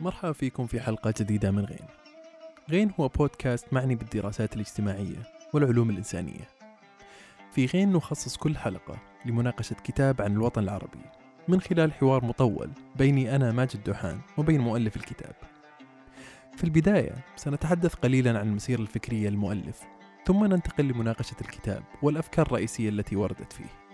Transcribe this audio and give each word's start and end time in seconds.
مرحبا 0.00 0.32
فيكم 0.32 0.66
في 0.66 0.80
حلقة 0.80 1.14
جديدة 1.18 1.50
من 1.50 1.64
غين. 1.64 1.86
غين 2.70 2.90
هو 3.00 3.08
بودكاست 3.08 3.72
معني 3.72 3.94
بالدراسات 3.94 4.54
الاجتماعية 4.54 5.22
والعلوم 5.54 5.90
الإنسانية. 5.90 6.48
في 7.52 7.66
غين 7.66 7.92
نخصص 7.92 8.36
كل 8.36 8.56
حلقة 8.56 8.98
لمناقشة 9.24 9.76
كتاب 9.84 10.22
عن 10.22 10.32
الوطن 10.32 10.62
العربي 10.62 11.00
من 11.48 11.60
خلال 11.60 11.92
حوار 11.92 12.24
مطول 12.24 12.70
بيني 12.96 13.36
أنا 13.36 13.52
ماجد 13.52 13.84
دوحان 13.84 14.20
وبين 14.36 14.60
مؤلف 14.60 14.96
الكتاب. 14.96 15.34
في 16.56 16.64
البداية 16.64 17.14
سنتحدث 17.36 17.94
قليلا 17.94 18.38
عن 18.38 18.48
المسيرة 18.48 18.80
الفكرية 18.80 19.28
للمؤلف 19.28 19.80
ثم 20.26 20.44
ننتقل 20.44 20.84
لمناقشة 20.84 21.36
الكتاب 21.40 21.82
والأفكار 22.02 22.46
الرئيسية 22.46 22.88
التي 22.88 23.16
وردت 23.16 23.52
فيه. 23.52 23.87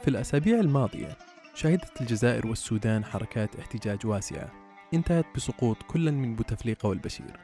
في 0.00 0.08
الأسابيع 0.08 0.60
الماضية 0.60 1.16
شهدت 1.54 2.00
الجزائر 2.00 2.46
والسودان 2.46 3.04
حركات 3.04 3.56
احتجاج 3.56 4.06
واسعة 4.06 4.50
انتهت 4.94 5.26
بسقوط 5.36 5.76
كل 5.82 6.12
من 6.12 6.36
بوتفليقة 6.36 6.88
والبشير. 6.88 7.36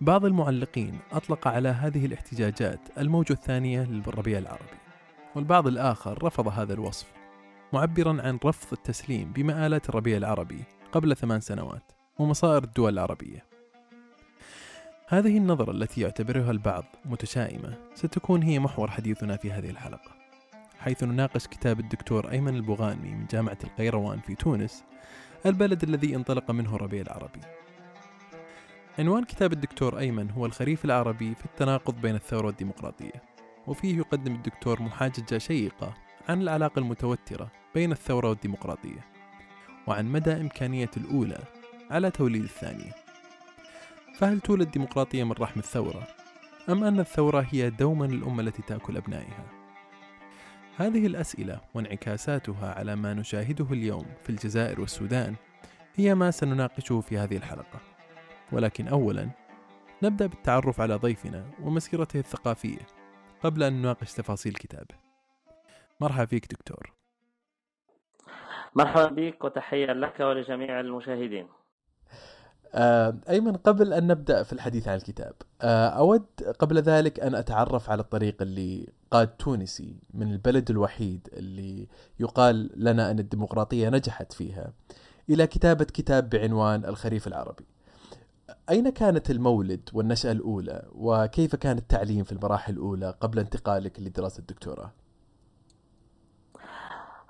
بعض 0.00 0.24
المعلقين 0.24 0.98
أطلق 1.12 1.48
على 1.48 1.68
هذه 1.68 2.06
الاحتجاجات 2.06 2.80
الموجة 2.98 3.32
الثانية 3.32 3.84
للربيع 3.84 4.38
العربي 4.38 4.78
والبعض 5.34 5.66
الآخر 5.66 6.24
رفض 6.24 6.48
هذا 6.48 6.74
الوصف 6.74 7.06
معبرا 7.72 8.22
عن 8.22 8.38
رفض 8.44 8.72
التسليم 8.72 9.32
بمآلات 9.32 9.88
الربيع 9.88 10.16
العربي 10.16 10.64
قبل 10.92 11.16
ثمان 11.16 11.40
سنوات 11.40 11.92
ومصائر 12.18 12.64
الدول 12.64 12.92
العربية. 12.92 13.44
هذه 15.08 15.38
النظرة 15.38 15.70
التي 15.70 16.00
يعتبرها 16.00 16.50
البعض 16.50 16.84
متشائمة 17.04 17.74
ستكون 17.94 18.42
هي 18.42 18.58
محور 18.58 18.90
حديثنا 18.90 19.36
في 19.36 19.52
هذه 19.52 19.70
الحلقة. 19.70 20.15
حيث 20.86 21.02
نناقش 21.02 21.46
كتاب 21.46 21.80
الدكتور 21.80 22.30
أيمن 22.30 22.54
البغاني 22.56 23.14
من 23.14 23.26
جامعة 23.30 23.58
القيروان 23.64 24.20
في 24.20 24.34
تونس 24.34 24.84
البلد 25.46 25.82
الذي 25.82 26.16
انطلق 26.16 26.50
منه 26.50 26.76
الربيع 26.76 27.02
العربي 27.02 27.40
عنوان 28.98 29.24
كتاب 29.24 29.52
الدكتور 29.52 29.98
أيمن 29.98 30.30
هو 30.30 30.46
الخريف 30.46 30.84
العربي 30.84 31.34
في 31.34 31.44
التناقض 31.44 32.00
بين 32.00 32.14
الثورة 32.14 32.46
والديمقراطية 32.46 33.22
وفيه 33.66 33.96
يقدم 33.98 34.34
الدكتور 34.34 34.82
محاججة 34.82 35.38
شيقة 35.38 35.94
عن 36.28 36.42
العلاقة 36.42 36.78
المتوترة 36.78 37.50
بين 37.74 37.92
الثورة 37.92 38.28
والديمقراطية 38.28 39.04
وعن 39.86 40.06
مدى 40.06 40.32
إمكانية 40.32 40.90
الأولى 40.96 41.38
على 41.90 42.10
توليد 42.10 42.42
الثانية 42.42 42.92
فهل 44.14 44.40
تولد 44.40 44.62
الديمقراطية 44.62 45.24
من 45.24 45.32
رحم 45.32 45.60
الثورة؟ 45.60 46.06
أم 46.68 46.84
أن 46.84 47.00
الثورة 47.00 47.46
هي 47.50 47.70
دوما 47.70 48.06
الأمة 48.06 48.42
التي 48.42 48.62
تأكل 48.62 48.96
أبنائها؟ 48.96 49.55
هذه 50.78 51.06
الأسئلة 51.06 51.60
وانعكاساتها 51.74 52.74
على 52.74 52.96
ما 52.96 53.14
نشاهده 53.14 53.66
اليوم 53.70 54.06
في 54.22 54.30
الجزائر 54.30 54.80
والسودان 54.80 55.34
هي 55.94 56.14
ما 56.14 56.30
سنناقشه 56.30 57.00
في 57.00 57.18
هذه 57.18 57.36
الحلقة. 57.36 57.80
ولكن 58.52 58.88
أولا 58.88 59.30
نبدأ 60.02 60.26
بالتعرف 60.26 60.80
على 60.80 60.94
ضيفنا 60.94 61.44
ومسيرته 61.62 62.18
الثقافية 62.18 62.86
قبل 63.42 63.62
أن 63.62 63.72
نناقش 63.72 64.12
تفاصيل 64.12 64.52
كتابه 64.52 64.94
مرحبا 66.00 66.26
فيك 66.26 66.46
دكتور. 66.46 66.92
مرحبا 68.74 69.06
بك 69.06 69.44
وتحية 69.44 69.86
لك 69.86 70.20
ولجميع 70.20 70.80
المشاهدين. 70.80 71.48
أيمن 73.28 73.56
قبل 73.56 73.92
أن 73.92 74.06
نبدأ 74.06 74.42
في 74.42 74.52
الحديث 74.52 74.88
عن 74.88 74.96
الكتاب. 74.96 75.32
آه، 75.62 75.88
أود 75.88 76.26
قبل 76.58 76.78
ذلك 76.78 77.20
أن 77.20 77.34
أتعرف 77.34 77.90
على 77.90 78.00
الطريق 78.02 78.42
اللي 78.42 78.88
قاد 79.10 79.28
تونسي 79.28 79.96
من 80.14 80.32
البلد 80.32 80.70
الوحيد 80.70 81.28
اللي 81.32 81.88
يقال 82.20 82.70
لنا 82.76 83.10
أن 83.10 83.18
الديمقراطية 83.18 83.88
نجحت 83.88 84.32
فيها 84.32 84.72
إلى 85.30 85.46
كتابة 85.46 85.84
كتاب 85.84 86.28
بعنوان 86.28 86.84
الخريف 86.84 87.26
العربي. 87.26 87.64
أين 88.70 88.88
كانت 88.90 89.30
المولد 89.30 89.88
والنشأة 89.92 90.32
الأولى؟ 90.32 90.88
وكيف 90.92 91.56
كان 91.56 91.78
التعليم 91.78 92.24
في 92.24 92.32
المراحل 92.32 92.72
الأولى 92.72 93.14
قبل 93.20 93.38
انتقالك 93.38 94.00
لدراسة 94.00 94.38
الدكتوراه؟ 94.40 94.92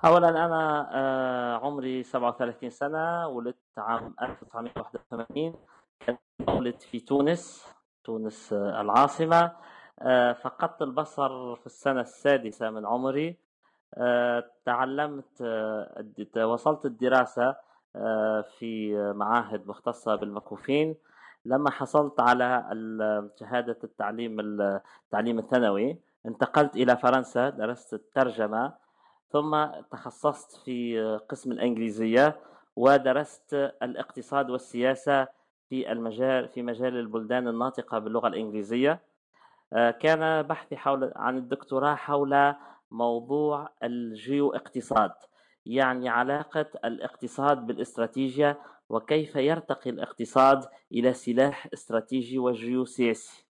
اولا 0.04 0.28
أنا 0.28 0.88
آه، 0.92 1.56
عمري 1.66 2.02
37 2.02 2.70
سنة 2.70 3.28
ولدت 3.28 3.78
عام 3.78 4.14
1981 4.22 5.54
كنت 6.06 6.20
ولدت 6.48 6.82
في 6.82 7.00
تونس 7.00 7.66
تونس 8.04 8.52
آه، 8.52 8.80
العاصمة. 8.80 9.52
آه، 10.00 10.32
فقدت 10.32 10.82
البصر 10.82 11.56
في 11.56 11.66
السنة 11.66 12.00
السادسة 12.00 12.70
من 12.70 12.86
عمري. 12.86 13.36
تعلمت 14.64 15.42
وصلت 16.36 16.86
الدراسة 16.86 17.56
في 18.58 18.96
معاهد 19.16 19.66
مختصة 19.66 20.14
بالمكفوفين 20.14 20.94
لما 21.44 21.70
حصلت 21.70 22.20
على 22.20 22.64
شهادة 23.40 23.78
التعليم 23.84 24.40
التعليم 24.40 25.38
الثانوي 25.38 25.98
انتقلت 26.26 26.76
إلى 26.76 26.96
فرنسا 26.96 27.48
درست 27.50 27.94
الترجمة. 27.94 28.72
ثم 29.30 29.66
تخصصت 29.90 30.56
في 30.64 31.00
قسم 31.28 31.52
الإنجليزية 31.52 32.40
ودرست 32.76 33.54
الاقتصاد 33.82 34.50
والسياسة 34.50 35.26
في 35.68 35.92
المجال 35.92 36.48
في 36.48 36.62
مجال 36.62 36.96
البلدان 36.96 37.48
الناطقة 37.48 37.98
باللغة 37.98 38.28
الإنجليزية. 38.28 39.00
آه، 39.72 39.90
كان 39.90 40.42
بحثي 40.42 40.76
حول 40.76 41.12
عن 41.16 41.36
الدكتوراه 41.36 41.94
حول 41.94 42.54
موضوع 42.90 43.68
الجيو 43.82 44.50
اقتصاد 44.50 45.12
يعني 45.66 46.08
علاقة 46.08 46.66
الاقتصاد 46.84 47.66
بالاستراتيجية 47.66 48.58
وكيف 48.88 49.36
يرتقي 49.36 49.90
الاقتصاد 49.90 50.64
إلى 50.92 51.12
سلاح 51.12 51.68
استراتيجي 51.74 52.38
وجيوسياسي. 52.38 53.45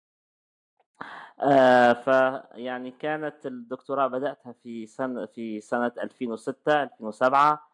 آه 1.41 1.93
فيعني 1.93 2.91
كانت 2.91 3.47
الدكتوراه 3.47 4.07
بدأتها 4.07 4.53
في 4.63 4.87
سنة 4.87 5.27
في 5.27 5.61
سنة 5.61 5.93
2006 6.03 6.83
2007 6.83 7.69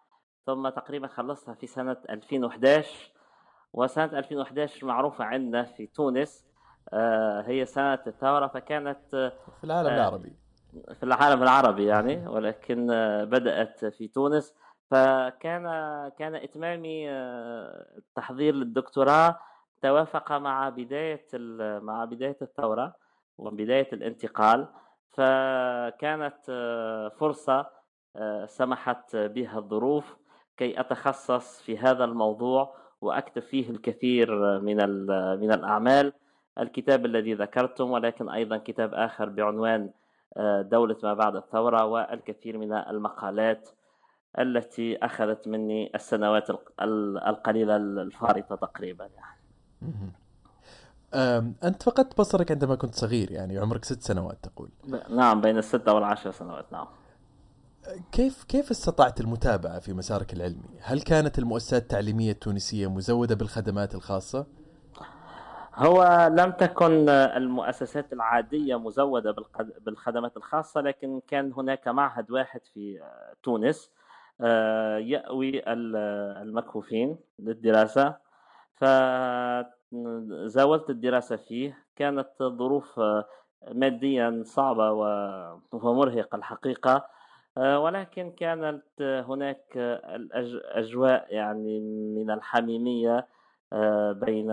ثم 0.46 0.68
تقريبا 0.68 1.06
خلصتها 1.06 1.54
في 1.54 1.66
سنة 1.66 1.96
2011 2.10 3.12
وسنة 3.72 4.04
2011 4.18 4.86
معروفة 4.86 5.24
عندنا 5.24 5.62
في 5.64 5.86
تونس 5.86 6.46
آه 6.92 7.40
هي 7.46 7.66
سنة 7.66 7.98
الثورة 8.06 8.46
فكانت 8.46 9.32
في 9.60 9.64
العالم 9.64 9.88
آه 9.88 9.94
العربي. 9.96 10.32
في 10.94 11.02
العالم 11.02 11.42
العربي 11.42 11.84
يعني 11.86 12.28
ولكن 12.28 12.86
بدأت 13.24 13.84
في 13.84 14.08
تونس. 14.08 14.54
فكان 14.90 15.62
كان 16.18 16.34
إتمامي 16.34 17.10
التحضير 17.10 18.54
للدكتوراه 18.54 19.38
توافق 19.82 20.32
مع 20.32 20.68
بداية 20.68 21.26
مع 21.80 22.04
بداية 22.04 22.36
الثورة. 22.42 22.94
وبداية 23.38 23.88
الانتقال 23.92 24.68
فكانت 25.10 26.38
آه، 26.48 27.08
فرصة 27.08 27.66
آه، 28.16 28.46
سمحت 28.46 29.16
بها 29.16 29.58
الظروف 29.58 30.16
كي 30.56 30.80
أتخصص 30.80 31.62
في 31.62 31.78
هذا 31.78 32.04
الموضوع 32.04 32.74
وأكتب 33.00 33.42
فيه 33.42 33.70
الكثير 33.70 34.58
من 34.60 34.76
من 35.40 35.52
الأعمال 35.52 36.12
الكتاب 36.60 37.06
الذي 37.06 37.34
ذكرتم 37.34 37.90
ولكن 37.90 38.28
أيضا 38.28 38.56
كتاب 38.56 38.94
آخر 38.94 39.28
بعنوان 39.28 39.90
آه، 40.36 40.62
دولة 40.62 40.96
ما 41.02 41.14
بعد 41.14 41.36
الثورة 41.36 41.84
والكثير 41.84 42.58
من 42.58 42.72
المقالات 42.72 43.68
التي 44.38 44.96
أخذت 44.96 45.48
مني 45.48 45.90
السنوات 45.94 46.50
القليلة 47.26 47.76
الفارطة 47.76 48.56
تقريبا 48.56 49.04
يعني. 49.04 49.38
أنت 51.14 51.82
فقدت 51.82 52.18
بصرك 52.18 52.50
عندما 52.50 52.74
كنت 52.74 52.94
صغير 52.94 53.30
يعني 53.30 53.58
عمرك 53.58 53.84
ست 53.84 54.02
سنوات 54.02 54.38
تقول 54.42 54.68
نعم 55.10 55.40
بين 55.40 55.58
الستة 55.58 55.94
والعشر 55.94 56.30
سنوات 56.30 56.72
نعم 56.72 56.86
كيف 58.12 58.44
كيف 58.44 58.70
استطعت 58.70 59.20
المتابعة 59.20 59.80
في 59.80 59.92
مسارك 59.92 60.32
العلمي؟ 60.32 60.78
هل 60.82 61.00
كانت 61.00 61.38
المؤسسات 61.38 61.82
التعليمية 61.82 62.30
التونسية 62.30 62.90
مزودة 62.90 63.34
بالخدمات 63.34 63.94
الخاصة؟ 63.94 64.46
هو 65.74 66.30
لم 66.32 66.50
تكن 66.50 67.08
المؤسسات 67.08 68.12
العادية 68.12 68.78
مزودة 68.78 69.34
بالخدمات 69.80 70.36
الخاصة 70.36 70.80
لكن 70.80 71.20
كان 71.28 71.52
هناك 71.52 71.88
معهد 71.88 72.30
واحد 72.30 72.60
في 72.74 73.00
تونس 73.42 73.90
آه، 74.40 74.98
يأوي 74.98 75.62
المكفوفين 76.42 77.18
للدراسة 77.38 78.16
ف 78.74 78.84
زاولت 80.46 80.90
الدراسة 80.90 81.36
فيه 81.36 81.78
كانت 81.96 82.28
ظروف 82.42 82.98
آه، 83.00 83.24
ماديا 83.72 84.42
صعبة 84.44 84.92
ومرهقة 85.72 86.36
الحقيقة 86.36 87.06
آه، 87.56 87.80
ولكن 87.80 88.30
كانت 88.30 88.82
هناك 89.00 89.62
الأجواء 89.76 91.34
يعني 91.34 91.80
من 92.16 92.30
الحميمية 92.30 93.26
بين 94.12 94.48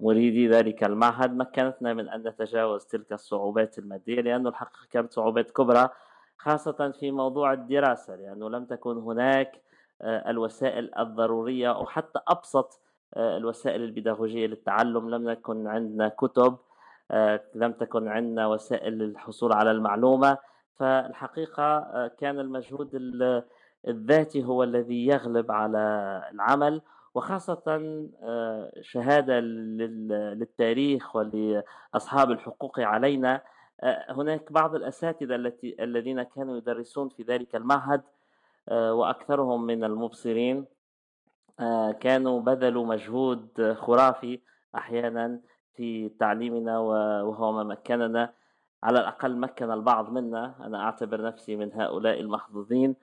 مريدي 0.00 0.48
ذلك 0.48 0.84
المعهد. 0.84 1.36
مكنتنا 1.36 1.94
من 1.94 2.08
أن 2.08 2.28
نتجاوز 2.28 2.84
تلك 2.84 3.12
الصعوبات 3.12 3.78
المادية 3.78 4.20
لأن 4.20 4.46
الحقيقة 4.46 4.86
كانت 4.90 5.12
صعوبات 5.12 5.50
كبرى 5.50 5.88
خاصة 6.38 6.92
في 7.00 7.10
موضوع 7.10 7.52
الدراسة 7.52 8.16
لأنه 8.16 8.50
لم 8.50 8.64
تكن 8.64 8.96
هناك 8.96 9.62
الوسائل 10.02 10.98
الضرورية 10.98 11.72
أو 11.72 11.86
حتى 11.86 12.20
أبسط 12.28 12.80
الوسائل 13.16 13.82
البيداغوجية 13.82 14.46
للتعلم 14.46 15.10
لم 15.10 15.28
يكن 15.28 15.66
عندنا 15.66 16.08
كتب 16.08 16.56
لم 17.54 17.72
تكن 17.72 18.08
عندنا 18.08 18.46
وسائل 18.46 18.98
للحصول 18.98 19.52
على 19.52 19.70
المعلومة. 19.70 20.38
فالحقيقة 20.76 22.06
كان 22.06 22.40
المجهود 22.40 22.90
الذاتي 23.88 24.44
هو 24.44 24.62
الذي 24.62 25.06
يغلب 25.06 25.52
على 25.52 25.78
العمل 26.32 26.82
وخاصة 27.14 27.82
شهادة 28.80 29.40
للتاريخ 29.40 31.16
ولأصحاب 31.16 32.30
الحقوق 32.30 32.80
علينا. 32.80 33.40
هناك 34.08 34.52
بعض 34.52 34.74
الأساتذة 34.74 35.52
الذين 35.64 36.22
كانوا 36.22 36.56
يدرسون 36.56 37.08
في 37.08 37.22
ذلك 37.22 37.56
المعهد 37.56 38.02
وأكثرهم 38.70 39.66
من 39.66 39.84
المبصرين. 39.84 40.64
كانوا 42.00 42.40
بذلوا 42.40 42.86
مجهود 42.86 43.72
خرافي 43.72 44.40
أحيانا 44.74 45.40
في 45.76 46.08
تعليمنا 46.08 46.78
وهو 46.78 47.52
ما 47.52 47.62
مكننا. 47.62 48.32
على 48.82 49.00
الأقل 49.00 49.36
مكن 49.36 49.70
البعض 49.70 50.10
منا. 50.10 50.54
أنا 50.60 50.84
أعتبر 50.84 51.22
نفسي 51.22 51.56
من 51.56 51.72
هؤلاء 51.72 52.20
المحظوظين. 52.20 52.96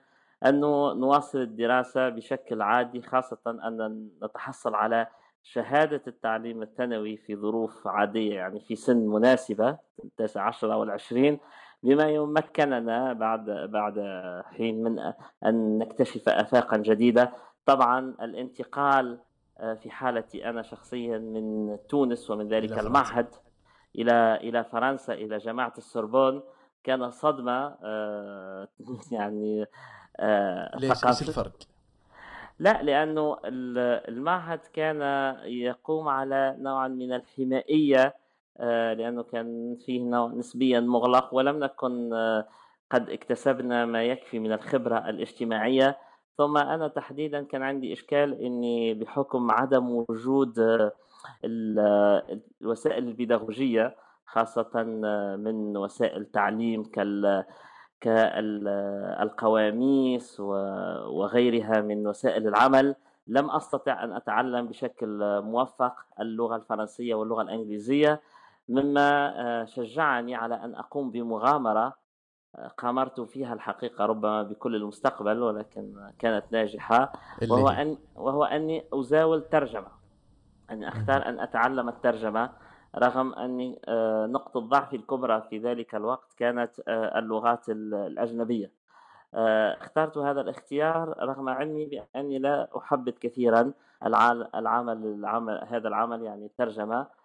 أنه 0.46 0.92
نواصل 0.92 1.38
الدراسة 1.38 2.08
بشكل 2.08 2.62
عادي 2.62 3.02
خاصة 3.02 3.38
أن 3.46 4.08
نتحصل 4.22 4.74
على 4.74 5.06
شهادة 5.42 6.02
التعليم 6.06 6.62
الثانوي 6.62 7.16
في 7.16 7.36
ظروف 7.36 7.86
عادية 7.86 8.34
يعني 8.34 8.60
في 8.60 8.76
سن 8.76 8.96
مناسبة 8.96 9.78
التاسع 10.04 10.42
عشر 10.42 10.72
أو 10.72 10.82
العشرين 10.82 11.38
بما 11.82 12.08
يمكننا 12.08 13.12
بعد 13.12 13.50
بعد 13.50 13.94
حين 14.44 14.82
من 14.82 15.12
أن 15.46 15.78
نكتشف 15.78 16.28
آفاقا 16.28 16.76
جديدة. 16.76 17.32
طبعا 17.66 18.14
الانتقال 18.22 19.18
آه، 19.60 19.74
في 19.74 19.90
حالتي 19.90 20.48
أنا 20.48 20.62
شخصيا 20.62 21.18
من 21.18 21.78
تونس 21.88 22.30
ومن 22.30 22.48
ذلك 22.48 22.78
المعهد 22.78 23.28
إلى 23.98 24.36
إلى 24.36 24.64
فرنسا 24.64 25.12
إلى 25.12 25.38
جامعة 25.38 25.72
السوربون. 25.78 26.42
كان 26.84 27.10
صدمة 27.10 27.76
آه، 27.82 28.68
يعني 29.12 29.66
آه، 30.20 30.76
ليش؟ 30.78 31.04
إيش 31.06 31.22
الفرق؟ 31.22 31.52
لا 32.58 32.82
لأنه 32.82 33.36
المعهد 33.44 34.60
كان 34.72 35.00
يقوم 35.44 36.08
على 36.08 36.56
نوع 36.58 36.88
من 36.88 37.12
الحمائية 37.12 38.14
لأنه 38.98 39.22
كان 39.22 39.76
فيه 39.86 40.02
نوع 40.02 40.28
نسبيا 40.28 40.80
مغلق 40.80 41.34
ولم 41.34 41.58
نكن 41.58 42.10
قد 42.90 43.10
اكتسبنا 43.10 43.86
ما 43.86 44.04
يكفي 44.04 44.38
من 44.38 44.52
الخبرة 44.52 45.08
الاجتماعية. 45.08 45.98
ثم 46.38 46.56
أنا 46.56 46.88
تحديدا 46.88 47.42
كان 47.42 47.62
عندي 47.62 47.92
إشكال 47.92 48.42
إني 48.42 48.94
بحكم 48.94 49.50
عدم 49.50 50.04
وجود 50.08 50.58
آه، 50.58 50.92
الوسائل 52.62 53.08
البيداغوجية 53.08 53.96
خاصة 54.26 54.70
آه، 55.04 55.36
من 55.36 55.76
وسائل 55.76 56.24
تعليم 56.24 56.82
كال 56.84 57.44
كالقواميس 59.20 59.60
وغيرها 60.40 61.80
من 61.80 62.06
وسائل 62.06 62.48
العمل 62.48 62.96
لم 63.26 63.50
أستطع 63.50 64.04
أن 64.04 64.12
أتعلم 64.12 64.66
بشكل 64.68 65.40
موفق 65.40 65.94
اللغة 66.20 66.56
الفرنسية 66.56 67.14
واللغة 67.14 67.42
الإنجليزية 67.42 68.20
مما 68.68 69.40
آه، 69.40 69.64
شجعني 69.64 70.34
على 70.34 70.54
أن 70.54 70.74
أقوم 70.74 71.10
بمغامرة 71.10 72.01
قامرت 72.78 73.20
فيها 73.20 73.54
الحقيقة 73.54 74.06
ربما 74.06 74.42
بكل 74.42 74.76
المستقبل 74.76 75.42
ولكن 75.42 76.10
كانت 76.18 76.44
ناجحة. 76.50 77.12
وهو 77.50 77.68
أن 77.68 77.98
وهو 78.16 78.44
أني 78.44 78.84
أزاول 78.92 79.42
ترجمة 79.42 79.88
أني 80.70 80.88
أختار 80.88 81.28
أن 81.28 81.40
أتعلم 81.40 81.88
الترجمة 81.88 82.50
رغم 82.98 83.34
أني 83.34 83.80
آه، 83.88 84.26
نقطة 84.26 84.60
ضعفي 84.60 84.96
الكبرى 84.96 85.42
في 85.50 85.58
ذلك 85.58 85.94
الوقت 85.94 86.32
كانت 86.38 86.80
آه، 86.88 87.18
اللغات 87.18 87.68
الأجنبية. 87.68 88.70
آه، 89.34 89.76
اخترت 89.80 90.18
هذا 90.18 90.40
الاختيار 90.40 91.14
رغم 91.18 91.48
علمي 91.48 91.86
بأني 91.86 92.38
لا 92.38 92.68
أحبذ 92.76 93.12
كثيرا 93.12 93.72
العمل, 94.06 94.48
العمل 94.54 95.64
هذا 95.68 95.88
العمل 95.88 96.22
يعني 96.22 96.46
الترجمة. 96.46 97.22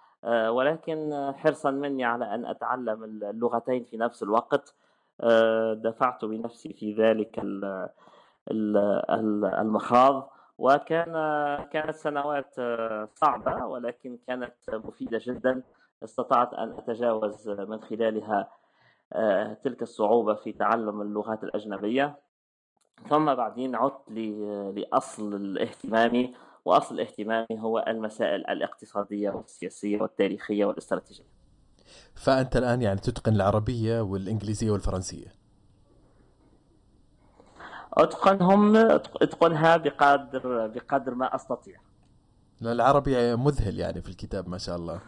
ولكن 0.47 1.31
حرصا 1.38 1.71
مني 1.71 2.06
على 2.06 2.35
أن 2.35 2.45
أتعلم 2.45 3.03
اللغتين 3.03 3.83
في 3.83 3.97
نفس 3.97 4.24
الوقت. 4.24 4.75
دفعت 5.74 6.25
بنفسي 6.25 6.74
في 6.74 6.94
ذلك 6.94 7.40
المخاض 9.62 10.38
وكان 10.58 11.14
كانت 11.72 11.96
سنوات 11.96 12.56
آه، 12.60 13.10
صعبة 13.16 13.66
ولكن 13.66 14.18
كانت 14.28 14.54
مفيدة 14.69 15.19
جدا. 15.24 15.64
استطعت 16.04 16.54
أن 16.54 16.78
أتجاوز 16.78 17.50
من 17.50 17.81
خلالها 17.81 18.52
آه، 19.14 19.54
تلك 19.54 19.81
الصعوبة 19.81 20.34
في 20.34 20.52
تعلم 20.52 21.02
اللغات 21.02 21.44
الأجنبية. 21.44 22.20
ثم 23.10 23.36
بعدين 23.36 23.75
عدت 23.75 24.10
لأصل 24.75 25.36
الاهتمام 25.36 26.34
وأصل 26.66 27.00
اهتمامي 27.00 27.48
هو 27.52 27.86
المسائل 27.88 28.48
الاقتصادية 28.48 29.30
والسياسية 29.30 30.02
والتاريخية 30.02 30.66
والاستراتيجية. 30.66 31.37
فأنت 32.16 32.57
الآن 32.57 32.81
يعني 32.81 33.00
تتقن 33.00 33.36
العربية 33.36 34.01
والإنجليزية 34.01 34.72
والفرنسية. 34.72 35.28
أتقنهم 37.94 38.75
أتقنها 39.22 39.78
بقدر 39.78 40.68
بقدر 40.68 41.16
ما 41.16 41.36
أستطيع. 41.36 41.80
العربي 42.62 43.36
مذهل 43.36 43.80
يعني 43.80 44.01
في 44.01 44.10
الكتاب 44.10 44.50
ما 44.50 44.57
شاء 44.57 44.75
الله. 44.75 45.00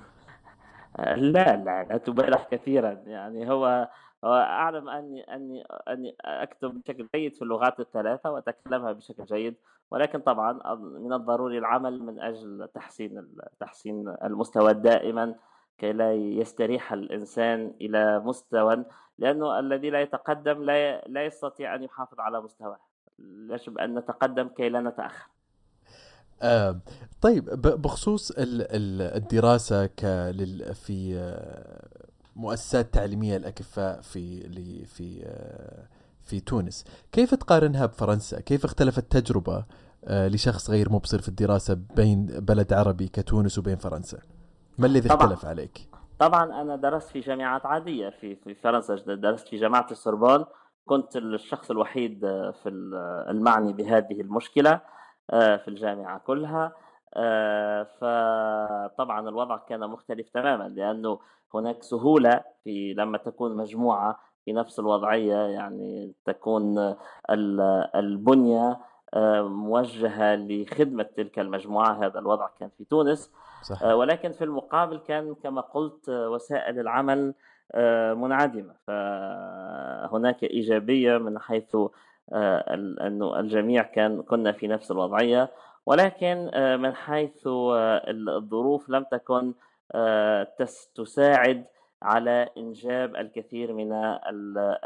لا 1.00 1.56
لا 1.56 1.84
لا 1.84 1.98
تبالغ 1.98 2.44
كثيرا. 2.52 2.92
يعني 2.92 3.52
هو 3.52 3.90
أعلم 4.24 4.90
أني 4.90 5.22
أني 5.22 5.64
أني 5.90 6.16
أكتب 6.22 6.82
بشكل 6.82 7.08
جيد 7.16 7.36
في 7.36 7.42
اللغات 7.42 7.80
الثلاثة 7.80 8.32
وأتكلمها 8.32 8.92
بشكل 8.92 9.26
جيد. 9.26 9.56
ولكن 9.92 10.20
طبعا 10.20 10.76
من 10.76 11.14
الضروري 11.14 11.58
العمل 11.58 12.04
من 12.04 12.20
أجل 12.20 12.68
تحسين 12.74 13.28
تحسين 13.60 14.16
المستوى 14.24 14.74
دائما. 14.74 15.36
كي 15.80 15.94
لا 15.94 16.14
يستريح 16.14 16.94
الإنسان 16.94 17.74
إلى 17.82 18.20
مستوى 18.20 18.86
لأنه 19.18 19.60
الذي 19.60 19.90
لا 19.90 20.02
يتقدم 20.02 20.64
لا 20.64 21.02
لا 21.08 21.26
يستطيع 21.26 21.76
أن 21.76 21.84
يحافظ 21.84 22.20
على 22.20 22.42
مستواه. 22.42 22.80
يجب 23.50 23.78
أن 23.78 23.96
نتقدم 24.00 24.48
كي 24.48 24.70
لا 24.70 24.82
نتأخر. 24.82 25.30
آه 26.42 26.80
طيب 27.22 27.46
بخصوص 27.62 28.32
الدراسة 28.38 29.88
في 30.74 31.16
آه، 31.16 31.88
مؤسسات 32.36 32.94
تعليمية 32.94 33.38
الأكفاء 33.38 34.02
في 34.02 34.50
في 34.86 35.22
آه، 35.26 35.88
في 36.24 36.40
تونس 36.40 36.86
كيف 37.12 37.36
تقارنها 37.36 37.86
بفرنسا؟ 37.86 38.40
كيف 38.40 38.66
اختلفت 38.66 39.04
التجربة 39.04 39.66
آه، 40.06 40.28
لشخص 40.28 40.70
غير 40.70 40.92
مبصر 40.92 41.22
في 41.22 41.28
الدراسة 41.28 41.74
بين 41.96 42.26
بلد 42.26 42.74
عربي 42.74 43.08
كتونس 43.08 43.58
وبين 43.58 43.76
فرنسا؟ 43.76 44.18
ما 44.80 44.88
الذي 44.88 45.10
اختلف 45.10 45.46
عليك؟ 45.46 45.90
طبعا 46.20 46.62
أنا 46.62 46.76
درست 46.76 47.10
في 47.10 47.20
جامعات 47.20 47.66
عادية 47.66 48.10
في 48.10 48.36
في 48.36 48.56
فرنسا 48.56 48.96
درست 48.96 49.48
في 49.48 49.58
جامعة 49.58 49.88
السوربون. 49.92 50.46
كنت 50.86 51.16
الشخص 51.16 51.72
الوحيد 51.72 52.20
في 52.64 52.70
المعني 53.30 53.74
بهذه 53.74 54.22
المشكلة 54.22 54.82
آه، 55.32 55.58
في 55.58 55.68
الجامعة 55.68 56.20
كلها. 56.20 56.72
آه، 57.14 57.84
فطبعا 57.84 59.30
الوضع 59.30 59.58
كان 59.58 59.80
مختلف 59.80 60.30
تماما 60.30 60.64
لأنه 60.64 61.20
هناك 61.54 61.84
سهولة 61.84 62.44
في 62.64 62.94
لما 62.94 63.18
تكون 63.18 63.58
مجموعة 63.58 64.20
في 64.46 64.54
نفس 64.54 64.80
الوضعية 64.80 65.36
يعني 65.36 66.14
تكون 66.26 66.96
البنية 67.96 68.80
آه، 69.14 69.42
موجهة 69.42 70.36
لخدمة 70.36 71.04
تلك 71.04 71.40
المجموعة. 71.40 72.06
هذا 72.06 72.20
الوضع 72.20 72.48
كان 72.60 72.70
في 72.78 72.84
تونس. 72.84 73.32
صح. 73.62 73.84
آه، 73.84 73.96
ولكن 73.96 74.32
في 74.32 74.44
المقابل 74.44 74.98
كان 74.98 75.36
كما 75.36 75.62
قلت 75.62 76.10
آه، 76.10 76.30
وسائل 76.30 76.80
العمل 76.80 77.34
منعدمة. 78.16 78.74
فهناك 78.88 80.44
إيجابية 80.44 81.18
من 81.18 81.40
حيث 81.40 81.76
أنه 82.34 83.40
الجميع 83.40 83.84
كان 83.84 84.22
كنا 84.22 84.52
في 84.52 84.68
نفس 84.68 84.92
الوضعية. 84.92 85.50
ولكن 85.86 86.52
من 86.82 86.96
حيث 86.96 87.48
الظروف 87.48 88.90
لم 88.90 89.06
تكن 89.12 89.54
تساعد 90.96 91.66
على 92.02 92.50
إنجاب 92.58 93.16
الكثير 93.16 93.74
من 93.74 93.94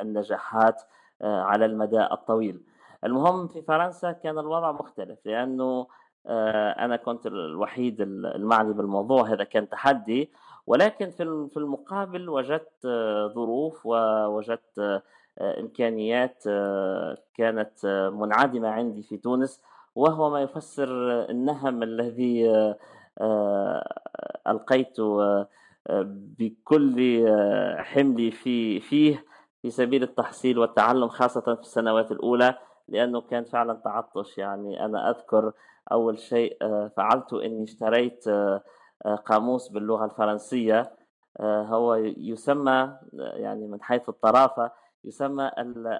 النجاحات 0.01 0.81
على 1.21 1.65
المدى 1.65 2.01
الطويل. 2.11 2.61
المهم 3.03 3.47
في 3.47 3.61
فرنسا 3.61 4.11
كان 4.11 4.39
الوضع 4.39 4.71
مختلف 4.71 5.19
لأنه 5.25 5.87
أنا 6.25 6.95
كنت 6.95 7.25
الوحيد 7.25 8.01
المعني 8.01 8.73
بالموضوع 8.73 9.21
هذا 9.21 9.43
كان 9.43 9.69
تحدي. 9.69 10.31
ولكن 10.67 11.09
في 11.49 11.57
المقابل 11.57 12.29
وجدت 12.29 12.87
ظروف 13.35 13.85
ووجدت 13.85 15.01
إمكانيات 15.41 16.43
كانت 17.33 17.85
منعدمة 18.13 18.69
عندي 18.69 19.03
في 19.03 19.17
تونس. 19.17 19.63
وهو 19.95 20.29
ما 20.29 20.41
يفسر 20.41 20.89
النهم 21.29 21.83
الذي 21.83 22.63
ألقيت 24.47 24.97
بكل 26.39 27.25
حملي 27.77 28.31
في 28.31 28.79
فيه 28.79 29.25
في 29.61 29.69
سبيل 29.69 30.03
التحصيل 30.03 30.59
والتعلم 30.59 31.07
خاصة 31.07 31.55
في 31.55 31.61
السنوات 31.61 32.11
الأولى 32.11 32.57
لأنه 32.87 33.21
كان 33.21 33.43
فعلا 33.43 33.73
تعطش. 33.73 34.37
يعني 34.37 34.85
أنا 34.85 35.09
أذكر 35.09 35.51
أول 35.91 36.19
شيء 36.19 36.57
فعلته 36.97 37.45
أني 37.45 37.63
اشتريت 37.63 38.25
قاموس 39.25 39.67
باللغة 39.69 40.05
الفرنسية. 40.05 40.95
هو 41.41 41.95
يسمى 42.17 42.97
يعني 43.13 43.67
من 43.67 43.81
حيث 43.81 44.09
الطرافة 44.09 44.71
يسمى 45.03 45.51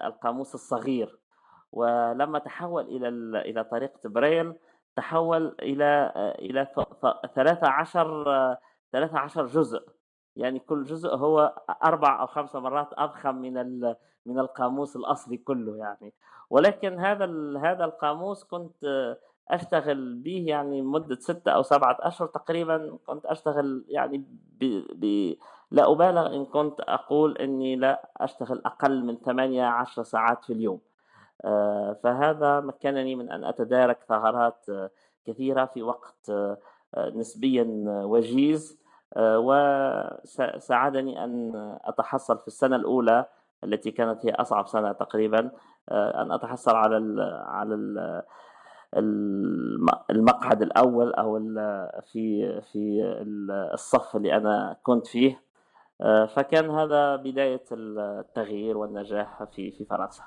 القاموس 0.06 0.56
الصغير. 0.56 1.20
ولما 1.72 2.40
تحول 2.40 2.84
إلى 2.84 3.08
إلى 3.40 3.64
طريقة 3.64 4.10
بريل 4.10 4.54
تحول 4.96 5.56
إلى 5.62 6.14
إلى 6.40 6.68
13 7.36 8.58
13 8.92 9.46
جزء. 9.46 9.88
يعني 10.36 10.60
كل 10.60 10.84
جزء 10.84 11.16
هو 11.16 11.56
أربع 11.84 12.22
أو 12.22 12.28
خمس 12.28 12.56
مرات 12.56 12.90
أضخم 12.94 13.36
من 13.36 13.82
من 14.26 14.40
القاموس 14.40 14.96
الأصلي 14.96 15.38
كله 15.38 15.78
يعني. 15.78 16.14
ولكن 16.50 17.00
هذا 17.00 17.26
هذا 17.60 17.86
القاموس 17.86 18.44
كنت 18.44 18.86
أشتغل 19.50 20.16
به 20.16 20.46
يعني 20.48 20.82
مدة 20.82 21.20
ستة 21.20 21.52
أو 21.52 21.62
سبعة 21.62 21.98
أشهر 22.00 22.28
تقريبا. 22.28 22.98
كنت 23.06 23.26
أشتغل 23.26 23.86
يعني 23.88 24.18
ب... 24.60 24.84
ب... 24.94 25.36
لا 25.72 25.92
أبالغ 25.92 26.36
إن 26.36 26.46
كنت 26.46 26.80
أقول 26.80 27.38
أني 27.38 27.76
لا 27.76 28.10
أشتغل 28.18 28.62
أقل 28.66 29.06
من 29.06 29.18
ثمانية 29.18 29.64
عشر 29.64 30.04
ساعات 30.04 30.44
في 30.44 30.54
اليوم. 30.54 30.80
آه، 31.46 32.00
فهذا 32.04 32.60
مكنني 32.60 33.16
من 33.16 33.32
أن 33.32 33.44
أتدارك 33.44 34.00
ثغرات 34.10 34.66
كثيرة 35.26 35.66
في 35.66 35.84
وقت 35.84 36.32
نسبيا 36.98 37.84
وجيز. 37.88 38.84
آه، 39.16 39.40
وساعدني 39.40 41.24
أن 41.24 41.52
أتحصل 41.84 42.40
في 42.40 42.48
السنة 42.48 42.76
الأولى 42.76 43.26
التي 43.64 43.92
كانت 43.92 44.26
هي 44.26 44.32
أصعب 44.32 44.68
سنة 44.68 44.92
تقريبا. 44.92 45.52
آه، 45.90 46.22
أن 46.22 46.32
أتحصل 46.32 46.76
على 46.76 46.98
ال 46.98 47.22
على 47.46 47.76
ال 47.76 48.22
المقعد 50.10 50.62
الأول 50.62 51.14
أو 51.14 51.40
في 52.12 52.62
في 52.72 53.04
الصف 53.74 54.16
اللي 54.16 54.38
أنا 54.38 54.78
كنت 54.84 55.08
فيه 55.08 55.44
آه، 56.02 56.26
فكان 56.26 56.70
هذا 56.70 57.16
بداية 57.16 57.64
التغيير 57.72 58.78
والنجاح 58.78 59.44
في 59.44 59.72
في 59.72 59.86
فرنسا. 59.86 60.24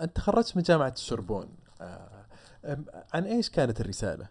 أنت 0.00 0.16
تخرجت 0.16 0.56
من 0.56 0.62
جامعة 0.62 0.88
السوربون 0.88 1.48
عن 3.14 3.24
إيش 3.24 3.50
كانت 3.50 3.80
الرسالة؟ 3.80 4.28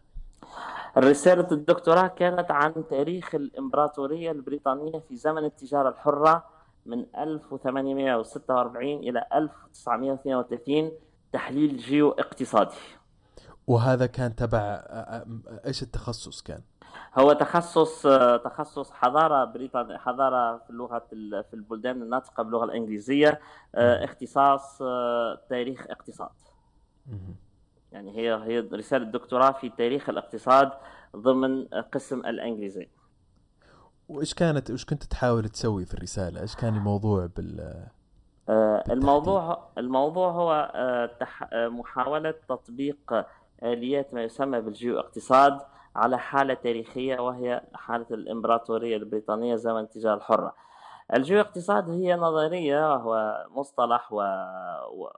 رسالة 0.98 1.48
الدكتوراه 1.52 2.08
كانت 2.08 2.52
عن 2.52 2.88
تاريخ 2.90 3.36
الإمبراطورية 3.36 4.32
البريطانية 4.32 5.00
في 5.00 5.16
زمن 5.16 5.46
التجارة 5.46 5.90
الحرة 5.90 6.44
من 6.86 7.06
1846 7.18 8.84
إلى 8.84 9.26
1932 9.34 10.92
تحليل 11.32 11.78
جيو 11.78 12.12
اقتصادي 12.12 12.76
وهذا 13.68 14.06
كان 14.06 14.36
تبع 14.36 14.84
إيش 15.66 15.84
التخصص 15.84 16.42
كان؟ 16.42 16.62
هو 17.18 17.34
تخصص 17.34 18.02
تخصص 18.44 18.92
حضارة 18.92 19.46
بريطانيا 19.46 19.98
حضارة 19.98 20.58
في 20.58 20.70
اللغة 20.70 21.00
في 21.50 21.54
البلدان 21.54 22.02
الناطقة 22.02 22.44
باللغة 22.44 22.66
الإنجليزية 22.66 23.40
اختصاص 23.76 24.78
تاريخ 25.50 25.86
اقتصاد. 25.90 26.30
يعني 27.92 28.18
هي 28.18 28.34
هي 28.34 28.60
رسالة 28.60 29.06
دكتوراه 29.06 29.52
في 29.52 29.70
تاريخ 29.70 30.10
الاقتصاد 30.10 30.72
ضمن 31.16 31.66
قسم 31.68 32.20
الإنجليزي 32.20 32.88
وإيش 34.10 34.34
كانت 34.34 34.70
إيش 34.70 34.86
كنت 34.86 35.04
تحاول 35.04 35.50
تسوي 35.50 35.86
في 35.86 35.94
الرسالة؟ 35.94 36.42
إيش 36.42 36.56
كان 36.56 36.76
الموضوع 36.76 37.30
بال 37.36 37.88
الموضوع 38.92 39.70
الموضوع 39.77 40.32
هو 40.32 40.72
آه 40.75 41.10
آه 41.54 41.68
محاولة 41.68 42.34
تطبيق 42.50 43.25
آليات 43.63 44.13
ما 44.13 44.24
يسمى 44.24 44.62
بالجيو 44.62 45.00
اقتصاد 45.00 45.60
على 45.96 46.18
حالة 46.18 46.54
تاريخية 46.54 47.20
وهي 47.20 47.62
حالة 47.74 48.06
الإمبراطورية 48.12 48.98
البريطانية 48.98 49.56
زمن 49.56 49.80
التجارة 49.80 50.18
الحرة. 50.18 50.54
الجيو 51.16 51.39
اقتصاد 51.39 51.89
هي 51.89 52.16
نظرية 52.16 52.94
وهو 52.94 53.46
مصطلح 53.50 54.13
و... 54.13 54.22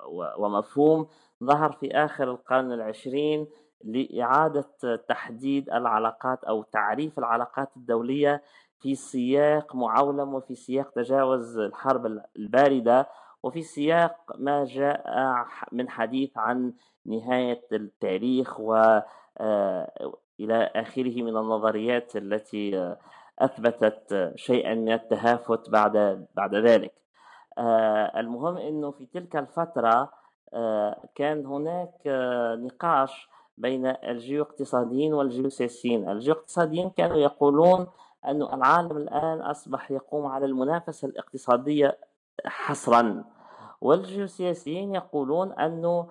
و... 0.08 0.24
ومفهوم 0.38 1.08
ظهر 1.44 1.72
في 1.72 1.92
آخر 1.92 2.32
القرن 2.32 2.72
العشرين 2.72 3.48
لإعادة 3.84 4.96
تحديد 5.10 5.70
العلاقات 5.70 6.44
أو 6.44 6.64
تعريف 6.64 7.20
العلاقات 7.20 7.70
الدولية 7.78 8.42
في 8.82 8.96
سياق 8.96 9.76
معولم 9.76 10.34
وفي 10.34 10.56
سياق 10.56 10.90
تجاوز 10.92 11.58
الحرب 11.58 12.22
الباردة 12.38 13.08
وفي 13.44 13.62
سياق 13.62 14.16
ما 14.38 14.66
جاء 14.66 15.04
من 15.72 15.90
حديث 15.90 16.38
عن 16.38 16.74
نهاية 17.06 17.62
التاريخ 17.72 18.60
و 18.60 19.00
آه، 19.38 20.14
إلى 20.40 20.72
آخره 20.76 21.22
من 21.22 21.38
النظريات 21.38 22.16
التي 22.16 22.96
أثبتت 23.40 24.32
شيئا 24.36 24.76
من 24.76 24.94
التهافت 24.94 25.70
بعد 25.70 26.28
بعد 26.36 26.56
ذلك. 26.56 26.94
آه، 27.58 28.20
المهم 28.20 28.58
أنه 28.58 28.92
في 28.92 29.06
تلك 29.06 29.36
الفترة 29.36 30.12
آه، 30.54 31.10
كان 31.16 31.46
هناك 31.46 31.94
آه، 32.08 32.56
نقاش 32.56 33.30
بين 33.58 33.86
الجيو 33.86 34.44
اقتصاديين 34.44 35.14
والجيو 35.14 35.50
سياسيين 35.50 36.10
الجيو 36.10 36.34
اقتصاديين 36.34 36.90
كانوا 36.90 37.18
يقولون 37.18 37.88
أن 38.26 38.42
العالم 38.42 38.98
الآن 38.98 39.42
أصبح 39.42 39.92
يقوم 39.92 40.26
على 40.26 40.46
المنافسة 40.46 41.08
الاقتصادية 41.08 41.98
حصرا. 42.46 43.24
والجيوسياسيين 43.82 44.96
يقولون 44.96 45.52
أن 45.52 46.06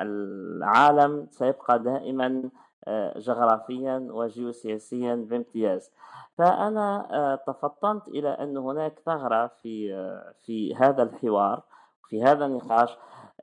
العالم 0.00 1.26
سيبقى 1.30 1.78
دائما 1.78 2.50
آه، 2.84 3.18
جغرافيا 3.18 4.08
وجيوسياسيا 4.10 5.14
بامتياز. 5.14 5.90
فأنا 6.38 7.38
تفطنت 7.46 8.08
إلى 8.08 8.28
أن 8.28 8.56
هناك 8.56 8.98
ثغرة 9.06 9.46
في 9.46 9.92
في 10.40 10.74
هذا 10.74 11.02
الحوار 11.02 11.62
في 12.08 12.22
هذا 12.22 12.46
النقاش 12.46 12.96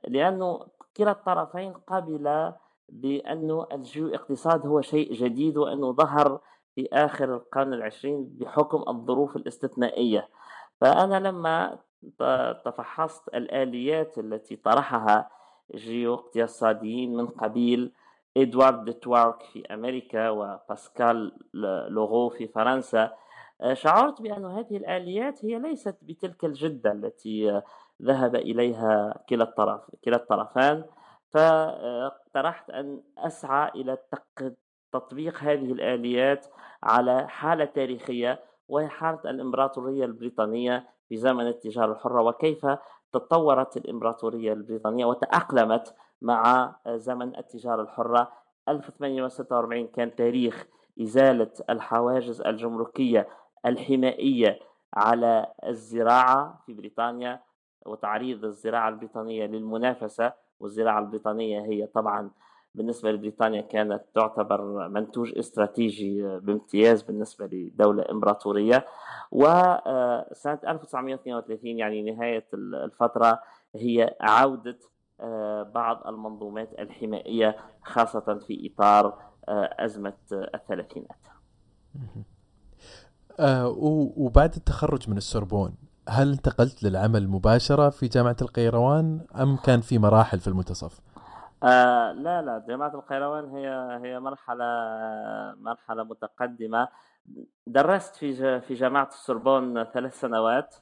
لأنه 0.08 0.60
كلا 0.96 1.10
الطرفين 1.10 1.72
قبل 1.72 2.52
بأنه 2.88 3.66
الجيو 3.72 4.14
اقتصاد 4.14 4.66
هو 4.66 4.80
شيء 4.80 5.12
جديد 5.12 5.56
وأنه 5.56 5.92
ظهر 5.92 6.40
في 6.78 6.88
آخر 6.92 7.34
القرن 7.34 7.72
العشرين 7.74 8.24
بحكم 8.24 8.84
الظروف 8.88 9.36
الاستثنائية. 9.36 10.28
فأنا 10.80 11.28
لما 11.28 11.78
تفحصت 12.64 13.28
الآليات 13.28 14.18
التي 14.18 14.56
طرحها 14.56 15.30
جيو 15.74 16.14
اقتصاديين 16.14 17.16
من 17.16 17.26
قبيل 17.26 17.92
إدوارد 18.36 18.84
ديتوارك 18.84 19.42
في 19.42 19.74
أمريكا 19.74 20.30
وباسكال 20.30 21.32
لوغو 21.88 22.28
في 22.28 22.48
فرنسا 22.48 23.14
شعرت 23.72 24.22
بأن 24.22 24.44
هذه 24.44 24.76
الآليات 24.76 25.44
هي 25.44 25.58
ليست 25.58 25.96
بتلك 26.02 26.44
الجدة 26.44 26.92
التي 26.92 27.62
ذهب 28.02 28.34
إليها 28.34 29.24
كلا 29.28 29.44
الطرف 29.44 29.80
كلا 30.04 30.16
الطرفان. 30.16 30.84
فاقترحت 31.30 32.70
أن 32.70 33.00
أسعى 33.18 33.70
إلى 33.74 33.92
تطبيق 34.92 35.38
هذه 35.38 35.72
الآليات 35.72 36.46
على 36.82 37.28
حالة 37.28 37.64
تاريخية 37.64 38.40
وهي 38.68 38.88
حالة 38.88 39.20
الإمبراطورية 39.24 40.04
البريطانية 40.04 40.88
في 41.08 41.16
زمن 41.16 41.46
التجارة 41.46 41.92
الحرة 41.92 42.22
وكيف 42.22 42.66
تطورت 43.12 43.76
الإمبراطورية 43.76 44.52
البريطانية 44.52 45.04
وتأقلمت 45.04 45.94
مع 46.22 46.74
زمن 46.88 47.36
التجارة 47.36 47.82
الحرة. 47.82 48.32
1846 48.68 49.86
كان 49.86 50.14
تاريخ 50.14 50.66
إزالة 51.02 51.50
الحواجز 51.70 52.40
الجمركية 52.40 53.28
الحمائية 53.66 54.58
على 54.94 55.46
الزراعة 55.66 56.62
في 56.66 56.74
بريطانيا 56.74 57.40
وتعريض 57.86 58.44
الزراعة 58.44 58.88
البريطانية 58.88 59.46
للمنافسة 59.46 60.32
والزراعة 60.60 60.98
البريطانية 60.98 61.60
هي 61.60 61.86
طبعا 61.86 62.30
بالنسبة 62.74 63.10
لبريطانيا 63.10 63.60
كانت 63.60 64.02
تعتبر 64.14 64.88
منتوج 64.88 65.38
استراتيجي 65.38 66.22
بامتياز 66.38 67.02
بالنسبة 67.02 67.46
لدولة 67.52 68.04
إمبراطورية. 68.10 68.86
وسنة 69.32 70.58
1932 70.68 71.78
يعني 71.78 72.02
نهاية 72.02 72.46
الفترة 72.54 73.40
هي 73.74 74.16
عودة 74.20 74.78
بعض 75.74 76.06
المنظومات 76.06 76.68
الحمائية 76.78 77.56
خاصة 77.82 78.38
في 78.46 78.72
إطار 78.74 79.18
أزمة 79.78 80.12
الثلاثينات. 80.32 81.26
وبعد 84.16 84.54
التخرج 84.54 85.10
من 85.10 85.16
السوربون 85.16 85.74
هل 86.08 86.32
انتقلت 86.32 86.82
للعمل 86.82 87.28
مباشرة 87.28 87.90
في 87.90 88.08
جامعة 88.08 88.36
القيروان 88.42 89.20
أم 89.40 89.56
كان 89.56 89.80
في 89.80 89.98
مراحل 89.98 90.40
في 90.40 90.48
المنتصف؟ 90.48 91.00
آه 91.62 92.12
لا 92.12 92.42
لا 92.42 92.64
جامعة 92.68 92.94
القيروان 92.94 93.56
هي 93.56 93.98
هي 94.02 94.20
مرحلة 94.20 94.64
مرحلة 95.60 96.04
متقدمة. 96.04 96.88
درست 97.66 98.16
في 98.16 98.60
في 98.60 98.74
جامعة 98.74 99.08
السوربون 99.08 99.84
ثلاث 99.84 100.20
سنوات. 100.20 100.76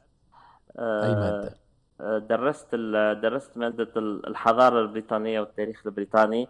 آه 0.78 1.04
أي 1.06 1.14
مادة؟ 1.14 1.54
آه، 2.00 2.18
درست 2.18 2.74
درست 3.22 3.56
مادة 3.56 3.92
الحضارة 3.96 4.80
البريطانية 4.80 5.40
والتاريخ 5.40 5.86
البريطاني. 5.86 6.48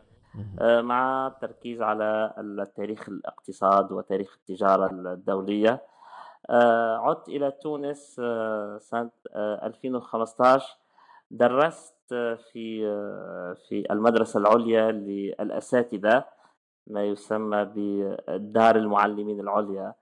آه، 0.60 0.80
مع 0.80 1.26
التركيز 1.26 1.82
على 1.82 2.34
التاريخ 2.38 3.08
الاقتصاد 3.08 3.92
وتاريخ 3.92 4.36
التجارة 4.40 4.90
الدولية. 4.90 5.82
آه، 6.50 6.96
عدت 6.96 7.28
إلى 7.28 7.50
تونس 7.50 8.16
آه، 8.24 8.78
سنة 8.78 9.10
2015 9.36 10.64
آه، 10.64 10.76
درست 11.30 11.95
في 12.52 12.86
في 13.68 13.86
المدرسة 13.90 14.40
العليا 14.40 14.92
للأساتذة 14.92 16.24
ما 16.86 17.04
يسمى 17.04 17.64
بدار 17.74 18.76
المعلمين 18.76 19.40
العليا 19.40 19.94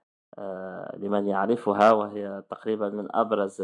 لمن 0.97 1.27
يعرفها 1.27 1.91
وهي 1.91 2.43
تقريبا 2.49 2.89
من 2.89 3.15
أبرز 3.15 3.63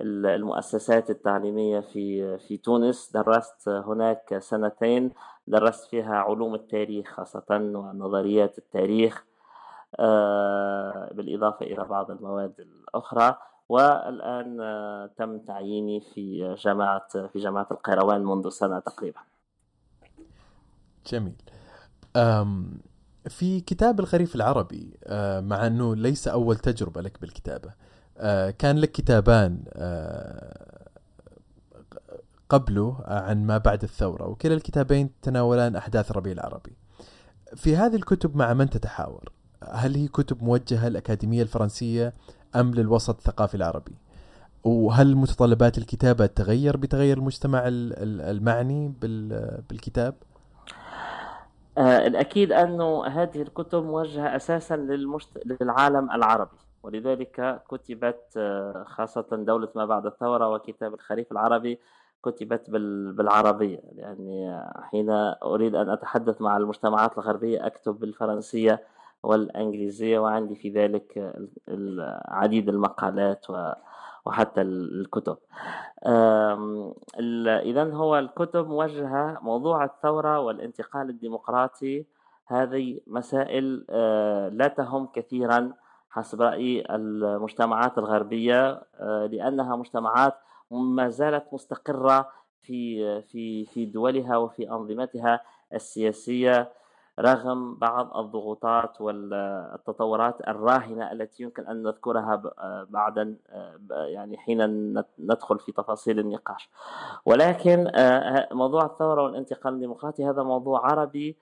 المؤسسات 0.00 1.10
التعليمية 1.10 1.80
في 1.80 2.38
في 2.38 2.56
تونس. 2.56 3.10
درست 3.12 3.68
هناك 3.68 4.38
سنتين 4.38 5.12
درست 5.46 5.88
فيها 5.90 6.16
علوم 6.16 6.54
التاريخ 6.54 7.06
خاصة 7.06 7.44
ونظريات 7.50 8.58
التاريخ 8.58 9.24
آه، 10.00 11.10
بالإضافة 11.12 11.66
إلى 11.66 11.84
بعض 11.84 12.10
المواد 12.10 12.54
الأخرى. 12.60 13.36
والآن 13.68 14.60
آه، 14.60 15.10
تم 15.18 15.38
تعييني 15.38 16.00
في 16.00 16.54
جامعة 16.58 17.08
في 17.32 17.38
جامعة 17.38 17.66
القيروان 17.70 18.24
منذ 18.24 18.48
سنة 18.48 18.78
تقريبا. 18.78 19.20
جميل. 21.06 21.36
في 23.28 23.60
كتاب 23.60 24.00
الخريف 24.00 24.34
العربي 24.34 24.98
آه، 25.04 25.40
مع 25.40 25.66
أنه 25.66 25.96
ليس 25.96 26.28
أول 26.28 26.56
تجربة 26.56 27.00
لك 27.00 27.20
بالكتابة 27.20 27.72
كان 28.50 28.78
لك 28.78 28.92
كتابان 28.92 29.64
قبله 32.48 32.96
عن 33.04 33.46
ما 33.46 33.58
بعد 33.58 33.82
الثورة 33.82 34.28
وكلا 34.28 34.54
الكتابين 34.54 35.10
تناولان 35.22 35.76
أحداث 35.76 36.10
الربيع 36.10 36.32
العربي. 36.32 36.76
في 37.56 37.76
هذه 37.76 37.96
الكتب 37.96 38.36
مع 38.36 38.54
من 38.54 38.70
تتحاور؟ 38.70 39.32
هل 39.70 39.94
هي 39.94 40.08
كتب 40.08 40.42
موجهة 40.44 40.88
للأكاديمية 40.88 41.42
الفرنسية؟ 41.42 42.12
أم 42.56 42.74
للوسط 42.74 43.16
الثقافي 43.16 43.54
العربي 43.54 43.94
وهل 44.64 45.16
متطلبات 45.16 45.78
الكتابة 45.78 46.26
تغير 46.26 46.76
بتغير 46.76 47.18
المجتمع 47.18 47.62
المعني 47.66 48.92
بالكتاب؟ 49.70 50.14
آه 51.78 52.06
الأكيد 52.06 52.52
أنه 52.52 53.06
هذه 53.06 53.42
الكتب 53.42 53.82
موجهة 53.84 54.36
أساسا 54.36 54.76
للمشت... 54.76 55.28
للعالم 55.60 56.10
العربي 56.10 56.56
ولذلك 56.82 57.62
كتبت 57.70 58.34
آه، 58.36 58.84
خاصة 58.88 59.26
دولة 59.32 59.68
ما 59.74 59.86
بعد 59.86 60.06
الثورة 60.06 60.48
وكتاب 60.48 60.94
الخريف 60.94 61.32
العربي 61.32 61.78
كتبت 62.24 62.70
بالعربية 63.10 63.80
لأني 63.92 64.62
حين 64.82 65.10
أريد 65.42 65.74
أن 65.74 65.90
أتحدث 65.90 66.40
مع 66.40 66.56
المجتمعات 66.56 67.18
الغربية 67.18 67.66
أكتب 67.66 67.98
بالفرنسية 67.98 68.82
والإنجليزية 69.22 70.18
وعندي 70.18 70.54
في 70.54 70.70
ذلك 70.70 71.34
العديد 71.68 72.68
المقالات 72.68 73.46
وحتى 74.24 74.60
الكتب. 74.62 75.36
إذا 77.46 77.94
هو 77.94 78.18
الكتب 78.18 78.68
موجهة 78.68 79.38
موضوع 79.42 79.84
الثورة 79.84 80.40
والانتقال 80.40 81.10
الديمقراطي. 81.10 82.06
هذه 82.46 83.00
مسائل 83.06 83.84
لا 84.52 84.74
تهم 84.76 85.06
كثيرا 85.06 85.72
حسب 86.10 86.42
رأيي 86.42 86.84
المجتمعات 86.90 87.98
الغربية 87.98 88.82
لأنها 89.30 89.76
مجتمعات 89.76 90.34
ما 90.70 91.08
زالت 91.08 91.44
مستقرة 91.52 92.28
في 92.60 93.22
في 93.22 93.66
في 93.66 93.86
دولها 93.86 94.36
وفي 94.36 94.70
أنظمتها 94.70 95.40
السياسية. 95.74 96.72
رغم 97.18 97.74
بعض 97.74 98.16
الضغوطات 98.16 99.00
والتطورات 99.00 100.48
الراهنة 100.48 101.12
التي 101.12 101.42
يمكن 101.42 101.66
أن 101.66 101.82
نذكرها 101.82 102.42
بعدا 102.90 103.36
يعني 103.90 104.36
حين 104.38 104.58
ندخل 105.18 105.58
في 105.58 105.72
تفاصيل 105.72 106.18
النقاش. 106.18 106.70
ولكن 107.26 107.90
آه، 107.94 108.48
موضوع 108.52 108.84
الثورة 108.84 109.22
والانتقال 109.22 109.74
الديمقراطي 109.74 110.24
هذا 110.24 110.42
موضوع 110.42 110.86
عربي 110.86 111.36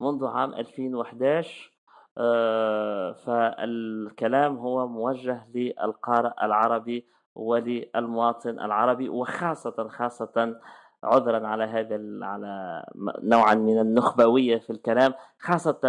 منذ 0.00 0.26
عام 0.26 0.54
2011 0.54 1.72
آه، 2.18 3.12
فالكلام 3.12 4.56
هو 4.56 4.88
موجه 4.88 5.46
للقارئ 5.54 6.44
العربي 6.44 7.06
وللمواطن 7.34 8.60
العربي 8.60 9.08
وخاصة 9.08 9.88
خاصة 9.88 10.56
عذرا 11.04 11.46
على 11.46 11.64
هذا 11.64 12.00
على 12.22 12.84
نوعا 13.22 13.54
من 13.54 13.78
النخبوية 13.78 14.58
في 14.58 14.70
الكلام 14.70 15.14
خاصة 15.38 15.80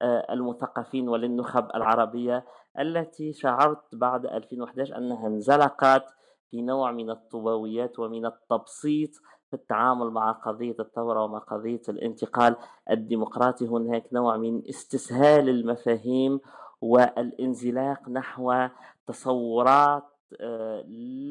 للمثقفين 0.00 1.08
وللنخب 1.08 1.68
العربية 1.74 2.44
التي 2.78 3.32
شعرت 3.32 3.94
بعد 3.94 4.26
2011 4.26 4.96
أنها 4.96 5.26
انزلقت 5.26 6.04
في 6.50 6.62
نوع 6.62 6.92
من 6.92 7.10
الطوبويات 7.10 7.98
ومن 7.98 8.26
التبسيط 8.26 9.10
في 9.50 9.54
التعامل 9.54 10.10
مع 10.10 10.32
قضية 10.32 10.76
الثورة 10.80 11.24
ومع 11.24 11.38
قضية 11.38 11.82
الانتقال 11.88 12.56
الديمقراطي. 12.90 13.66
هناك 13.66 14.04
نوع 14.12 14.36
من 14.36 14.62
استسهال 14.68 15.48
المفاهيم 15.48 16.40
والانزلاق 16.80 18.08
نحو 18.08 18.68
تصورات 19.06 20.02
آه، 20.02 20.15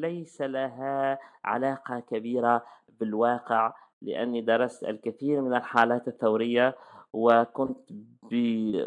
ليس 0.00 0.42
لها 0.42 1.18
علاقة 1.44 2.00
كبيرة 2.00 2.62
بالواقع 3.00 3.72
لأني 4.02 4.40
درست 4.40 4.84
الكثير 4.84 5.40
من 5.40 5.54
الحالات 5.54 6.08
الثورية 6.08 6.76
وكنت 7.12 7.92
ب... 8.30 8.34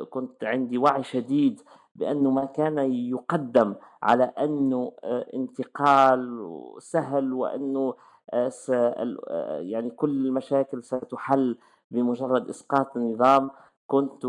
كنت 0.10 0.44
عندي 0.44 0.78
وعي 0.78 1.04
شديد 1.04 1.62
بأنه 1.96 2.32
ما 2.32 2.46
كان 2.46 2.78
يقدم 2.94 3.76
على 4.04 4.24
أنه 4.24 4.92
آه، 5.04 5.26
انتقال 5.34 6.46
سهل 6.80 7.34
وأنه 7.34 7.94
آه، 8.34 8.50
س... 8.50 8.70
آه، 8.70 9.60
يعني 9.60 9.90
كل 9.90 10.26
المشاكل 10.26 10.84
ستحل 10.84 11.58
بمجرد 11.92 12.50
إسقاط 12.50 12.98
النظام 12.98 13.52
كنت 13.88 14.26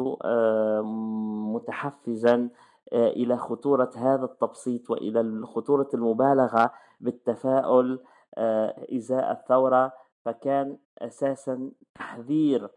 متحفزا 1.55 2.49
إلى 2.93 3.37
خطورة 3.37 3.91
هذا 3.97 4.25
التبسيط 4.25 4.91
وإلى 4.91 5.47
خطورة 5.47 5.89
المبالغة 5.95 6.73
بالتفاؤل 7.01 8.01
آه، 8.39 8.87
إزاء 8.97 9.33
الثورة 9.33 9.93
فكان 10.25 10.79
أساسا 10.99 11.71
تحذير 11.95 12.71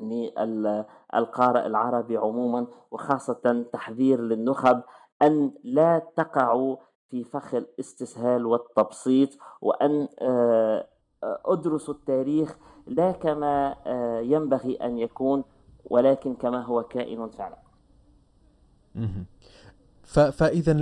للقارئ 0.00 1.66
العربي 1.66 2.16
عموما 2.16 2.66
وخاصة 2.90 3.66
تحذير 3.72 4.20
للنخب 4.20 4.82
أن 5.22 5.52
لا 5.64 5.98
تقعوا 6.16 6.76
في 7.08 7.24
فخ 7.24 7.54
الاستسهال 7.54 8.46
والتبسيط 8.46 9.28
وأن 9.60 10.08
آه، 10.20 10.86
أدرسوا 11.22 11.94
التاريخ 11.94 12.58
لا 12.86 13.12
كما 13.12 13.76
آه، 13.86 14.20
ينبغي 14.20 14.74
أن 14.74 14.98
يكون 14.98 15.44
ولكن 15.84 16.34
كما 16.34 16.62
هو 16.62 16.82
كائن 16.82 17.28
فعلا. 17.28 17.65
فإذا 20.04 20.72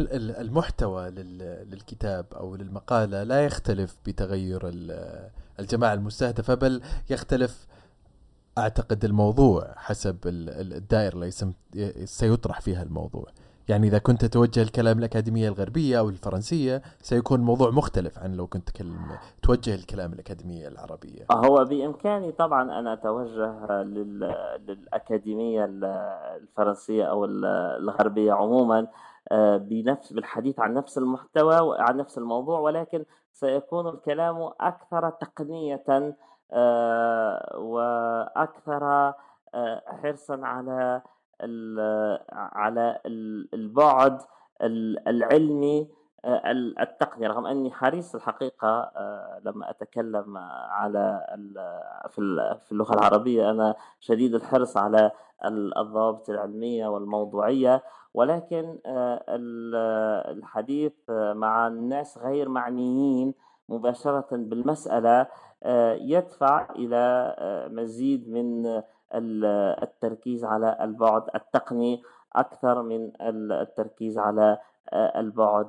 المحتوى 0.40 1.10
للكتاب 1.10 2.26
أو 2.32 2.56
للمقالة 2.56 3.22
لا 3.22 3.44
يختلف 3.44 3.96
بتغير 4.06 4.60
الجماعة 5.60 5.94
المستهدفة 5.94 6.54
بل 6.54 6.82
يختلف 7.10 7.66
أعتقد 8.58 9.04
الموضوع 9.04 9.74
حسب 9.76 10.16
الدائرة 10.24 11.14
اللي 11.14 11.30
سيطرح 12.06 12.60
فيها 12.60 12.82
الموضوع. 12.82 13.26
يعني 13.68 13.86
إذا 13.86 13.98
كنت 13.98 14.24
توجه 14.24 14.62
الكلام 14.62 14.98
الأكاديمية 14.98 15.48
الغربية 15.48 15.98
أو 15.98 16.08
الفرنسية 16.08 16.82
سيكون 17.00 17.40
الموضوع 17.40 17.70
مختلف 17.70 18.18
عن 18.18 18.34
لو 18.34 18.46
كنت 18.46 18.68
تكلم 18.68 19.18
توجه 19.42 19.74
الكلام 19.74 20.12
الأكاديمية 20.12 20.68
العربية. 20.68 21.26
هو 21.32 21.64
بإمكاني 21.64 22.32
طبعا 22.32 22.78
أن 22.78 22.86
أتوجه 22.86 23.82
للأكاديمية 23.82 25.64
الفرنسية 25.64 27.04
أو 27.04 27.24
الغربية 27.24 28.32
عموما 28.32 28.86
بنفس 29.56 30.12
بالحديث 30.12 30.60
عن 30.60 30.74
نفس 30.74 30.98
المحتوى 30.98 31.60
وعن 31.60 31.96
نفس 31.96 32.18
الموضوع 32.18 32.58
ولكن 32.58 33.04
سيكون 33.32 33.88
الكلام 33.88 34.50
أكثر 34.60 35.10
تقنية 35.10 35.84
وأكثر 37.56 39.12
حرصا 39.86 40.40
على 40.42 41.02
على 42.32 43.00
البعد 43.54 44.22
العلمي 45.06 45.88
آه، 46.24 46.50
التقنية 46.80 47.28
رغم 47.28 47.46
أني 47.46 47.70
حريص 47.70 48.14
الحقيقة 48.14 48.68
آه، 48.68 49.40
لما 49.44 49.70
أتكلم 49.70 50.36
على 50.70 51.26
في 52.60 52.72
اللغة 52.72 52.94
العربية 52.94 53.50
أنا 53.50 53.74
شديد 54.00 54.34
الحرص 54.34 54.76
على 54.76 55.10
الضوابط 55.78 56.30
العلمية 56.30 56.86
والموضوعية. 56.86 57.82
ولكن 58.14 58.78
آه، 58.86 59.24
الحديث 60.30 60.92
مع 61.10 61.66
الناس 61.66 62.18
غير 62.18 62.48
معنيين 62.48 63.34
مباشرة 63.68 64.26
بالمسألة 64.32 65.26
يدفع 66.00 66.70
إلى 66.70 67.36
مزيد 67.72 68.28
من 68.28 68.82
التركيز 69.14 70.44
على 70.44 70.76
البعد 70.80 71.22
التقني 71.34 72.02
أكثر 72.36 72.82
من 72.82 73.12
التركيز 73.52 74.18
على 74.18 74.58
البعد 74.94 75.68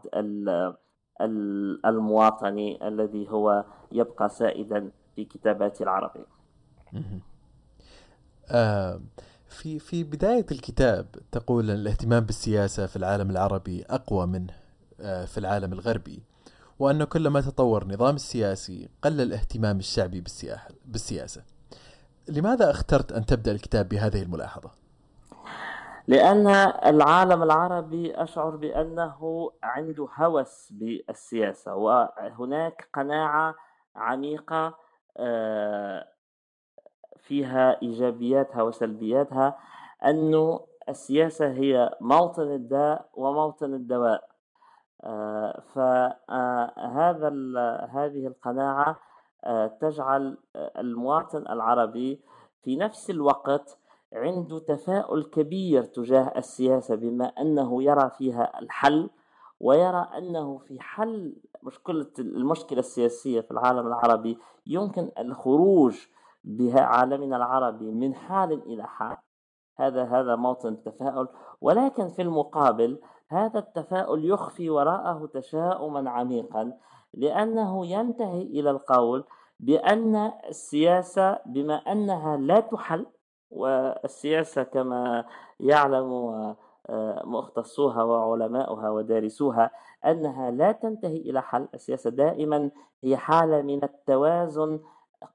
المواطني 1.86 2.88
الذي 2.88 3.29
هو 3.29 3.65
يبقى 3.91 4.29
سائدا 4.29 4.91
في 5.15 5.25
كتابات 5.25 5.81
العربي. 5.81 6.25
آه 8.51 9.01
في 9.49 9.79
في 9.79 10.03
بداية 10.03 10.45
الكتاب 10.51 11.05
تقول 11.31 11.69
أن 11.69 11.75
الاهتمام 11.75 12.23
بالسياسة 12.23 12.86
في 12.86 12.95
العالم 12.95 13.29
العربي 13.29 13.86
أقوى 13.89 14.25
منه 14.27 14.53
آه 15.01 15.25
في 15.25 15.38
العالم 15.38 15.73
الغربي 15.73 16.23
وأن 16.79 17.03
كلما 17.03 17.41
تطور 17.41 17.81
النظام 17.81 18.15
السياسي 18.15 18.89
قل 19.01 19.21
الاهتمام 19.21 19.77
الشعبي 19.79 20.21
بالسياسة. 20.86 21.43
لماذا 22.29 22.71
اخترت 22.71 23.11
أن 23.11 23.25
تبدأ 23.25 23.51
الكتاب 23.51 23.89
بهذه 23.89 24.23
الملاحظة؟ 24.23 24.71
لأن 26.07 26.47
العالم 26.85 27.43
العربي 27.43 28.15
أشعر 28.15 28.55
بأنه 28.55 29.51
عنده 29.63 30.07
هوس 30.15 30.71
بالسياسة 30.71 31.75
وهناك 31.75 32.89
قناعة 32.93 33.55
عميقة 33.95 34.77
آه، 35.17 36.07
فيها 37.17 37.81
إيجابياتها 37.81 38.61
وسلبياتها 38.61 39.57
أن 40.05 40.59
السياسة 40.89 41.47
هي 41.47 41.97
موطن 42.01 42.51
الداء 42.51 43.09
وموطن 43.13 43.73
الدواء 43.73 44.29
آه، 45.03 45.63
فهذا 45.73 47.29
هذه 47.93 48.27
القناعة 48.27 48.99
تجعل 49.81 50.38
المواطن 50.55 51.47
العربي 51.47 52.21
في 52.62 52.75
نفس 52.75 53.10
الوقت 53.10 53.79
عنده 54.13 54.60
تفاؤل 54.60 55.23
كبير 55.23 55.84
تجاه 55.84 56.34
السياسة 56.38 56.95
بما 56.95 57.25
أنه 57.25 57.84
يرى 57.84 58.10
فيها 58.17 58.60
الحل 58.60 59.10
ويرى 59.60 60.08
أنه 60.17 60.58
في 60.58 60.79
حل 60.79 61.36
مشكلة 61.63 62.12
المشكلة 62.19 62.79
السياسية 62.79 63.41
في 63.41 63.51
العالم 63.51 63.88
العربي. 63.88 64.38
يمكن 64.67 65.12
الخروج 65.19 66.08
بها 66.43 66.81
عالمنا 66.81 67.38
العربي 67.38 67.91
من 67.91 68.15
حال 68.15 68.51
إلى 68.51 68.88
حال 68.88 69.17
هذا 69.79 70.03
هذا 70.03 70.36
موطن 70.36 70.73
التفاؤل. 70.73 71.27
ولكن 71.62 72.08
في 72.08 72.21
المقابل 72.21 72.99
هذا 73.29 73.60
التفاؤل 73.60 74.25
يخفي 74.25 74.69
وراءه 74.69 75.29
تشاؤما 75.34 76.10
عميقا. 76.10 76.73
لأنه 77.15 77.86
ينتهي 77.86 78.41
إلى 78.41 78.69
القول 78.69 79.23
بأن 79.60 80.32
السياسة 80.49 81.39
بما 81.45 81.75
أنها 81.75 82.38
لا 82.38 82.60
تحل 82.60 83.06
والسياسة 83.51 84.63
كما 84.63 85.25
يعلم 85.60 86.13
آه، 86.89 87.21
مختصوها 87.25 88.04
وعلماؤها 88.04 88.89
ودارسوها 88.89 89.71
أنها 90.06 90.51
لا 90.51 90.71
تنتهي 90.71 91.17
إلى 91.17 91.41
حل. 91.41 91.67
السياسة 91.73 92.10
دائما 92.10 92.71
هي 93.04 93.17
حالة 93.17 93.62
من 93.62 93.84
التوازن 93.84 94.80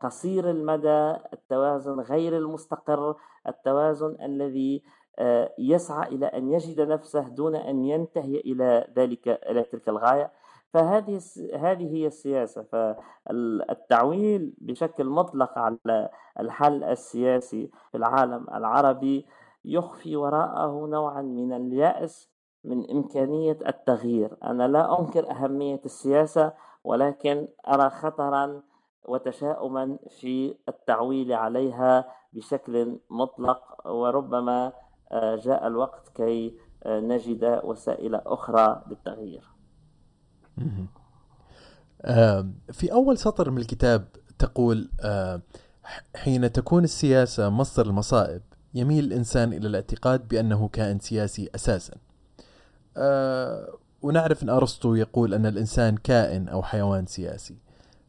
قصير 0.00 0.50
المدى 0.50 1.16
التوازن 1.32 2.00
غير 2.00 2.36
المستقر 2.36 3.16
التوازن 3.48 4.16
الذي 4.22 4.82
آه، 5.18 5.54
يسعى 5.58 6.08
إلى 6.08 6.26
أن 6.26 6.52
يجد 6.52 6.80
نفسه 6.80 7.28
دون 7.28 7.56
أن 7.56 7.84
ينتهي 7.84 8.40
إلى 8.40 8.86
ذلك 8.96 9.28
إلى 9.28 9.62
تلك 9.62 9.88
الغاية. 9.88 10.30
فهذه 10.72 11.20
هذه 11.54 11.94
هي 11.96 12.06
السياسة. 12.06 12.62
فالتعويل 12.62 14.54
بشكل 14.58 15.04
مطلق 15.04 15.58
على 15.58 16.10
الحل 16.40 16.84
السياسي 16.84 17.70
في 17.90 17.96
العالم 17.96 18.46
العربي 18.54 19.26
يخفي 19.64 20.16
وراءه 20.16 20.86
نوعا 20.86 21.22
من 21.22 21.52
اليأس 21.52 22.30
من 22.64 22.90
إمكانية 22.90 23.58
التغيير. 23.66 24.36
أنا 24.44 24.68
لا 24.68 25.00
أنكر 25.00 25.30
أهمية 25.30 25.80
السياسة 25.84 26.52
ولكن 26.84 27.48
أرى 27.68 27.90
خطرا 27.90 28.62
وتشاؤما 29.08 29.98
في 30.08 30.54
التعويل 30.68 31.32
عليها 31.32 32.04
بشكل 32.32 32.98
مطلق 33.10 33.86
وربما 33.86 34.72
آه، 35.12 35.36
جاء 35.36 35.66
الوقت 35.66 36.08
كي 36.08 36.58
آه، 36.84 37.00
نجد 37.00 37.60
وسائل 37.64 38.14
أخرى 38.14 38.82
للتغيير. 38.90 39.59
في 42.72 42.92
أول 42.92 43.18
سطر 43.18 43.50
من 43.50 43.58
الكتاب 43.58 44.08
تقول 44.38 44.90
حين 46.16 46.52
تكون 46.52 46.84
السياسة 46.84 47.50
مصدر 47.50 47.86
المصائب 47.86 48.42
يميل 48.74 49.04
الإنسان 49.04 49.52
إلى 49.52 49.68
الاعتقاد 49.68 50.28
بأنه 50.28 50.68
كائن 50.68 50.98
سياسي 50.98 51.50
أساسا. 51.54 51.94
ونعرف 54.02 54.42
أن 54.42 54.48
أرسطو 54.48 54.94
يقول 54.94 55.34
أن 55.34 55.46
الإنسان 55.46 55.96
كائن 55.96 56.48
أو 56.48 56.62
حيوان 56.62 57.06
سياسي 57.06 57.56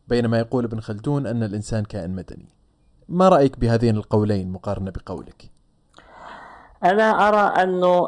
بينما 0.08 0.40
يقول 0.40 0.66
ابن 0.66 0.80
خلدون 0.80 1.28
أن 1.28 1.44
الإنسان 1.44 1.84
كائن 1.84 2.12
مدني. 2.16 2.50
ما 3.10 3.30
رأيك 3.30 3.60
بهذين 3.60 3.98
القولين 3.98 4.52
مقارنة 4.52 4.92
بقولك؟ 4.92 5.52
أنا 6.84 7.04
أرى 7.04 7.64
أنه 7.64 8.08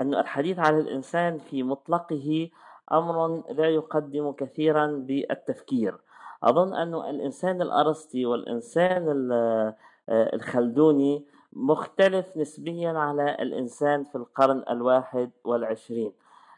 الحديث 0.00 0.58
عن 0.58 0.78
الإنسان 0.78 1.38
في 1.38 1.62
مطلقه 1.62 2.50
أمر 2.92 3.42
لا 3.52 3.68
يقدم 3.68 4.32
كثيرا 4.32 4.86
بالتفكير. 4.86 5.94
أظن 6.42 6.74
أن 6.74 6.94
الإنسان 6.94 7.62
الأرسطي 7.62 8.26
والإنسان 8.26 9.04
الخلدوني 10.08 11.24
مختلف 11.52 12.36
نسبيا 12.36 12.90
على 12.90 13.36
الإنسان 13.40 14.04
في 14.04 14.14
القرن 14.14 14.64
الواحد 14.70 15.30
والعشرين. 15.44 16.12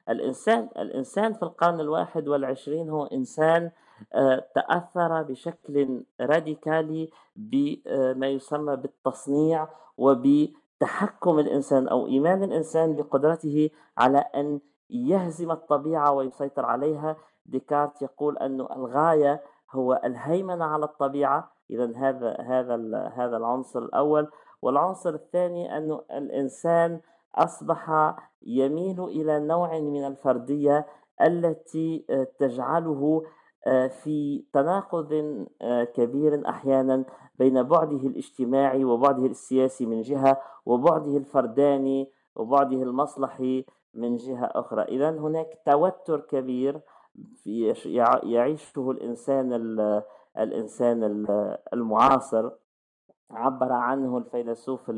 الإنسان 0.08 0.68
الإنسان 0.78 1.32
في 1.32 1.42
القرن 1.42 1.80
الواحد 1.80 2.28
والعشرين 2.28 2.90
هو 2.90 3.04
إنسان 3.04 3.70
آه، 4.12 4.44
تأثر 4.54 5.22
بشكل 5.22 6.02
راديكالي 6.20 7.10
بما 7.36 8.28
يسمى 8.28 8.76
بالتصنيع 8.76 9.68
وبتحكم 10.74 11.38
الإنسان 11.38 11.88
أو 11.88 12.06
إيمان 12.06 12.42
الإنسان 12.44 12.96
بقدرته 12.96 13.70
على 13.98 14.18
أن 14.18 14.60
يهزم 14.90 15.50
الطبيعة 15.50 16.12
ويسيطر 16.12 16.66
عليها. 16.66 17.16
ديكارت 17.46 18.02
يقول 18.02 18.38
أن 18.38 18.60
الغاية 18.60 19.42
هو 19.70 20.00
الهيمنة 20.04 20.64
على 20.64 20.84
الطبيعة. 20.84 21.52
إذا 21.70 21.92
هذا 21.96 22.36
هذا 22.40 22.76
هذا 23.16 23.36
العنصر 23.36 23.78
الأول. 23.78 24.30
والعنصر 24.62 25.14
الثاني 25.14 25.76
أن 25.76 26.00
الإنسان 26.10 27.00
أصبح 27.34 28.14
يميل 28.42 29.04
إلى 29.04 29.40
نوع 29.40 29.78
من 29.78 30.06
الفردية 30.06 30.86
التي 31.20 32.06
تجعله 32.38 33.22
في 33.88 34.44
تناقض 34.52 35.12
آه، 35.62 35.84
كبير 35.84 36.48
أحيانا 36.48 37.04
بين 37.38 37.62
بعده 37.62 38.06
الاجتماعي 38.06 38.84
وبعده 38.84 39.26
السياسي 39.26 39.86
من 39.86 40.00
جهة 40.00 40.40
وبعده 40.66 41.16
الفرداني 41.16 42.10
وبعده 42.36 42.82
المصلحي 42.82 43.64
من 43.94 44.16
جهة 44.16 44.44
أخرى. 44.44 44.82
اذا 44.82 45.10
هناك 45.10 45.58
توتر 45.66 46.20
كبير 46.20 46.80
يعيشه 48.22 48.90
الإنسان 48.90 49.52
الإنسان 50.38 51.26
المعاصر. 51.72 52.50
عبر 53.30 53.72
عنه 53.72 54.18
الفيلسوف 54.18 54.90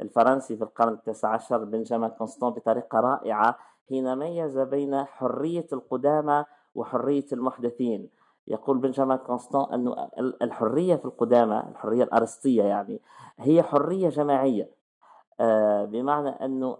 الفرنسي 0.00 0.56
في 0.56 0.64
القرن 0.64 0.92
التاسع 0.92 1.28
عشر 1.28 1.64
بنجامين 1.64 2.08
كونستون 2.08 2.50
بطريقة 2.50 3.00
رائعة 3.00 3.58
حين 3.88 4.16
ميز 4.18 4.58
بين 4.58 5.04
حرية 5.04 5.66
القدامى 5.72 6.44
وحرية 6.74 7.26
المحدثين. 7.32 8.08
يقول 8.48 8.78
بنجامين 8.78 9.16
كونستان 9.16 9.64
أن 9.72 10.08
الحرية 10.42 10.96
في 10.96 11.04
القدامى 11.04 11.62
الحرية 11.70 12.04
الأرسطية 12.04 12.62
يعني 12.62 13.00
هي 13.38 13.62
حرية 13.62 14.08
جماعية. 14.08 14.70
بمعنى 15.84 16.28
أنه 16.28 16.76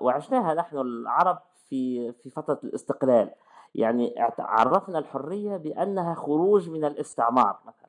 وعشناها 0.00 0.54
نحن 0.54 0.78
العرب 0.78 1.38
في 1.68 2.12
في 2.12 2.30
فترة 2.30 2.58
الاستقلال. 2.64 3.30
يعني 3.74 4.14
عرفنا 4.38 4.98
الحرية 4.98 5.56
بأنها 5.56 6.14
خروج 6.14 6.70
من 6.70 6.84
الاستعمار 6.84 7.58
مثلا. 7.66 7.88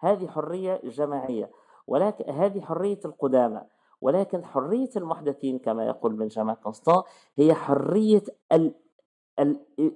هذه 0.00 0.26
حرية 0.26 0.80
جماعية. 0.84 1.50
ولكن 1.86 2.32
هذه 2.32 2.60
حرية 2.60 3.00
القدامى. 3.04 3.60
ولكن 4.00 4.44
حرية 4.44 4.90
المحدثين 4.96 5.58
كما 5.58 5.86
يقول 5.86 6.12
بنجامين 6.12 6.54
كونستان 6.54 7.02
هي 7.36 7.54
حرية 7.54 8.22
ال 9.38 9.60
ال 9.78 9.92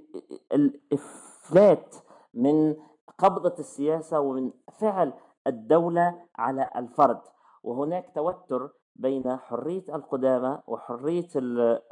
الإفلات 0.52 1.94
من 2.35 2.76
قبضة 3.18 3.55
السياسة 3.59 4.20
ومن 4.20 4.50
فعل 4.81 5.12
الدولة 5.46 6.20
على 6.37 6.70
الفرد. 6.76 7.20
وهناك 7.62 8.11
توتر 8.14 8.70
بين 8.96 9.37
حرية 9.37 9.85
القدامى 9.94 10.59
وحرية 10.66 11.28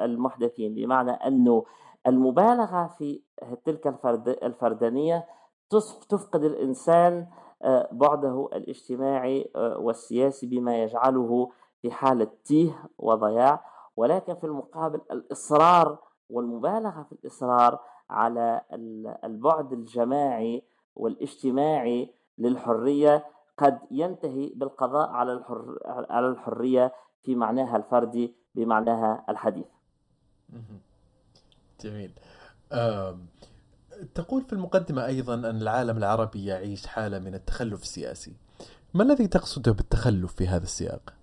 المحدثين 0.00 0.74
بمعنى 0.74 1.10
أنه 1.10 1.64
المبالغة 2.06 2.86
في 2.98 3.22
تلك 3.64 3.86
الفرد 3.86 4.28
الفردانية 4.28 5.26
تفقد 6.08 6.44
الإنسان 6.44 7.26
آه، 7.62 7.88
بعده 7.92 8.48
الاجتماعي 8.52 9.50
آه، 9.56 9.78
والسياسي 9.78 10.46
بما 10.46 10.82
يجعله 10.82 11.50
في 11.82 11.90
حالة 11.90 12.28
تيه 12.44 12.84
وضياع. 12.98 13.64
ولكن 13.96 14.34
في 14.34 14.44
المقابل 14.44 15.00
الإصرار 15.10 15.98
والمبالغة 16.30 17.02
في 17.02 17.12
الإصرار 17.12 17.80
على 18.10 18.60
البعد 19.24 19.72
الجماعي 19.72 20.62
والاجتماعي 20.96 22.14
للحرية 22.38 23.26
قد 23.58 23.78
ينتهي 23.90 24.52
بالقضاء 24.54 25.10
على 25.10 25.32
الحر 25.32 25.78
على 25.86 26.28
الحرية 26.28 26.92
في 27.22 27.34
معناها 27.34 27.76
الفردي 27.76 28.34
بمعناها 28.54 29.24
الحديث. 29.28 29.66
جميل. 31.80 32.12
تقول 34.14 34.42
في 34.42 34.52
المقدمة 34.52 35.06
أيضا 35.06 35.34
أن 35.34 35.62
العالم 35.62 35.96
العربي 35.96 36.44
يعيش 36.44 36.86
حالة 36.86 37.18
من 37.18 37.34
التخلف 37.34 37.82
السياسي. 37.82 38.36
ما 38.94 39.02
الذي 39.02 39.26
تقصده 39.26 39.72
بالتخلف 39.72 40.34
في 40.34 40.46
هذا 40.46 40.62
السياق؟ 40.64 41.14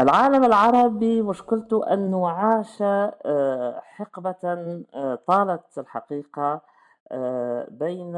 العالم 0.00 0.44
العربي 0.44 1.22
مشكلته 1.22 1.92
أنه 1.92 2.28
عاش 2.28 2.82
آه، 2.82 3.80
حقبة 3.84 4.36
آه، 4.94 5.14
طالت 5.26 5.78
الحقيقة 5.78 6.60
آه، 7.12 7.66
بين 7.70 8.12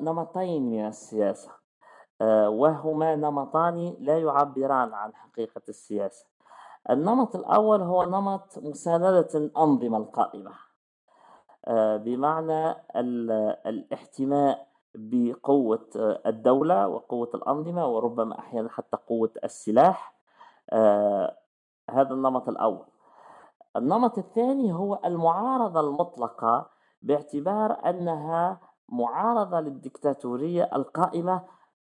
نمطين 0.00 0.70
من 0.70 0.86
السياسة 0.86 1.50
وهما 2.46 3.16
نمطان 3.16 3.96
لا 4.00 4.18
يعبران 4.18 4.94
عن 4.94 5.14
حقيقة 5.14 5.62
السياسة. 5.68 6.26
النمط 6.90 7.36
الأول 7.36 7.82
هو 7.82 8.04
نمط 8.04 8.58
مساندة 8.58 9.28
الأنظمة 9.34 9.98
القائمة 9.98 10.52
بمعنى 11.96 12.74
الاحتماء 13.66 14.69
بقوة 14.94 15.88
الدولة 16.26 16.88
وقوة 16.88 17.30
الأنظمة 17.34 17.86
وربما 17.86 18.38
أحيانا 18.38 18.68
حتى 18.68 18.96
قوة 19.08 19.30
السلاح 19.44 20.14
آه، 20.70 21.36
هذا 21.90 22.14
النمط 22.14 22.48
الأول. 22.48 22.86
النمط 23.76 24.18
الثاني 24.18 24.72
هو 24.72 25.00
المعارضة 25.04 25.80
المطلقة 25.80 26.66
باعتبار 27.02 27.88
أنها 27.90 28.60
معارضة 28.88 29.60
للدكتاتورية 29.60 30.70
القائمة 30.74 31.42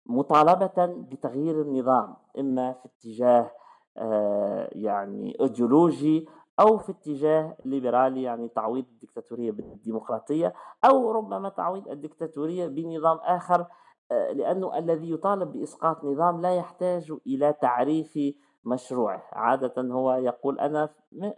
مطالبة 0.07 0.87
بتغيير 0.87 1.63
النظام 1.63 2.17
إما 2.39 2.73
في 2.73 2.89
اتجاه 2.89 3.51
آه، 3.97 4.69
يعني 4.73 5.37
ايديولوجي 5.41 6.29
أو 6.61 6.79
في 6.79 6.93
اتجاه 6.93 7.57
ليبرالي 7.65 8.23
يعني 8.23 8.49
تعويض 8.49 8.85
الدكتاتورية 8.93 9.51
بالديمقراطية 9.51 10.55
أو 10.85 11.11
ربما 11.11 11.49
تعويض 11.49 11.89
الدكتاتورية 11.89 12.67
بنظام 12.67 13.17
آخر 13.17 13.67
آه، 14.13 14.33
لأنه 14.33 14.79
الذي 14.79 15.11
يطالب 15.11 15.53
بإسقاط 15.53 16.05
نظام 16.05 16.41
لا 16.41 16.55
يحتاج 16.55 17.13
إلى 17.27 17.53
تعريف 17.53 18.19
مشروعه. 18.65 19.23
عادة 19.33 19.83
هو 19.83 20.13
يقول 20.13 20.61
أنا 20.61 20.89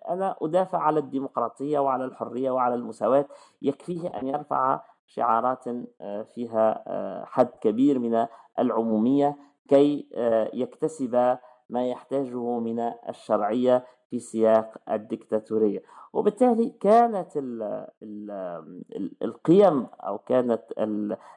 أنا 0.08 0.36
أدافع 0.42 0.78
على 0.78 1.00
الديمقراطية 1.00 1.78
وعلى 1.78 2.04
الحرية 2.04 2.50
وعلى 2.50 2.74
المساواة. 2.74 3.26
يكفيه 3.62 4.08
أن 4.08 4.26
يرفع 4.26 4.80
شعارات 5.06 5.64
آه، 6.00 6.22
فيها 6.22 6.84
آه، 6.86 7.24
حد 7.24 7.48
كبير 7.60 7.98
من 7.98 8.26
العمومية 8.58 9.36
كي 9.68 10.08
يكتسب 10.52 11.38
ما 11.70 11.88
يحتاجه 11.88 12.58
من 12.58 12.92
الشرعية 13.08 13.84
في 14.10 14.18
سياق 14.18 14.78
الدكتاتورية. 14.90 15.82
وبالتالي 16.12 16.74
كانت 16.80 17.36
ال 17.36 17.62
ال 18.02 19.12
القيم 19.22 19.86
أو 20.00 20.18
كانت 20.18 20.62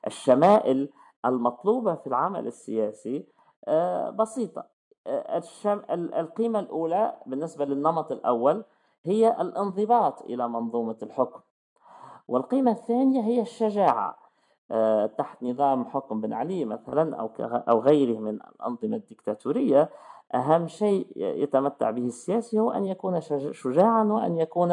الشمائل 0.08 0.90
المطلوبة 1.26 1.96
في 1.96 2.08
العمل 2.08 2.48
السياسي 2.48 3.26
آه، 3.68 4.10
بسيطة. 4.10 4.66
آه، 5.08 5.42
القيمة 6.20 6.60
الأولى 6.60 7.14
بالنسبة 7.26 7.66
للنمط 7.66 8.12
الأول 8.12 8.64
هي 9.04 9.42
الانضباط 9.42 10.22
إلى 10.22 10.48
منظومة 10.50 10.98
الحكم. 11.04 11.40
والقيمة 12.28 12.72
الثانية 12.72 13.22
هي 13.22 13.42
الشجاعة 13.42 14.18
آه، 14.72 15.06
تحت 15.06 15.44
نظام 15.44 15.86
حكم 15.86 16.22
بن 16.22 16.34
علي 16.34 16.66
مثلا 16.66 17.16
أو 17.70 17.80
غيره 17.80 18.20
من 18.20 18.30
الأنظمة 18.30 18.98
الدكتاتورية 18.98 19.90
أهم 20.36 20.68
شيء 20.68 21.08
يتمتع 21.16 21.92
به 21.92 22.06
السياسي 22.06 22.60
هو 22.60 22.72
أن 22.72 22.86
يكون 22.86 23.22
شجاعا 23.52 24.04
وأن 24.04 24.38
يكون 24.38 24.72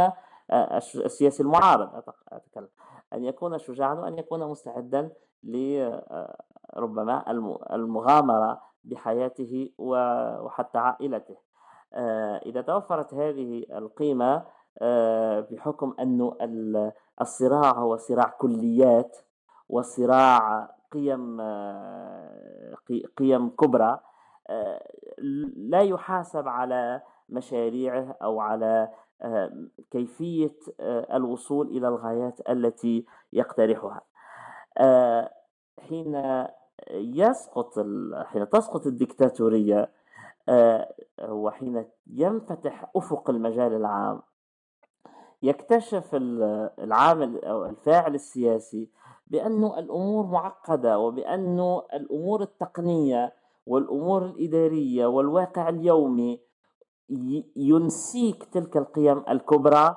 آه، 0.51 0.77
السياسي 0.79 1.43
المعارض 1.43 2.03
أتكلم. 2.29 2.69
أن 3.13 3.25
يكون 3.25 3.59
شجاعا 3.59 3.95
وأن 3.95 4.19
يكون 4.19 4.51
مستعدا 4.51 5.11
لربما 5.45 7.25
آه، 7.29 7.75
المغامرة 7.75 8.61
بحياته 8.85 9.71
وحتى 9.79 10.79
عائلته. 10.79 11.37
آه، 11.95 12.37
إذا 12.37 12.61
توفرت 12.61 13.15
هذه 13.15 13.65
القيمة 13.73 14.59
بحكم 15.51 15.95
أن 16.01 16.93
الصراع 17.21 17.71
هو 17.79 17.97
صراع 17.97 18.29
كليات 18.39 19.17
وصراع 19.69 20.71
قيم 20.93 21.41
قيم 23.19 23.49
كبرى 23.49 24.01
لا 25.57 25.81
يحاسب 25.81 26.49
على 26.49 27.03
مشاريعه 27.29 28.17
أو 28.23 28.41
على 28.41 28.89
آه، 29.23 29.67
كيفية 29.91 30.57
آه، 30.81 31.17
الوصول 31.17 31.69
إلى 31.69 31.89
الغايات 31.89 32.51
التي 32.51 33.07
يقترحها. 33.33 34.01
آه، 34.79 35.31
حين 35.89 36.45
يسقط 36.91 37.87
حين 38.25 38.49
تسقط 38.49 38.87
الدكتاتورية 38.87 39.91
وحين 41.29 41.85
ينفتح 42.07 42.91
أفق 42.97 43.31
المجال 43.31 43.73
العام 43.73 44.23
يكتشف 45.43 46.11
العامل 46.79 47.45
أو 47.45 47.65
الفاعل 47.67 48.15
السياسي 48.15 48.89
بأنه 49.27 49.79
الأمور 49.79 50.27
معقدة 50.27 50.99
وبأنه 50.99 51.83
الأمور 51.95 52.43
التقنية 52.43 53.33
والأمور 53.69 54.25
الإدارية 54.27 55.07
والواقع 55.07 55.69
اليومي 55.69 56.41
ينسيك 57.57 58.45
تلك 58.45 58.77
القيم 58.77 59.25
الكبرى 59.29 59.97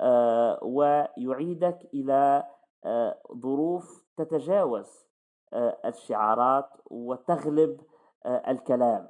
آه، 0.00 0.58
ويعيدك 0.62 1.78
إلى 1.94 2.44
آه، 2.84 3.18
ظروف 3.36 4.04
تتجاوز 4.16 5.06
آه، 5.52 5.78
الشعارات 5.84 6.68
وتغلب 6.90 7.80
الكلام. 8.26 9.08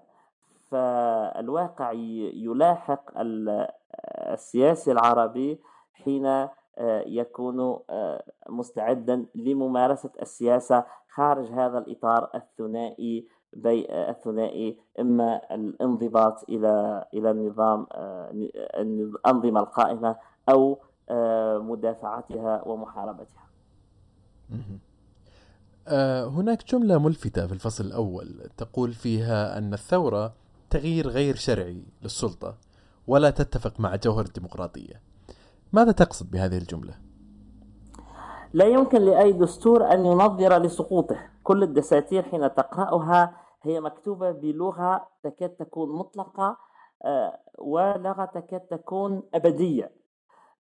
فالواقع 0.71 1.93
يلاحق 1.93 3.11
السياسي 4.33 4.93
العربي 4.93 5.61
حين 5.93 6.49
يكون 7.07 7.79
مستعدا 8.49 9.27
لممارسة 9.35 10.11
السياسة 10.23 10.85
خارج 11.09 11.51
هذا 11.53 11.79
الإطار 11.79 12.31
الثنائي 12.35 13.29
الثنائي 13.55 14.79
إما 15.01 15.41
الانضباط 15.55 16.45
إلى 16.49 17.05
إلى 17.15 17.31
النظام 17.31 17.87
آه، 17.93 18.31
الأنظمة 18.75 19.61
القائمة 19.61 20.17
أو 20.49 20.79
آه، 21.11 21.59
مدافعتها 21.59 22.63
ومحاربتها. 22.69 23.51
آه، 25.89 26.25
هناك 26.27 26.67
جملة 26.67 26.99
ملفتة 26.99 27.47
في 27.47 27.53
الفصل 27.53 27.85
الأول 27.85 28.51
تقول 28.57 28.93
فيها 28.93 29.59
أن 29.59 29.75
الثورة 29.75 30.33
تغيير 30.71 31.09
غير 31.09 31.35
شرعي 31.35 31.85
للسلطة 32.03 32.55
ولا 33.07 33.31
تتفق 33.31 33.81
مع 33.81 33.97
جوهر 33.97 34.25
الديمقراطية. 34.25 35.01
ماذا 35.73 35.93
تقصد 35.93 36.31
بهذه 36.31 36.59
الجملة؟ 36.59 36.95
لا 38.53 38.65
يمكن 38.65 39.03
لأي 39.03 39.33
دستور 39.33 39.93
أن 39.93 40.07
ينظر 40.07 40.59
لسقوطه، 40.59 41.17
كل 41.43 41.63
الدساتير 41.63 42.23
حين 42.23 42.55
تقرأها 42.55 43.40
هي 43.63 43.81
مكتوبة 43.81 44.31
بلغة 44.31 45.09
تكاد 45.23 45.51
تكون 45.51 45.99
مطلقة 45.99 46.57
ولغة 47.59 48.25
تكاد 48.25 48.61
تكون 48.61 49.23
أبدية. 49.35 49.93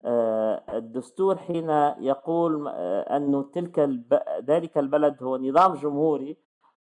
الدستور 0.05 1.37
حين 1.37 1.69
يقول 1.99 2.67
أن 2.67 3.45
تلك 3.53 3.79
الب... 3.79 4.19
ذلك 4.45 4.77
البلد 4.77 5.23
هو 5.23 5.37
نظام 5.37 5.73
جمهوري 5.73 6.37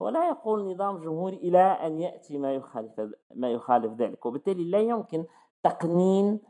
ولا 0.00 0.28
يقول 0.28 0.72
نظام 0.72 0.98
جمهوري 0.98 1.36
إلى 1.36 1.58
أن 1.58 2.00
يأتي 2.00 2.38
ما 2.38 2.54
يخالف 2.54 3.00
ما 3.34 3.50
يخالف 3.50 3.92
ذلك. 3.92 4.26
وبالتالي 4.26 4.70
لا 4.70 4.78
يمكن 4.78 5.24
تقنين 5.62 6.40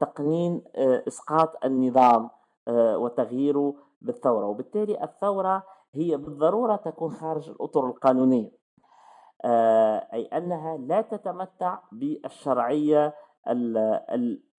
تقنين 0.00 0.64
إسقاط 0.76 1.64
النظام 1.64 2.30
وتغييره 2.68 3.74
بالثورة. 4.00 4.46
وبالتالي 4.46 5.04
الثورة 5.04 5.75
هي 5.96 6.16
بالضرورة 6.16 6.76
تكون 6.76 7.10
خارج 7.10 7.50
الأطر 7.50 7.86
القانونية 7.86 8.50
أي 10.12 10.24
أنها 10.32 10.76
لا 10.76 11.00
تتمتع 11.00 11.78
بالشرعية 11.92 13.14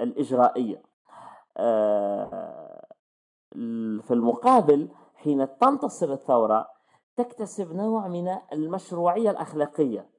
الإجرائية. 0.02 0.84
في 4.02 4.12
المقابل 4.12 4.90
حين 5.16 5.58
تنتصر 5.58 6.14
الثورة 6.14 6.68
تكتسب 7.18 7.74
نوع 7.76 8.08
من 8.08 8.38
المشروعية 8.54 9.30
الأخلاقية 9.32 10.10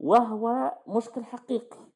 وهو 0.00 0.72
مشكل 0.88 1.24
حقيقي 1.24 1.90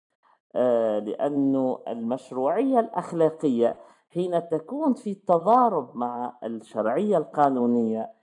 آه، 0.56 0.98
لأن 0.98 1.76
المشروعية 1.88 2.80
الأخلاقية 2.80 3.76
حين 4.10 4.48
تكون 4.48 4.94
في 4.94 5.14
تضارب 5.14 5.96
مع 5.96 6.38
الشرعية 6.44 7.16
القانونية 7.18 8.00
آه، 8.02 8.14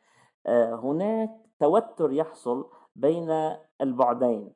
هناك 0.47 1.29
توتر 1.59 2.11
يحصل 2.11 2.69
بين 2.95 3.55
البعدين. 3.81 4.53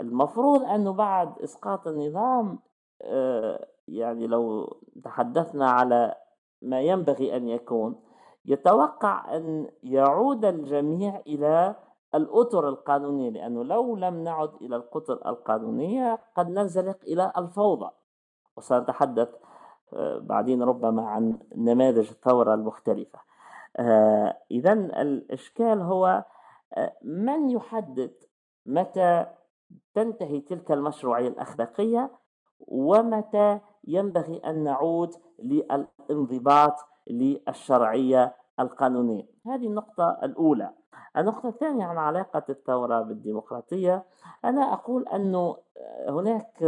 المفروض 0.00 0.62
أنه 0.62 0.92
بعد 0.92 1.38
إسقاط 1.38 1.88
النظام 1.88 2.58
آه، 3.02 3.66
يعني 3.88 4.26
لو 4.26 4.72
تحدثنا 5.04 5.70
على 5.70 6.14
ما 6.62 6.80
ينبغي 6.80 7.36
أن 7.36 7.48
يكون 7.48 8.00
يتوقع 8.44 9.36
أن 9.36 9.70
يعود 9.82 10.44
الجميع 10.44 11.22
إلى 11.26 11.74
الأطر 12.14 12.68
القانونية 12.68 13.30
لأنه 13.30 13.64
لو 13.64 13.96
لم 13.96 14.24
نعد 14.24 14.54
إلى 14.54 14.76
الأطر 14.76 15.28
القانونية 15.30 16.18
قد 16.36 16.50
ننزلق 16.50 16.98
إلى 17.02 17.32
الفوضى. 17.36 17.90
وسنتحدث 18.56 19.28
آه، 19.92 20.18
بعدين 20.18 20.62
ربما 20.62 21.08
عن 21.08 21.38
نماذج 21.56 22.08
الثورة 22.08 22.54
المختلفة. 22.54 23.18
آه، 23.18 23.31
إذا 24.50 24.72
الإشكال 24.72 25.80
هو 25.80 26.24
آه، 26.74 26.92
من 27.02 27.50
يحدد 27.50 28.14
متى 28.66 29.26
تنتهي 29.94 30.40
تلك 30.40 30.72
المشروعية 30.72 31.28
الأخلاقية 31.28 32.10
ومتى 32.60 33.60
ينبغي 33.84 34.36
أن 34.36 34.64
نعود 34.64 35.14
للانضباط 35.38 36.74
للشرعية 37.06 38.36
القانونية؟ 38.60 39.28
هذه 39.46 39.66
النقطة 39.66 40.18
الأولى. 40.22 40.70
النقطة 41.16 41.48
الثانية 41.48 41.84
عن 41.84 41.98
علاقة 41.98 42.42
الثورة 42.48 43.02
بالديمقراطية. 43.02 44.04
أنا 44.44 44.72
أقول 44.72 45.08
أنه 45.08 45.56
هناك 46.08 46.64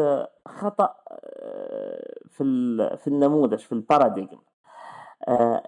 خطأ 0.49 0.95
في 2.29 2.45
في 2.97 3.07
النموذج 3.07 3.59
في 3.59 3.73
الباراديجم 3.73 4.39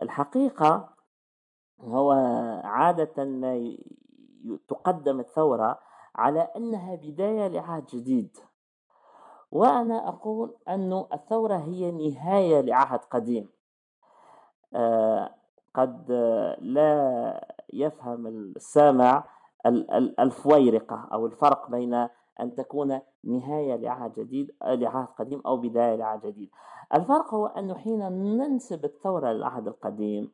الحقيقة 0.02 0.95
هو 1.80 2.12
عادة 2.64 3.24
ما 3.24 3.76
تقدم 4.68 5.20
الثورة 5.20 5.78
على 6.14 6.40
أنها 6.40 6.94
بداية 6.94 7.48
لعهد 7.48 7.86
جديد. 7.86 8.36
وأنا 9.52 10.08
أقول 10.08 10.56
أن 10.68 11.04
الثورة 11.12 11.56
هي 11.56 11.90
نهاية 11.90 12.60
لعهد 12.60 12.98
قديم. 12.98 13.48
آه، 14.74 15.30
قد 15.74 16.12
لا 16.58 17.54
يفهم 17.72 18.26
السامع 18.26 19.24
الفويرقة 20.18 21.08
أو 21.12 21.26
الفرق 21.26 21.70
بين 21.70 21.94
أن 22.40 22.54
تكون 22.54 23.00
نهاية 23.24 23.76
لعهد 23.76 24.12
جديد 24.12 24.50
لعهد 24.64 25.06
قديم 25.18 25.42
أو 25.46 25.56
بداية 25.56 25.96
لعهد 25.96 26.26
جديد. 26.26 26.50
الفرق 26.94 27.34
هو 27.34 27.46
أنه 27.46 27.74
حين 27.74 27.98
ننسب 28.12 28.84
الثورة 28.84 29.32
للعهد 29.32 29.68
القديم 29.68 30.32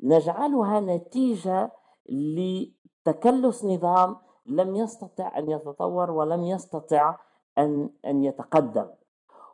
نجعلها 0.00 0.80
نتيجة 0.80 1.72
لتكلس 2.08 3.64
نظام 3.64 4.16
لم 4.46 4.76
يستطع 4.76 5.38
أن 5.38 5.50
يتطور 5.50 6.10
ولم 6.10 6.44
يستطع 6.44 7.16
أن 7.58 7.90
أن 8.06 8.24
يتقدم. 8.24 8.86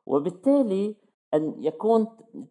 وبالتالي 0.06 0.96
أن 1.34 1.54
يكون 1.58 2.06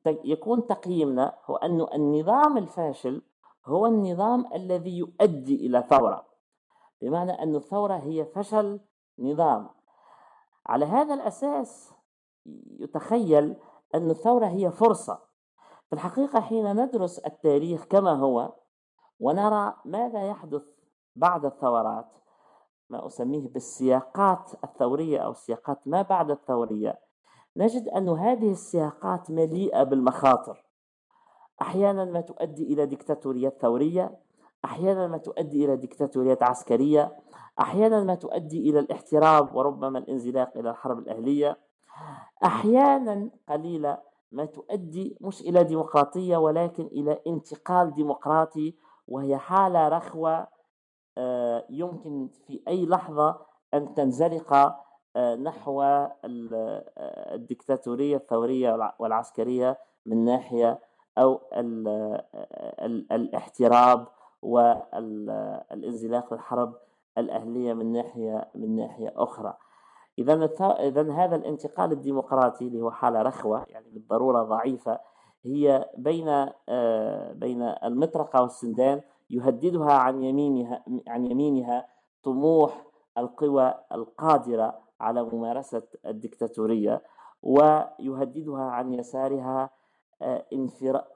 يكون 0.06 0.68
تقييمنا 0.68 1.38
هو 1.46 1.56
أن 1.56 1.88
النظام 1.94 2.58
الفاشل 2.58 3.22
هو 3.66 3.86
النظام 3.86 4.54
الذي 4.54 4.98
يؤدي 4.98 5.68
إلى 5.68 5.86
ثورة. 5.90 6.26
بمعنى 7.02 7.32
أن 7.32 7.56
الثورة 7.56 7.94
هي 7.94 8.26
فشل 8.26 8.80
نظام. 9.20 9.70
على 10.66 10.86
هذا 10.86 11.14
الأساس 11.14 11.94
يتخيل 12.80 13.56
أن 13.96 14.10
الثورة 14.10 14.46
هي 14.46 14.72
فرصة. 14.72 15.31
في 15.92 15.96
الحقيقة 15.96 16.40
حين 16.42 16.84
ندرس 16.84 17.20
التاريخ 17.20 17.86
كما 17.86 18.12
هو 18.12 18.54
ونرى 19.20 19.74
ماذا 19.86 20.28
يحدث 20.28 20.62
بعد 21.16 21.46
الثورات 21.46 22.16
ما 22.90 23.08
أسميه 23.08 23.48
بالسياقات 23.48 24.52
الثورية 24.64 25.20
أو 25.20 25.32
السياقات 25.32 25.80
ما 25.86 26.02
بعد 26.02 26.32
الثورية 26.32 27.00
نجد 27.58 27.88
أن 27.88 28.10
هذه 28.10 28.52
السياقات 28.52 29.32
مليئة 29.32 29.84
بالمخاطر. 29.84 30.66
أحيانا 31.62 32.06
ما 32.06 32.22
تؤدي 32.22 32.74
إلى 32.74 32.86
ديكتاتوريات 32.86 33.62
ثورية 33.62 34.20
أحيانا 34.66 35.08
ما 35.08 35.18
تؤدي 35.18 35.66
إلى 35.66 35.76
ديكتاتوريات 35.76 36.44
عسكرية 36.44 37.18
أحيانا 37.60 38.04
ما 38.04 38.16
تؤدي 38.16 38.70
إلى 38.70 38.80
الاحتراب 38.80 39.56
وربما 39.56 40.00
الانزلاق 40.00 40.58
إلى 40.58 40.70
الحرب 40.70 41.00
الأهلية. 41.00 41.58
أحيانا 42.46 43.30
قليلة 43.50 44.11
ما 44.32 44.46
تؤدي 44.46 45.18
مش 45.22 45.42
إلى 45.42 45.64
ديمقراطية 45.64 46.38
ولكن 46.38 46.86
إلى 46.86 47.20
انتقال 47.28 47.94
ديمقراطي 47.94 48.76
وهي 49.08 49.38
حالة 49.38 49.88
رخوة 49.88 50.48
آه، 51.18 51.66
يمكن 51.70 52.30
في 52.48 52.62
أي 52.68 52.86
لحظة 52.86 53.40
أن 53.74 53.94
تنزلق 53.94 54.54
آه، 55.16 55.36
نحو 55.36 55.82
آه، 55.82 56.16
الدكتاتورية 57.36 58.18
الثورية 58.18 58.94
والعسكرية 59.00 59.80
من 60.06 60.26
ناحية 60.26 60.80
أو 61.18 61.42
الاحتراب 63.12 64.08
والانزلاق 64.42 66.34
للحرب 66.34 66.74
الأهلية 67.18 67.74
من 67.74 67.92
ناحية 67.92 68.50
من 68.56 68.76
ناحية 68.76 69.14
أخرى. 69.16 69.58
إذا 70.20 70.50
إذا 70.64 71.12
هذا 71.12 71.36
الانتقال 71.36 71.92
الديمقراطي 71.92 72.68
اللي 72.68 72.82
هو 72.82 72.92
حالة 72.92 73.22
رخوة 73.22 73.66
يعني 73.70 73.90
بالضرورة 73.90 74.44
ضعيفة 74.44 75.00
هي 75.44 75.90
بين 75.98 76.46
بين 77.34 77.62
المطرقة 77.84 78.42
والسندان 78.42 79.02
يهددها 79.30 79.94
عن 79.94 80.24
يمينها 80.24 80.84
عن 81.08 81.26
يمينها 81.26 81.88
طموح 82.24 82.86
القوى 83.18 83.74
القادرة 83.92 84.80
على 85.02 85.24
ممارسة 85.24 85.84
الدكتاتورية 86.06 87.02
ويهددها 87.44 88.64
عن 88.64 88.94
يسارها 88.94 89.70
آه، 90.22 90.46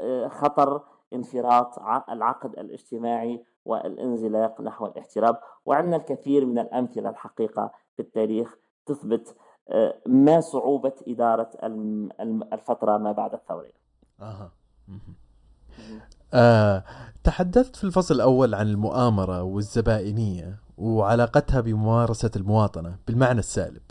آه، 0.01 0.27
خطر 0.27 0.81
انفراط 1.13 1.79
العقد 2.09 2.59
الاجتماعي 2.59 3.45
والانزلاق 3.65 4.61
نحو 4.61 4.85
الاحتراب 4.85 5.39
وعندنا 5.65 5.95
الكثير 5.95 6.45
من 6.45 6.59
الأمثلة 6.59 7.09
الحقيقة 7.09 7.71
في 7.95 8.01
التاريخ 8.01 8.57
تثبت 8.85 9.35
آه، 9.69 9.95
ما 10.05 10.39
صعوبة 10.39 10.93
إدارة 11.07 11.49
الفترة 12.53 12.97
ما 12.97 13.11
بعد 13.11 13.33
الثورة 13.33 13.71
أها. 14.21 14.51
آه، 16.33 16.83
تحدثت 17.23 17.75
في 17.75 17.83
الفصل 17.83 18.15
الأول 18.15 18.55
عن 18.55 18.67
المؤامرة 18.67 19.43
والزبائنية 19.43 20.59
وعلاقتها 20.77 21.61
بممارسة 21.61 22.31
المواطنة 22.35 22.95
بالمعنى 23.07 23.39
السالب 23.39 23.81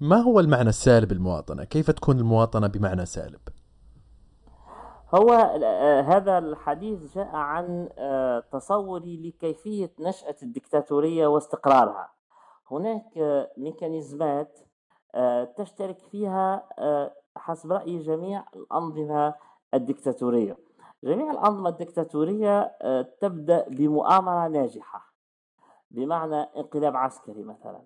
ما 0.00 0.16
هو 0.16 0.40
المعنى 0.40 0.68
السالب 0.68 1.12
المواطنة؟ 1.12 1.64
كيف 1.64 1.90
تكون 1.90 2.18
المواطنة 2.18 2.66
بمعنى 2.66 3.06
سالب؟ 3.06 3.40
هو 5.14 5.32
آه، 5.64 6.00
هذا 6.00 6.38
الحديث 6.38 7.14
جاء 7.14 7.36
عن 7.36 7.88
آه، 7.98 8.42
تصوري 8.52 9.16
لكيفية 9.16 9.90
نشأة 10.00 10.36
الدكتاتورية 10.42 11.26
واستقرارها 11.26 12.08
هناك 12.70 13.18
آه، 13.18 13.50
ميكانيزمات 13.56 14.60
تشترك 15.56 15.98
فيها 15.98 16.68
حسب 17.36 17.72
رأي 17.72 17.98
جميع 17.98 18.44
الأنظمة 18.56 19.34
الدكتاتورية. 19.74 20.56
جميع 21.04 21.30
الأنظمة 21.30 21.68
الدكتاتورية 21.68 22.76
تبدأ 23.20 23.68
بمؤامرة 23.68 24.48
ناجحة 24.48 25.12
بمعنى 25.90 26.36
انقلاب 26.36 26.96
عسكري 26.96 27.42
مثلا. 27.42 27.84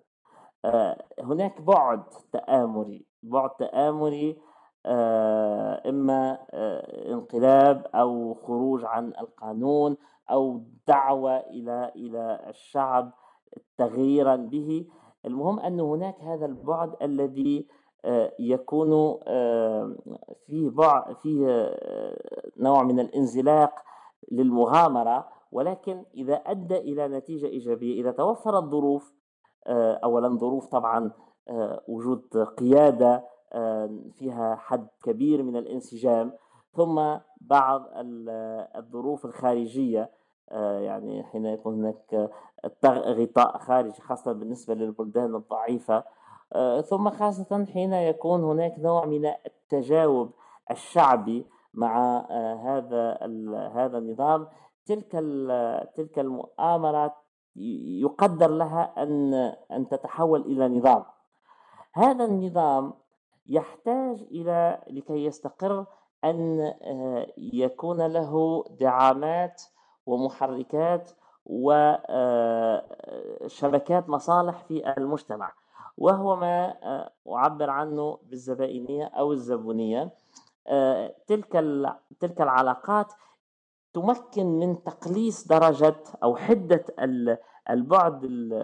آه، 0.65 1.03
هناك 1.19 1.61
بعد 1.61 2.03
تآمري 2.31 3.05
بعد 3.23 3.49
تآمري 3.49 4.41
آه، 4.85 5.89
إما 5.89 6.37
آه، 6.51 7.11
انقلاب 7.13 7.87
أو 7.95 8.33
خروج 8.33 8.85
عن 8.85 9.07
القانون 9.07 9.97
أو 10.31 10.63
دعوة 10.87 11.37
إلى 11.37 11.91
إلى 11.95 12.45
الشعب 12.49 13.11
تغييرا 13.79 14.35
به. 14.35 14.85
المهم 15.25 15.59
أن 15.59 15.79
هناك 15.79 16.15
هذا 16.21 16.45
البعد 16.45 16.91
الذي 17.01 17.67
يكون 18.39 19.19
فيه 20.47 20.69
بعد 20.69 21.15
فيه 21.15 21.71
نوع 22.57 22.83
من 22.83 22.99
الانزلاق 22.99 23.73
للمغامرة. 24.31 25.27
ولكن 25.51 26.03
إذا 26.15 26.35
أدى 26.35 26.77
إلى 26.77 27.07
نتيجة 27.07 27.45
إيجابية 27.45 28.01
إذا 28.01 28.11
توفرت 28.11 28.63
ظروف 28.63 29.13
آه، 29.67 29.99
أولا 30.03 30.37
ظروف 30.37 30.65
طبعا 30.65 31.11
آه، 31.49 31.81
وجود 31.87 32.37
قيادة 32.37 33.25
آه، 33.53 33.99
فيها 34.13 34.55
حد 34.55 34.87
كبير 35.03 35.43
من 35.43 35.55
الانسجام 35.55 36.31
ثم 36.73 37.17
بعض 37.41 37.85
الظروف 38.75 39.25
الخارجية. 39.25 40.11
يعني 40.57 41.23
حين 41.23 41.45
يكون 41.45 41.73
هناك 41.73 42.29
غطاء 42.85 43.57
خارجي 43.57 44.01
خاصة 44.01 44.31
بالنسبة 44.31 44.73
للبلدان 44.73 45.35
الضعيفة. 45.35 46.03
ثم 46.89 47.09
خاصة 47.09 47.65
حين 47.73 47.93
يكون 47.93 48.43
هناك 48.43 48.79
نوع 48.79 49.05
من 49.05 49.25
التجاوب 49.25 50.31
الشعبي 50.71 51.45
مع 51.73 52.25
هذا 52.65 53.17
هذا 53.75 53.97
النظام. 53.97 54.47
تلك 54.85 55.11
تلك 55.95 56.19
المؤامرة 56.19 57.15
يقدر 58.05 58.51
لها 58.51 58.93
أن 58.97 59.33
أن 59.71 59.87
تتحول 59.89 60.41
إلى 60.41 60.67
نظام. 60.67 61.03
هذا 61.93 62.25
النظام 62.25 62.93
يحتاج 63.47 64.21
إلى 64.31 64.81
لكي 64.87 65.25
يستقر 65.25 65.85
أن 66.23 66.73
آه، 66.81 67.27
يكون 67.37 68.01
له 68.01 68.63
دعامات 68.79 69.61
ومحركات 70.09 71.11
وشبكات 71.45 72.83
آه، 74.03 74.11
مصالح 74.11 74.63
في 74.63 74.93
المجتمع. 74.97 75.53
وهو 75.97 76.35
ما 76.35 76.73
آه، 76.83 77.11
أعبر 77.27 77.69
عنه 77.69 78.17
بالزبائنية 78.23 79.05
أو 79.05 79.33
الزبونية. 79.33 80.11
تلك 81.27 81.51
تلك 82.19 82.41
العلاقات 82.41 83.13
تمكن 83.93 84.45
من 84.59 84.83
تقليص 84.83 85.47
درجة 85.47 85.95
أو 86.23 86.35
حدة 86.35 86.85
البعد 87.69 88.21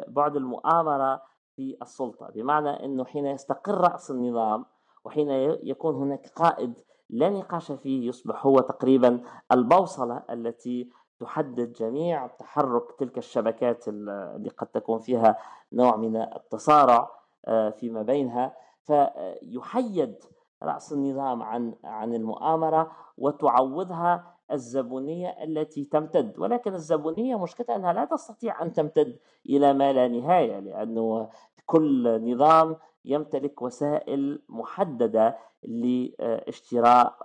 بعد 0.07 0.35
المؤامرة 0.35 1.21
في 1.55 1.77
السلطة. 1.81 2.29
بمعنى 2.35 2.69
أنه 2.69 3.05
حين 3.05 3.25
يستقر 3.25 3.75
رأس 3.75 4.11
النظام 4.11 4.65
وحين 5.05 5.29
يكون 5.63 5.95
هناك 5.95 6.27
قائد 6.35 6.73
لا 7.09 7.29
نقاش 7.29 7.71
فيه 7.71 8.07
يصبح 8.07 8.45
هو 8.45 8.59
تقريبا 8.59 9.21
البوصلة 9.51 10.23
التي 10.29 10.89
تحدد 11.20 11.74
جميع 11.74 12.28
تحرك 12.28 12.91
تلك 12.99 13.18
الشبكات 13.18 13.88
اللي 13.88 14.49
قد 14.57 14.68
تكون 14.68 14.99
فيها 14.99 15.38
نوع 15.74 15.95
من 15.95 16.16
التصارع 16.16 17.11
آه، 17.47 17.70
فيما 17.70 18.01
بينها. 18.01 18.55
فيحيد 18.82 20.16
رأس 20.63 20.93
النظام 20.93 21.43
عن 21.43 21.74
عن 21.84 22.13
المؤامرة 22.13 22.91
وتعوضها 23.18 24.36
الزبونية 24.51 25.30
التي 25.43 25.86
تمتد. 25.86 26.39
ولكن 26.39 26.74
الزبونية 26.74 27.36
مشكلتها 27.36 27.76
أنها 27.76 27.93
لا 27.93 28.05
تستطيع 28.05 28.61
أن 28.61 28.74
تمتد 28.74 29.18
إلى 29.49 29.74
ما 29.74 29.93
لا 29.93 30.07
نهاية 30.07 30.59
لأنه 30.59 31.30
كل 31.66 32.32
نظام 32.32 32.76
يمتلك 33.05 33.61
وسائل 33.61 34.41
محددة 34.49 35.38
لاشتراء 35.63 37.18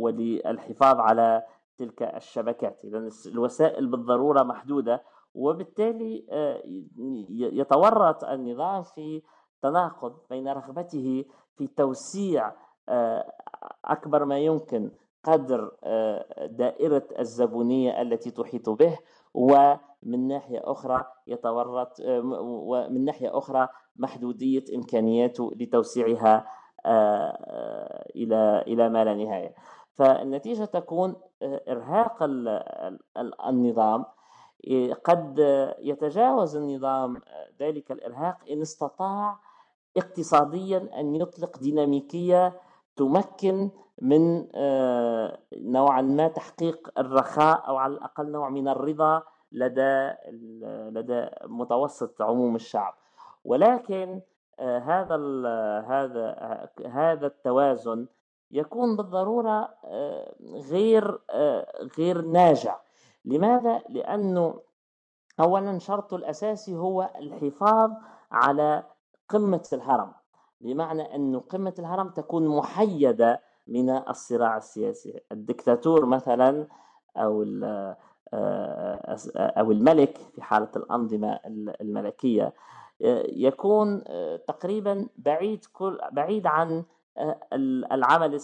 وللحفاظ 0.00 0.96
على 1.00 1.42
تلك 1.76 2.02
الشبكات. 2.02 2.84
إذا 2.84 3.08
الوسائل 3.26 3.86
بالضرورة 3.86 4.42
محدودة 4.42 5.02
وبالتالي 5.34 6.26
يتورط 7.30 8.24
النظام 8.24 8.82
في 8.82 9.22
تناقض 9.62 10.16
بين 10.30 10.48
رغبته 10.48 11.24
في 11.56 11.66
توسيع 11.66 12.52
أكبر 13.84 14.24
ما 14.24 14.38
يمكن 14.38 14.90
قدر 15.24 15.72
آه، 15.84 16.46
دائرة 16.46 17.06
الزبونية 17.18 18.02
التي 18.02 18.30
تحيط 18.30 18.70
به 18.70 18.98
ومن 19.34 20.28
ناحية 20.28 20.60
أخرى 20.64 21.04
يتورط 21.26 22.00
آه، 22.00 22.20
ومن 22.42 23.04
ناحية 23.04 23.38
أخرى 23.38 23.68
محدودية 23.96 24.64
إمكانياته 24.76 25.50
لتوسيعها 25.56 26.36
آه، 26.36 26.44
إلى 28.16 28.64
إلى 28.66 28.88
ما 28.88 29.04
لا 29.04 29.14
نهاية. 29.14 29.54
فالنتيجة 29.94 30.64
تكون 30.64 31.14
إرهاق 31.42 32.22
النظام. 33.48 34.04
قد 35.04 35.38
يتجاوز 35.78 36.56
النظام 36.56 37.20
ذلك 37.60 37.92
الإرهاق 37.92 38.36
إن 38.50 38.60
استطاع 38.60 39.38
اقتصاديا 39.96 41.00
أن 41.00 41.16
يطلق 41.16 41.58
ديناميكية 41.58 42.60
تمكن 42.96 43.70
من 44.02 44.48
آه، 44.54 45.38
نوعا 45.56 46.02
ما 46.02 46.28
تحقيق 46.28 46.90
الرخاء 46.98 47.68
أو 47.68 47.76
على 47.76 47.92
الأقل 47.92 48.30
نوع 48.30 48.48
من 48.48 48.68
الرضا 48.68 49.22
لدى 49.52 50.12
لدى 50.90 51.26
متوسط 51.44 52.22
عموم 52.22 52.54
الشعب. 52.56 52.94
ولكن 53.44 54.08
آه، 54.12 54.22
هذا 54.58 55.16
هذا 55.86 56.68
هذا 56.86 57.26
التوازن 57.26 58.06
يكون 58.50 58.96
بالضرورة 58.96 59.74
غير 60.70 61.18
غير 61.98 62.22
ناجع. 62.22 62.80
لماذا؟ 63.24 63.82
لأنه 63.88 64.60
اولا 65.40 65.78
شرطه 65.78 66.16
الأساسي 66.16 66.76
هو 66.76 67.10
الحفاظ 67.16 67.90
على 68.32 68.82
قمة 69.28 69.68
الهرم. 69.72 70.12
بمعنى 70.60 71.14
أن 71.14 71.40
قمة 71.40 71.74
الهرم 71.78 72.08
تكون 72.08 72.48
محيدة 72.48 73.40
من 73.66 73.90
الصراع 73.90 74.56
السياسي. 74.56 75.20
الدكتاتور 75.32 76.06
مثلا 76.06 76.66
أو 77.16 77.42
أو 79.36 79.72
الملك 79.72 80.18
في 80.32 80.42
حالة 80.42 80.70
الأنظمة 80.76 81.40
الملكية 81.80 82.52
يكون 83.28 84.02
آه، 84.06 84.36
تقريبا 84.36 85.08
بعيد 85.16 85.64
كل 85.72 85.98
بعيد 86.12 86.46
عن 86.46 86.84
العمل 87.92 88.40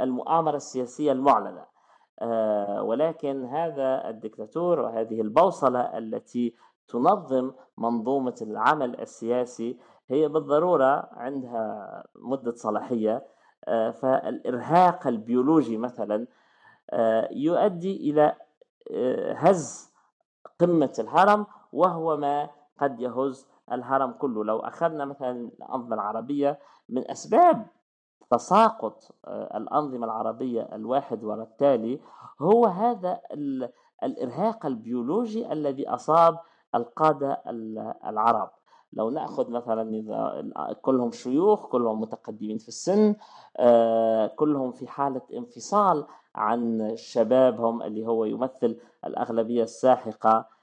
المؤامرة 0.00 0.56
السياسية 0.56 1.12
المعلنة. 1.12 1.72
ولكن 2.82 3.44
هذا 3.44 4.08
الدكتاتور 4.08 4.80
وهذه 4.80 5.20
البوصلة 5.20 5.98
التي 5.98 6.54
تنظم 6.88 7.52
منظومة 7.78 8.34
العمل 8.42 9.00
السياسي 9.00 9.78
هي 10.08 10.28
بالضرورة 10.28 11.08
عندها 11.12 12.04
مدة 12.14 12.52
صلاحية. 12.52 13.22
آه، 13.68 13.90
فالإرهاق 13.90 15.06
البيولوجي 15.06 15.76
مثلا 15.76 16.26
آه، 16.90 17.28
يؤدي 17.32 18.10
إلى 18.10 18.36
آه، 18.90 19.32
هز 19.32 19.92
قمة 20.60 20.92
الهرم 20.98 21.46
وهو 21.72 22.16
ما 22.16 22.50
قد 22.80 23.00
يهز 23.00 23.48
الهرم 23.72 24.12
كله. 24.12 24.44
لو 24.44 24.58
أخذنا 24.58 25.04
مثلا 25.04 25.30
الأنظمة 25.30 25.94
العربية 25.94 26.58
من 26.88 27.10
أسباب 27.10 27.66
تساقط 28.30 29.14
الأنظمة 29.28 30.04
العربية 30.04 30.62
الواحد 30.72 31.24
وراء 31.24 31.42
التالي 31.42 32.00
هو 32.40 32.66
هذا 32.66 33.20
الإرهاق 34.02 34.66
البيولوجي 34.66 35.52
الذي 35.52 35.88
أصاب 35.88 36.38
القادة 36.74 37.42
العرب. 38.06 38.50
لو 38.92 39.10
نأخذ 39.10 39.50
مثلا 39.50 40.02
كلهم 40.82 41.10
شيوخ 41.10 41.66
كلهم 41.66 42.00
متقدمين 42.00 42.58
في 42.58 42.68
السن 42.68 43.14
آه، 43.56 44.26
كلهم 44.26 44.72
في 44.72 44.88
حالة 44.88 45.22
انفصال 45.36 46.04
عن 46.34 46.92
شبابهم 46.96 47.82
اللي 47.82 48.06
هو 48.06 48.24
يمثل 48.24 48.76
الأغلبية 49.06 49.62
الساحقة 49.62 50.30
آه، 50.30 50.61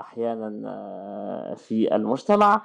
أحيانا 0.00 0.62
آه، 0.66 1.54
في 1.54 1.94
المجتمع. 1.94 2.62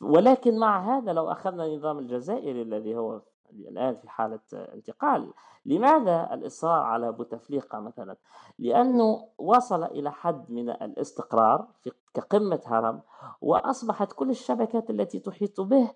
ولكن 0.00 0.58
مع 0.58 0.98
هذا 0.98 1.12
لو 1.12 1.32
أخذنا 1.32 1.66
النظام 1.66 1.98
الجزائري 1.98 2.62
الذي 2.62 2.96
هو 2.96 3.20
الآن 3.52 3.94
في 3.94 4.08
حالة 4.08 4.40
انتقال 4.52 5.32
لماذا 5.66 6.34
الإصرار 6.34 6.82
على 6.82 7.12
بوتفليقة 7.12 7.80
مثلا؟ 7.80 8.16
لأنه 8.58 9.28
وصل 9.38 9.84
إلى 9.84 10.12
حد 10.12 10.50
من 10.50 10.70
الاستقرار 10.70 11.68
في 11.82 11.92
كقمة 12.14 12.60
هرم 12.66 13.00
وأصبحت 13.40 14.12
كل 14.12 14.30
الشبكات 14.30 14.90
التي 14.90 15.18
تحيط 15.18 15.60
به 15.60 15.90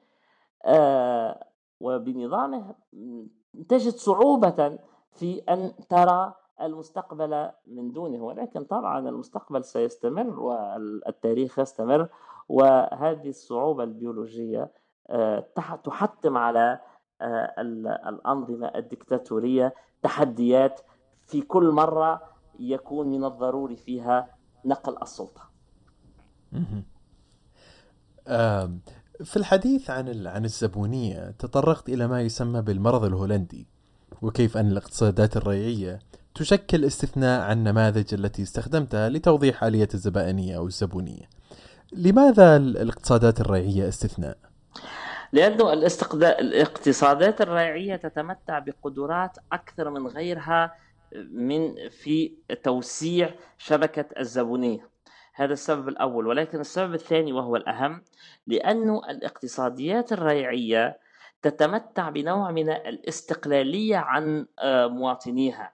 آه 0.65 1.47
وبنظامه 1.81 2.75
تجد 3.69 3.93
صعوبة 3.93 4.79
في 5.11 5.43
أن 5.49 5.73
ترى 5.89 6.35
المستقبل 6.61 7.51
من 7.67 7.93
دونه 7.93 8.25
ولكن 8.25 8.65
طبعا 8.65 9.09
المستقبل 9.09 9.65
سيستمر 9.65 10.41
والتاريخ 10.41 11.59
يستمر 11.59 12.09
وهذه 12.49 13.29
الصعوبة 13.29 13.85
البيولوجية 13.85 14.73
آه، 15.11 15.47
تحتم 15.85 16.37
على 16.37 16.81
آه، 17.21 17.55
الأنظمة 18.09 18.67
الدكتاتورية 18.67 19.75
تحديات 20.03 20.81
في 21.27 21.41
كل 21.41 21.71
مرة 21.71 22.23
يكون 22.59 23.09
من 23.09 23.25
الضروري 23.25 23.77
فيها 23.77 24.29
نقل 24.65 25.03
السلطة. 25.03 25.43
في 29.25 29.37
الحديث 29.37 29.91
عن 29.91 30.27
عن 30.27 30.45
الزبونية 30.45 31.31
تطرقت 31.31 31.89
إلى 31.89 32.07
ما 32.07 32.23
يسمى 32.23 32.63
بالمرض 32.63 33.05
الهولندي 33.05 33.67
وكيف 34.23 34.57
أن 34.57 34.67
الاقتصادات 34.67 35.37
الريعية 35.37 35.99
تشكل 36.35 36.85
استثناء 36.85 37.41
عن 37.41 37.59
النماذج 37.59 38.15
التي 38.15 38.43
استخدمتها 38.43 39.09
لتوضيح 39.09 39.65
آلية 39.65 39.89
الزبائنية 39.95 40.57
أو 40.57 40.67
الزبونية. 40.67 41.29
لماذا 41.93 42.57
الاقتصادات 42.57 43.41
الريعية 43.41 43.89
استثناء؟ 43.89 44.39
لأنه 45.33 45.73
الاقتصادات 45.73 47.41
الريعية 47.41 47.97
تتمتع 47.97 48.59
بقدرات 48.59 49.37
أكثر 49.53 49.91
من 49.91 50.07
غيرها 50.07 50.75
من 51.31 51.89
في 51.89 52.33
توسيع 52.63 53.35
شبكة 53.59 54.05
الزبونية. 54.19 54.89
هذا 55.35 55.53
السبب 55.53 55.89
الأول. 55.89 56.27
ولكن 56.27 56.61
السبب 56.61 56.95
الثاني 56.95 57.33
وهو 57.33 57.57
الأهم 57.57 58.03
لأن 58.47 58.91
الاقتصاديات 58.91 60.13
الريعية 60.13 60.99
تتمتع 61.43 62.11
بنوع 62.11 62.51
من 62.51 62.71
الاستقلالية 62.71 63.97
عن 63.97 64.47
آه، 64.59 64.87
مواطنيها. 64.87 65.74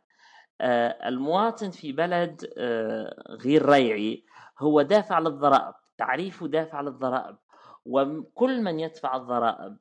المواطن 1.06 1.70
في 1.70 1.92
بلد 1.92 2.52
آه، 2.58 3.22
غير 3.30 3.68
ريعي 3.68 4.24
هو 4.58 4.82
دافع 4.82 5.18
للضرائب 5.18 5.74
تعريفه 5.98 6.46
دافع 6.48 6.80
للضرائب 6.80 7.36
وكل 7.86 8.62
من 8.62 8.80
يدفع 8.80 9.16
الضرائب 9.16 9.76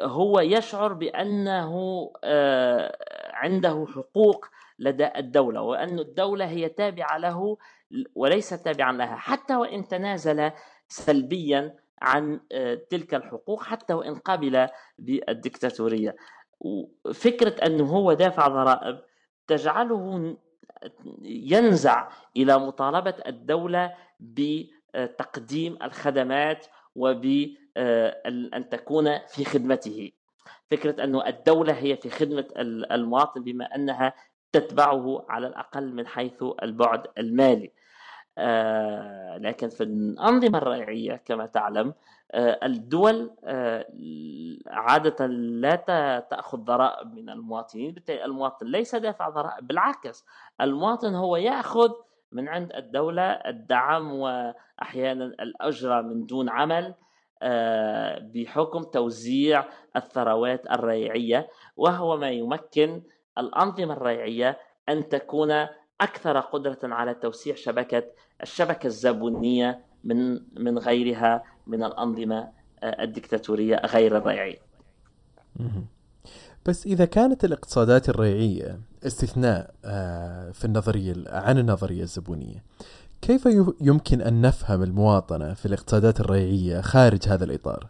هو 0.00 0.40
يشعر 0.40 0.92
بأنه 0.92 1.72
عنده 3.32 3.86
حقوق 3.94 4.46
لدى 4.78 5.08
الدولة 5.16 5.62
وأن 5.62 5.98
الدولة 5.98 6.44
هي 6.44 6.68
تابعة 6.68 7.18
له 7.18 7.56
وليس 8.14 8.48
تابعا 8.50 8.92
لها 8.92 9.16
حتى 9.16 9.56
وإن 9.56 9.88
تنازل 9.88 10.50
سلبيا 10.88 11.76
عن 12.02 12.40
آه، 12.52 12.74
تلك 12.90 13.14
الحقوق 13.14 13.62
حتى 13.62 13.94
وإن 13.94 14.14
قبل 14.14 14.68
بالدكتاتورية. 14.98 16.16
فكرة 17.14 17.66
أنه 17.66 17.84
هو 17.84 18.12
دافع 18.12 18.48
ضرائب 18.48 19.00
تجعله 19.46 20.36
ينزع 21.22 22.08
إلى 22.36 22.58
مطالبة 22.58 23.14
الدولة 23.26 23.94
بتقديم 24.20 25.78
الخدمات 25.82 26.66
وبأن 26.94 27.54
آه، 27.76 28.58
تكون 28.70 29.18
في 29.28 29.44
خدمته. 29.44 30.12
فكرة 30.70 31.04
أن 31.04 31.26
الدولة 31.26 31.72
هي 31.72 31.96
في 31.96 32.10
خدمة 32.10 32.46
المواطن 32.90 33.44
بما 33.44 33.74
أنها 33.74 34.14
تتبعه 34.52 35.26
على 35.28 35.46
الأقل 35.46 35.92
من 35.92 36.06
حيث 36.06 36.44
البعد 36.62 37.06
المالي. 37.18 37.72
لكن 39.38 39.68
في 39.68 39.82
الأنظمة 39.82 40.58
الريعية 40.58 41.16
كما 41.24 41.46
تعلم 41.46 41.94
آه، 42.32 42.58
الدول 42.62 43.30
آه، 43.44 43.86
عادة 44.66 45.26
لا 45.26 45.76
تأخذ 46.30 46.58
ضرائب 46.58 47.14
من 47.14 47.30
المواطنين 47.30 47.92
بالتالي 47.92 48.24
المواطن 48.24 48.66
ليس 48.66 48.94
دافع 48.94 49.28
ضرائب 49.28 49.66
بالعكس 49.66 50.24
المواطن 50.60 51.14
هو 51.14 51.36
يأخذ 51.36 51.92
من 52.32 52.48
عند 52.48 52.72
الدولة 52.72 53.22
الدعم 53.22 54.12
وأحيانا 54.12 55.24
الأجرة 55.24 56.00
من 56.00 56.26
دون 56.26 56.48
عمل 56.48 56.94
بحكم 58.34 58.82
توزيع 58.82 59.64
الثروات 59.96 60.70
الريعية 60.70 61.48
وهو 61.76 62.16
ما 62.16 62.30
يمكن 62.30 63.02
الأنظمة 63.38 63.92
الريعية 63.94 64.58
أن 64.88 65.08
تكون 65.08 65.66
أكثر 66.00 66.40
قدرة 66.40 66.78
على 66.82 67.14
توسيع 67.14 67.54
شبكة 67.54 68.02
الشبكة 68.42 68.86
الزبونية 68.86 69.80
من 70.04 70.40
من 70.56 70.78
غيرها 70.78 71.42
من 71.66 71.84
الأنظمة 71.84 72.48
آه، 72.82 73.02
الدكتاتورية 73.02 73.76
غير 73.76 74.16
الريعية. 74.16 74.58
بس 76.66 76.86
إذا 76.86 77.04
كانت 77.04 77.44
الاقتصادات 77.44 78.08
الريعية 78.08 78.80
استثناء 79.06 79.74
آه، 79.84 80.50
في 80.50 80.64
النظرية 80.64 81.14
عن 81.28 81.58
النظرية 81.58 82.02
الزبونية 82.02 82.64
كيف 83.22 83.48
يمكن 83.80 84.20
أن 84.20 84.40
نفهم 84.40 84.82
المواطنة 84.82 85.54
في 85.54 85.66
الاقتصادات 85.66 86.20
الريعية 86.20 86.80
خارج 86.80 87.28
هذا 87.28 87.44
الإطار؟ 87.44 87.86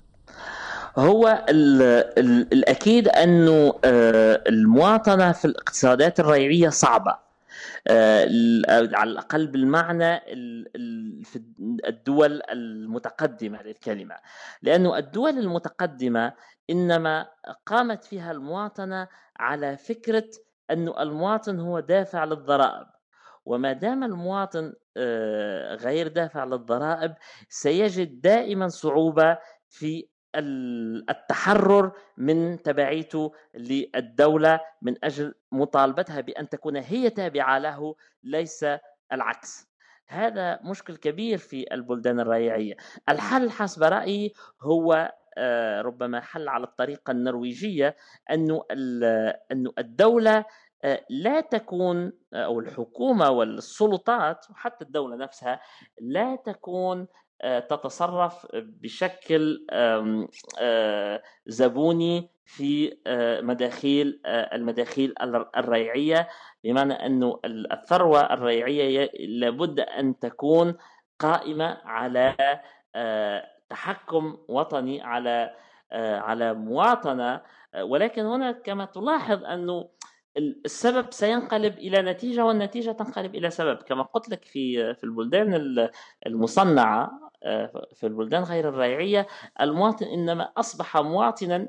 هو 0.96 1.44
ال 1.48 1.82
ال 2.18 2.52
الأكيد 2.52 3.08
أنه 3.08 3.74
آه، 3.84 4.42
المواطنة 4.48 5.32
في 5.32 5.44
الاقتصادات 5.44 6.20
الريعية 6.20 6.68
صعبة 6.68 7.16
على 7.88 9.10
الأقل 9.10 9.46
بالمعنى 9.46 10.20
في 11.24 11.42
الدول 11.88 12.42
المتقدمة 12.50 13.62
للكلمة. 13.62 14.16
لأنه 14.62 14.98
الدول 14.98 15.38
المتقدمة 15.38 16.32
إنما 16.70 17.26
قامت 17.66 18.04
فيها 18.04 18.32
المواطنة 18.32 19.08
على 19.36 19.76
فكرة 19.76 20.30
انه 20.70 21.02
المواطن 21.02 21.60
هو 21.60 21.80
دافع 21.80 22.24
للضرائب. 22.24 22.86
وما 23.46 23.72
دام 23.72 24.04
المواطن 24.04 24.72
آه، 24.96 25.74
غير 25.74 26.08
دافع 26.08 26.44
للضرائب 26.44 27.14
سيجد 27.48 28.20
دائما 28.20 28.68
صعوبة 28.68 29.38
في 29.68 30.08
التحرر 30.34 31.92
من 32.16 32.62
تبعيته 32.62 33.32
للدولة 33.54 34.60
من 34.82 35.04
أجل 35.04 35.34
مطالبتها 35.52 36.20
بأن 36.20 36.48
تكون 36.48 36.76
هي 36.76 37.10
تابعة 37.10 37.58
له 37.58 37.94
ليس 38.22 38.66
العكس. 39.12 39.68
هذا 40.06 40.60
مشكل 40.62 40.96
كبير 40.96 41.38
في 41.38 41.74
البلدان 41.74 42.20
الريعية. 42.20 42.76
الحل 43.08 43.50
حسب 43.50 43.82
رأيي 43.82 44.32
هو 44.62 45.12
آه، 45.38 45.80
ربما 45.82 46.20
حل 46.20 46.48
على 46.48 46.64
الطريقة 46.64 47.10
النرويجية 47.10 47.96
أنه 48.30 48.64
الدولة 49.78 50.44
آه، 50.84 51.04
لا 51.10 51.40
تكون 51.40 52.12
آه، 52.32 52.44
أو 52.44 52.60
الحكومة 52.60 53.30
والسلطات 53.30 54.50
وحتى 54.50 54.84
الدولة 54.84 55.16
نفسها 55.16 55.60
لا 56.00 56.36
تكون 56.36 57.06
تتصرف 57.68 58.46
بشكل 58.54 59.66
آه، 59.70 61.22
زبوني 61.46 62.30
في 62.44 62.96
آه، 63.06 63.40
مداخيل 63.40 64.20
المداخيل 64.26 65.14
الريعية. 65.56 66.28
بمعنى 66.64 66.92
أنه 66.92 67.40
الثروة 67.44 68.20
الريعية 68.20 69.10
لابد 69.26 69.80
أن 69.80 70.18
تكون 70.18 70.74
قائمة 71.18 71.78
على 71.84 72.34
تحكم 73.70 74.38
وطني 74.48 75.02
على 75.02 75.54
على 75.92 76.54
مواطنة. 76.54 77.40
ولكن 77.80 78.26
هنا 78.26 78.52
كما 78.52 78.84
تلاحظ 78.84 79.44
أنه 79.44 79.88
السبب 80.36 81.12
سينقلب 81.12 81.78
إلى 81.78 82.02
نتيجة 82.02 82.44
والنتيجة 82.44 82.90
تنقلب 82.92 83.34
إلى 83.34 83.50
سبب. 83.50 83.76
كما 83.76 84.02
قلت 84.02 84.28
لك 84.28 84.44
في 84.44 84.94
في 84.94 85.04
البلدان 85.04 85.88
المصنعة 86.26 87.20
آه، 87.42 87.88
في 87.94 88.06
البلدان 88.06 88.42
غير 88.42 88.68
الريعية 88.68 89.26
المواطن 89.60 90.06
إنما 90.06 90.52
أصبح 90.56 90.96
مواطنا 90.96 91.68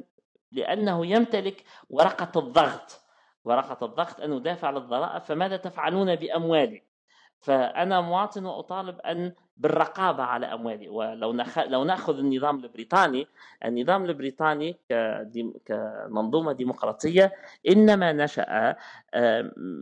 لأنه 0.52 1.06
يمتلك 1.06 1.64
ورقة 1.90 2.40
الضغط. 2.40 3.02
ورقة 3.46 3.86
الضغط 3.86 4.22
انه 4.22 4.40
دافع 4.40 4.70
للضرائب 4.70 5.22
فماذا 5.22 5.58
تفعلون 5.58 6.16
باموالي 6.16 6.85
فأنا 7.46 8.02
مواطن 8.02 8.46
وأطالب 8.46 9.00
أن 9.00 9.34
بالرقابة 9.58 10.24
على 10.24 10.46
أموالي 10.46 10.90
ولو 10.90 11.34
نخ... 11.34 11.60
لو 11.60 11.84
نأخذ 11.84 12.18
النظام 12.18 12.64
البريطاني 12.64 13.28
النظام 13.66 14.06
البريطاني 14.06 14.78
كديم... 14.90 15.54
كمنظومة 15.66 16.52
ديمقراطية 16.52 17.34
إنما 17.70 18.14
نشأ 18.14 18.76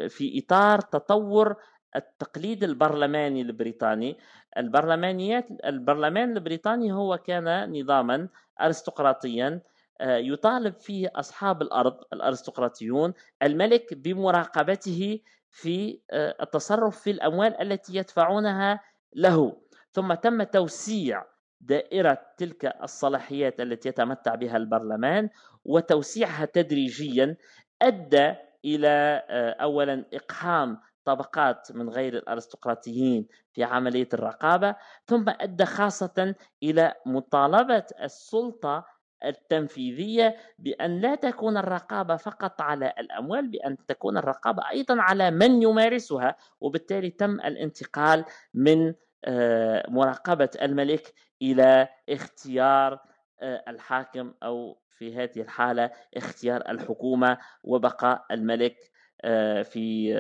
في 0.10 0.44
إطار 0.46 0.82
تطور 0.82 1.56
التقليد 1.96 2.64
البرلماني 2.64 3.42
البريطاني. 3.42 4.18
البرلمانيات 4.58 5.48
البرلمان 5.66 6.38
البريطاني 6.38 6.92
هو 6.94 7.18
كان 7.18 7.80
نظاما 7.80 8.28
ارستقراطيا 8.62 9.62
يطالب 10.02 10.74
فيه 10.74 11.12
أصحاب 11.16 11.62
الأرض 11.62 11.98
الأرستقراطيون 12.14 13.14
الملك 13.44 13.94
بمراقبته 13.94 15.20
في 15.54 16.02
التصرف 16.42 17.00
في 17.00 17.12
الأموال 17.12 17.62
التي 17.62 17.96
يدفعونها 17.96 18.80
له. 19.16 19.58
ثم 19.92 20.14
تم 20.14 20.44
توسيع 20.44 21.26
دائرة 21.62 22.22
تلك 22.38 22.66
الصلاحيات 22.84 23.60
التي 23.62 23.90
يتمتع 23.90 24.36
بها 24.36 24.58
البرلمان 24.58 25.30
وتوسيعها 25.66 26.46
تدريجيا 26.46 27.38
أدى 27.82 28.34
إلى 28.66 29.24
اولا 29.62 30.06
إقحام 30.14 30.80
طبقات 31.06 31.72
من 31.72 31.90
غير 31.90 32.14
الأرستقراطيين 32.18 33.28
في 33.54 33.64
عملية 33.64 34.10
الرقابة 34.14 34.76
ثم 35.06 35.30
أدى 35.30 35.66
خاصة 35.66 36.36
إلى 36.64 36.94
مطالبة 37.06 37.86
السلطة 38.02 38.86
التنفيذية 39.26 40.36
بأن 40.60 41.02
لا 41.02 41.16
تكون 41.16 41.58
الرقابة 41.58 42.16
فقط 42.16 42.62
على 42.62 42.94
الأموال 43.00 43.48
بأن 43.48 43.78
تكون 43.88 44.18
الرقابة 44.18 44.70
أيضا 44.70 45.02
على 45.02 45.32
من 45.32 45.62
يمارسها 45.62 46.36
وبالتالي 46.62 47.10
تم 47.10 47.32
الانتقال 47.32 48.26
من 48.54 48.94
آه، 49.26 49.90
مراقبة 49.90 50.50
الملك 50.62 51.14
إلى 51.42 51.88
اختيار 52.10 53.00
آه، 53.42 53.64
الحاكم 53.68 54.34
أو 54.44 54.78
في 54.90 55.16
هذه 55.16 55.42
الحالة 55.42 55.92
اختيار 56.18 56.70
الحكومة 56.70 57.38
وبقاء 57.64 58.26
الملك 58.32 58.78
آه، 59.22 59.62
في 59.62 60.14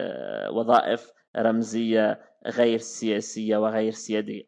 وظائف 0.51 1.11
رمزية 1.37 2.21
غير 2.47 2.77
سياسية 2.77 3.57
وغير 3.57 3.91
سيادية. 3.91 4.43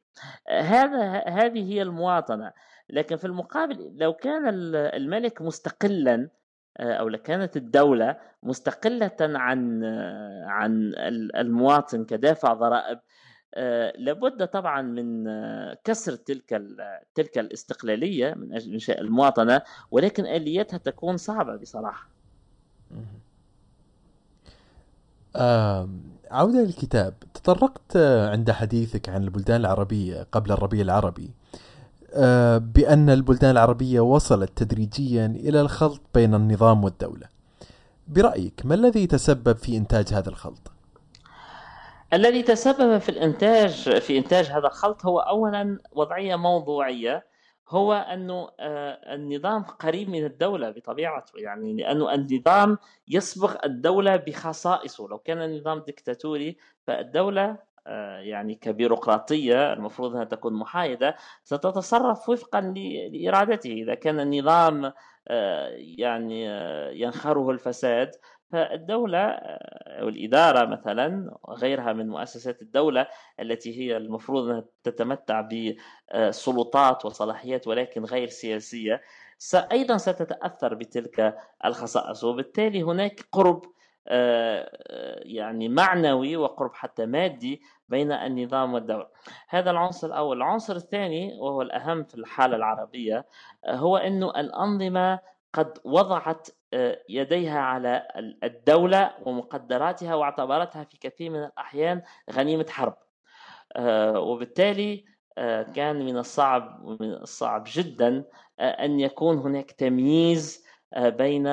هذا 0.49 1.23
هذه 1.27 1.73
هي 1.73 1.81
المواطنة. 1.81 2.53
لكن 2.89 3.17
في 3.17 3.25
المقابل 3.25 3.91
لو 3.95 4.13
كان 4.13 4.43
الملك 4.75 5.41
مستقلا 5.41 6.29
آه، 6.77 6.93
أو 6.93 7.07
لو 7.07 7.17
كانت 7.17 7.57
الدولة 7.57 8.17
مستقلة 8.43 9.11
عن 9.21 9.83
عن 10.45 10.93
المواطن 11.35 12.05
كدافع 12.05 12.53
ضرائب 12.53 12.99
آه، 13.53 13.93
لابد 13.97 14.47
طبعا 14.47 14.81
من 14.81 15.25
كسر 15.83 16.15
تلك 16.15 16.61
تلك 17.15 17.37
الاستقلالية 17.37 18.33
من 18.33 18.53
أجل 18.53 18.73
انشاء 18.73 19.01
المواطنة 19.01 19.61
ولكن 19.91 20.25
الياتها 20.25 20.77
تكون 20.77 21.17
صعبة 21.17 21.55
بصراحة. 21.55 22.09
عودة 26.31 26.63
للكتاب. 26.63 27.13
تطرقت 27.33 27.97
عند 28.31 28.51
حديثك 28.51 29.09
عن 29.09 29.23
البلدان 29.23 29.61
العربية 29.61 30.27
قبل 30.31 30.51
الربيع 30.51 30.81
العربي. 30.81 31.29
آه، 31.29 31.74
بأن 32.57 33.09
البلدان 33.09 33.51
العربية 33.51 33.99
وصلت 33.99 34.57
تدريجيا 34.57 35.25
إلى 35.25 35.61
الخلط 35.61 36.01
بين 36.13 36.35
النظام 36.35 36.83
والدولة. 36.83 37.27
برأيك 38.07 38.61
ما 38.65 38.75
الذي 38.75 39.07
تسبب 39.07 39.57
في 39.57 39.77
إنتاج 39.77 40.13
هذا 40.13 40.29
الخلط؟ 40.29 40.71
الذي 42.13 42.43
تسبب 42.43 42.97
في 42.97 43.09
الإنتاج 43.09 43.99
في 43.99 44.17
إنتاج 44.17 44.45
هذا 44.45 44.67
الخلط 44.67 45.05
هو 45.05 45.19
أولا 45.19 45.79
وضعية 45.91 46.35
موضوعية 46.35 47.25
هو 47.69 47.93
أنه 47.93 48.49
آه، 48.59 49.15
النظام 49.15 49.63
قريب 49.63 50.09
من 50.09 50.25
الدولة 50.25 50.69
بطبيعته. 50.69 51.39
يعني 51.39 51.73
لأنه 51.73 52.13
النظام 52.13 52.77
يسبق 53.07 53.65
الدولة 53.65 54.15
بخصائصه. 54.15 55.07
لو 55.07 55.17
كان 55.17 55.41
النظام 55.41 55.79
ديكتاتوري 55.79 56.57
فالدولة 56.87 57.45
آه، 57.45 57.65
يعني 58.19 58.55
كبيروقراطية 58.55 59.73
المفروض 59.73 60.11
أنها 60.11 60.23
تكون 60.23 60.53
محايدة 60.53 61.15
ستتصرف 61.43 62.29
وفقا 62.29 62.61
لإرادته. 63.11 63.71
إذا 63.71 63.95
كان 63.95 64.19
النظام 64.19 64.91
آه، 65.27 65.69
يعني 65.77 66.49
آه، 66.49 66.89
ينخره 66.91 67.51
الفساد 67.51 68.11
فالدولة 68.51 69.19
أو 69.19 70.09
الإدارة 70.09 70.65
مثلا 70.65 71.37
غيرها 71.49 71.93
من 71.93 72.07
مؤسسات 72.07 72.61
الدولة 72.61 73.07
التي 73.39 73.79
هي 73.79 73.97
المفروض 73.97 74.49
أنها 74.49 74.65
تتمتع 74.83 75.49
بسلطات 76.13 77.05
وصلاحيات 77.05 77.67
ولكن 77.67 78.03
غير 78.05 78.27
سياسية 78.27 79.01
أيضا 79.71 79.97
ستتأثر 79.97 80.73
بتلك 80.73 81.35
الخصائص. 81.65 82.23
وبالتالي 82.23 82.83
هناك 82.83 83.25
قرب 83.31 83.61
يعني 85.25 85.69
معنوي 85.69 86.37
وقرب 86.37 86.73
حتى 86.73 87.05
مادي 87.05 87.61
بين 87.89 88.11
النظام 88.11 88.73
والدولة. 88.73 89.07
هذا 89.49 89.71
العنصر 89.71 90.07
الأول. 90.07 90.37
العنصر 90.37 90.75
الثاني 90.75 91.37
وهو 91.39 91.61
الأهم 91.61 92.03
في 92.03 92.15
الحالة 92.15 92.55
العربية 92.55 93.25
هو 93.67 93.97
أن 93.97 94.23
الأنظمة 94.23 95.19
قد 95.53 95.79
وضعت 95.83 96.47
آه، 96.73 96.99
يديها 97.09 97.59
على 97.59 98.07
الدولة 98.43 99.13
ومقدراتها 99.25 100.15
واعتبرتها 100.15 100.83
في 100.83 100.97
كثير 100.97 101.31
من 101.31 101.43
الأحيان 101.43 102.01
غنيمة 102.31 102.65
حرب. 102.69 102.97
آه، 103.75 104.19
وبالتالي 104.19 105.05
آه، 105.37 105.63
كان 105.63 106.05
من 106.05 106.17
الصعب 106.17 106.85
من 107.01 107.13
الصعب 107.13 107.63
جدا 107.67 108.23
أن 108.59 108.99
يكون 108.99 109.37
هناك 109.37 109.71
تمييز 109.71 110.65
بين 110.97 111.47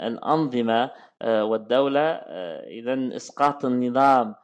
الأنظمة 0.00 0.90
والدولة 1.24 2.00
إذا 2.80 3.16
إسقاط 3.16 3.64
النظام 3.64 4.34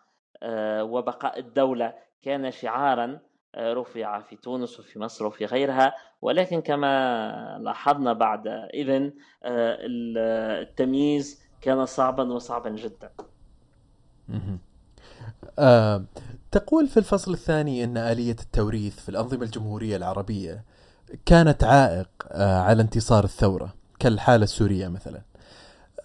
آه، 0.43 0.85
وبقاء 0.85 1.39
الدولة 1.39 1.95
كان 2.23 2.51
شعارا 2.51 3.19
آه، 3.55 3.73
رفع 3.73 4.21
في 4.21 4.37
تونس 4.37 4.81
وفي 4.81 4.99
مصر 4.99 5.27
وفي 5.27 5.45
غيرها. 5.45 5.95
ولكن 6.23 6.61
كما 6.61 7.59
لاحظنا 7.61 8.13
بعد 8.13 8.47
آه، 8.47 8.69
التمييز 10.63 11.43
كان 11.61 11.87
صعبا 11.87 12.33
وصعبا 12.33 12.71
جدا. 12.71 13.11
آه، 15.59 16.05
تقول 16.51 16.89
في 16.89 16.97
الفصل 16.97 17.33
الثاني 17.33 17.85
أن 17.85 17.97
آلية 17.97 18.37
التوريث 18.43 19.01
في 19.01 19.09
الأنظمة 19.09 19.43
الجمهورية 19.43 19.97
العربية 19.97 20.65
كانت 21.27 21.65
عائق 21.65 22.09
آه، 22.29 22.61
على 22.61 22.83
انتصار 22.83 23.25
الثورة 23.25 23.75
كالحالة 23.99 24.45
السورية 24.45 24.89
مثلا. 24.89 25.23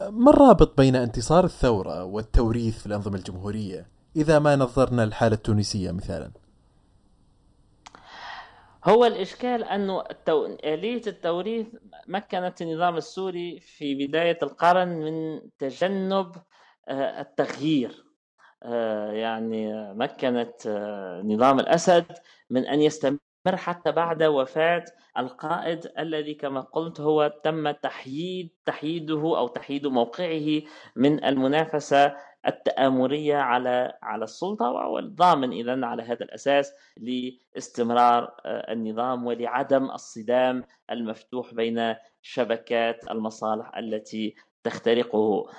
ما 0.10 0.32
الرابط 0.32 0.78
بين 0.78 0.96
انتصار 0.96 1.44
الثورة 1.44 2.04
والتوريث 2.04 2.80
في 2.80 2.86
الأنظمة 2.86 3.16
الجمهورية 3.16 3.88
إذا 4.16 4.40
ما 4.40 4.56
نظرنا 4.56 5.04
الحالة 5.04 5.36
التونسية 5.36 5.92
مثلا 5.92 6.32
هو 8.86 9.06
الإشكال 9.06 9.64
أنه 9.64 10.02
التو... 10.12 10.46
آلية 10.46 11.02
التوريث 11.08 11.68
مكنت 12.08 12.62
النظام 12.62 12.98
السوري 12.98 13.60
في 13.60 14.08
بداية 14.08 14.38
القرن 14.44 14.88
من 14.88 15.42
تجنب 15.60 16.36
آه، 16.88 17.22
التغيير. 17.22 18.06
آه، 18.64 19.12
يعني 19.12 19.94
مكنت 19.94 20.68
آه، 20.68 21.22
نظام 21.22 21.60
الأسد 21.60 22.06
من 22.50 22.66
أن 22.66 22.82
يستمر 22.82 23.18
حتى 23.50 23.92
بعد 23.92 24.24
وفاة 24.24 24.86
القائد 25.18 25.92
الذي 26.00 26.34
كما 26.34 26.62
قلت 26.62 27.02
هو 27.02 27.34
تم 27.44 27.72
تحييد 27.72 28.50
تحييده 28.66 29.38
أو 29.38 29.48
تحييد 29.48 29.88
موقعه 29.88 30.62
من 30.96 31.24
المنافسة 31.26 32.16
التآمرية 32.48 33.38
على 33.38 33.94
على 34.04 34.24
السلطة 34.24 34.70
وهو 34.72 35.00
الضامن 35.00 35.52
إذا 35.52 35.86
على 35.86 36.04
هذا 36.04 36.24
الأساس 36.24 36.74
لاستمرار 36.98 38.24
آه، 38.46 38.74
النظام 38.74 39.26
ولعدم 39.26 39.92
الصدام 39.92 40.64
المفتوح 40.92 41.54
بين 41.54 41.96
شبكات 42.22 43.12
المصالح 43.12 43.78
التي 43.78 44.36
تخترقه. 44.64 45.50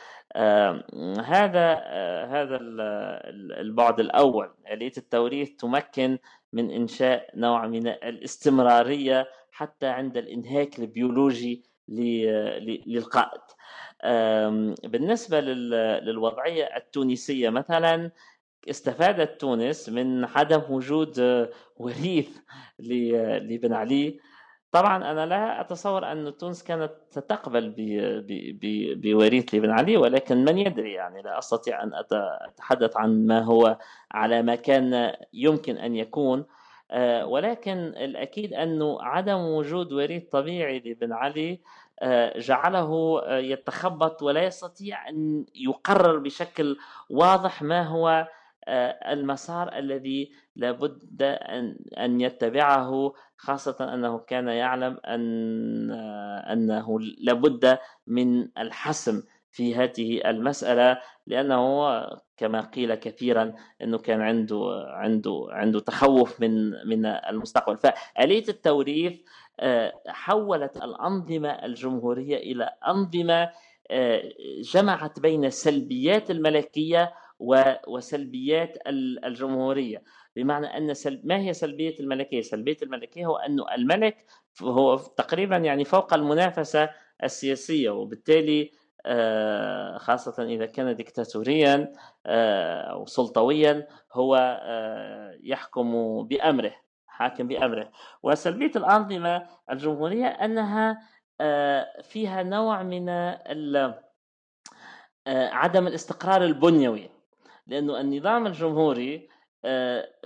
هذا 1.25 1.81
آه، 1.85 2.27
هذا 2.27 2.59
البعد 3.61 4.01
الأول. 4.01 4.55
آلية 4.73 4.93
التوريث 4.99 5.51
تمكن 5.57 6.19
من 6.53 6.71
إنشاء 6.71 7.31
نوع 7.35 7.67
من 7.67 7.87
الاستمرارية 7.87 9.29
حتى 9.53 9.87
عند 9.87 10.17
الإنهاك 10.17 10.79
البيولوجي 10.79 11.63
للقائد. 11.89 13.41
بالنسبة 14.85 15.41
للوضعية 15.41 16.77
التونسية 16.77 17.49
مثلا 17.51 18.11
استفادت 18.71 19.41
تونس 19.41 19.89
من 19.89 20.25
عدم 20.25 20.63
وجود 20.71 21.49
وريث 21.77 22.39
لبن 22.79 23.73
علي 23.73 24.21
طبعا 24.73 25.11
أنا 25.11 25.27
لا 25.27 25.61
أتصور 25.61 26.13
أن 26.13 26.37
تونس 26.37 26.63
كانت 26.63 26.93
ستقبل 27.11 27.75
بوريث 28.97 29.55
لبن 29.55 29.71
علي 29.71 29.97
ولكن 29.97 30.45
من 30.45 30.59
يدري؟ 30.59 30.93
يعني 30.93 31.23
لا 31.23 31.39
أستطيع 31.39 31.83
أن 31.83 31.91
أتحدث 32.49 32.97
عن 32.97 33.27
ما 33.27 33.41
هو 33.41 33.79
على 34.13 34.43
ما 34.43 34.55
كان 34.55 35.13
يمكن 35.33 35.77
أن 35.79 35.97
يكون. 35.97 36.45
آه، 36.91 37.27
ولكن 37.27 37.79
الأكيد 37.79 38.55
انه 38.55 39.03
عدم 39.03 39.39
وجود 39.39 39.93
وريث 39.93 40.23
طبيعي 40.29 40.79
لبن 40.79 41.13
علي 41.13 41.61
آه، 42.01 42.39
جعله 42.39 43.21
آه، 43.25 43.39
يتخبط 43.39 44.23
ولا 44.23 44.45
يستطيع 44.45 45.09
أن 45.09 45.45
يقرر 45.55 46.19
بشكل 46.19 46.77
واضح 47.11 47.63
ما 47.63 47.83
هو 47.83 48.29
المسار 48.69 49.79
الذي 49.79 50.33
لابد 50.57 51.23
أن 51.23 51.77
أن 51.99 52.21
يتبعه 52.21 53.13
خاصة 53.37 53.95
أنه 53.95 54.19
كان 54.19 54.49
يعلم 54.49 54.99
أن 55.07 55.91
أنه 56.53 57.01
لابد 57.01 57.79
من 58.07 58.49
الحسم 58.59 59.23
في 59.51 59.75
هذه 59.75 60.31
المسألة 60.31 60.99
لأنه 61.27 62.03
كما 62.37 62.61
قيل 62.61 62.95
كثيرا 62.95 63.55
إنه 63.83 63.99
كان 63.99 64.21
عنده 64.21 64.87
عنده 64.89 65.47
عنده 65.51 65.81
تخوف 65.81 66.41
من 66.41 66.71
من 66.89 67.07
المستقبل. 67.07 67.79
فآلية 67.79 68.45
التوريث 68.49 69.21
حولت 70.07 70.77
الأنظمة 70.77 71.49
الجمهورية 71.51 72.37
إلى 72.37 72.71
أنظمة 72.89 73.51
جمعت 74.75 75.21
بين 75.21 75.51
سلبيات 75.51 76.31
الملكية 76.31 77.13
وسلبيات 77.89 78.79
الجمهورية. 79.25 80.03
بمعنى 80.37 80.67
أن 80.67 80.95
سلب 80.95 81.27
ما 81.27 81.39
هي 81.39 81.53
سلبية 81.53 81.95
الملكية؟ 82.01 82.41
سلبية 82.41 82.77
الملكية 82.83 83.27
هو 83.27 83.37
أن 83.37 83.61
الملك 83.79 84.25
هو 84.63 84.97
تقريبا 84.97 85.57
يعني 85.57 85.85
فوق 85.85 86.15
المنافسة 86.15 86.91
السياسية 87.25 87.91
وبالتالي 87.91 88.71
آه، 89.07 89.99
خاصة 89.99 90.43
إذا 90.45 90.67
كان 90.67 90.97
ديكتاتوريا 90.97 91.93
آه، 92.27 92.81
أو 92.81 93.07
سلطويا 93.07 93.89
هو 94.13 94.37
آه، 94.63 95.39
يحكم 95.43 96.23
بأمره 96.23 96.73
حاكم 97.07 97.49
بأمره. 97.49 97.91
وسلبية 98.23 98.71
الأنظمة 98.77 99.47
الجمهورية 99.71 100.27
أنها 100.27 100.99
فيها 102.03 102.43
نوع 102.43 102.83
من 102.83 103.09
عدم 105.29 105.87
الاستقرار 105.87 106.45
البنيوي. 106.45 107.11
لأنه 107.67 108.01
النظام 108.01 108.47
الجمهوري 108.47 109.29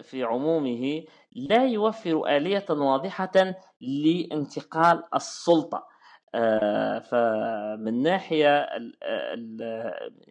في 0.02 0.22
عمومه 0.22 1.04
لا 1.32 1.64
يوفر 1.64 2.36
آلية 2.36 2.64
واضحة 2.70 3.54
لانتقال 3.80 5.02
السلطة. 5.14 5.96
آه، 6.34 6.98
فمن 6.98 8.02
ناحية 8.02 8.68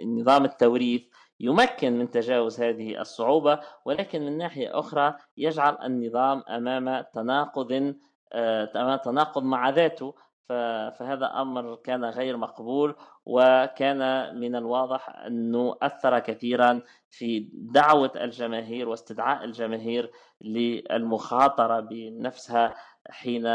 النظام 0.02 0.46
التوريث 0.46 1.04
يمكن 1.40 2.00
من 2.00 2.12
تجاوز 2.12 2.62
هذه 2.62 3.02
الصعوبة 3.02 3.60
ولكن 3.86 4.22
من 4.22 4.38
ناحية 4.38 4.80
أخرى 4.80 5.16
يجعل 5.38 5.78
النظام 5.84 6.44
أمام 6.50 7.02
تناقض 7.14 7.96
آه، 8.34 8.72
أمام 8.76 8.98
تناقض 8.98 9.44
مع 9.44 9.70
ذاته. 9.70 10.16
فهذا 10.50 11.26
أمر 11.26 11.76
كان 11.76 12.06
غير 12.06 12.38
مقبول 12.38 12.96
وكان 13.26 14.36
من 14.40 14.56
الواضح 14.56 15.10
أنه 15.10 15.78
أثر 15.82 16.20
كثيرا 16.20 16.82
في 17.10 17.50
دعوة 17.54 18.12
الجماهير 18.16 18.90
واستدعاء 18.90 19.44
الجماهير 19.44 20.12
للمخاطرة 20.42 21.80
بنفسها 21.80 22.76
حين 23.10 23.48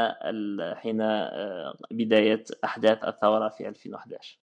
حين 0.75 1.01
آه، 1.01 1.75
بداية 1.91 2.45
أحداث 2.65 3.05
الثورة 3.05 3.49
في 3.49 3.69
2011 3.69 4.41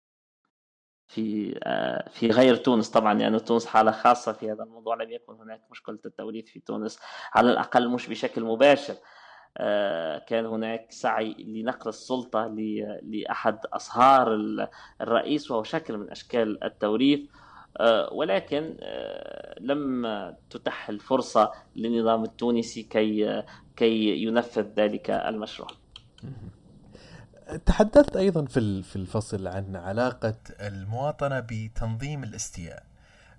في 1.06 1.58
آه، 1.64 2.08
في 2.08 2.28
غير 2.28 2.56
تونس 2.56 2.90
طبعا 2.90 3.14
لأن 3.14 3.20
يعني 3.20 3.38
تونس 3.40 3.66
حالة 3.66 3.90
خاصة 3.90 4.32
في 4.32 4.52
هذا 4.52 4.62
الموضوع 4.62 4.94
لم 4.94 5.10
يكن 5.10 5.34
هناك 5.34 5.62
مشكلة 5.70 5.98
التوريث 6.06 6.48
في 6.48 6.60
تونس 6.60 6.98
على 7.34 7.50
الأقل 7.50 7.88
مش 7.88 8.08
بشكل 8.08 8.44
مباشر. 8.44 8.94
كان 10.26 10.46
هناك 10.46 10.86
سعي 10.90 11.34
لنقل 11.38 11.88
السلطة 11.88 12.46
لأحد 13.02 13.58
أصهار 13.66 14.34
الرئيس 15.00 15.50
وهو 15.50 15.62
شكل 15.62 15.96
من 15.96 16.10
أشكال 16.10 16.64
التوريث 16.64 17.20
آه، 17.80 18.12
ولكن 18.12 18.76
آه، 18.80 19.58
لم 19.60 20.06
تتح 20.50 20.88
الفرصة 20.88 21.52
للنظام 21.76 22.24
التونسي 22.24 22.82
كي 22.82 23.42
كي 23.76 24.22
ينفذ 24.22 24.66
ذلك 24.76 25.10
المشروع. 25.10 25.68
تحدثت 27.66 28.16
أيضا 28.16 28.44
في 28.44 28.82
في 28.82 28.96
الفصل 28.96 29.46
عن 29.46 29.76
علاقة 29.76 30.36
المواطنة 30.60 31.40
بتنظيم 31.40 32.24
الاستياء. 32.24 32.82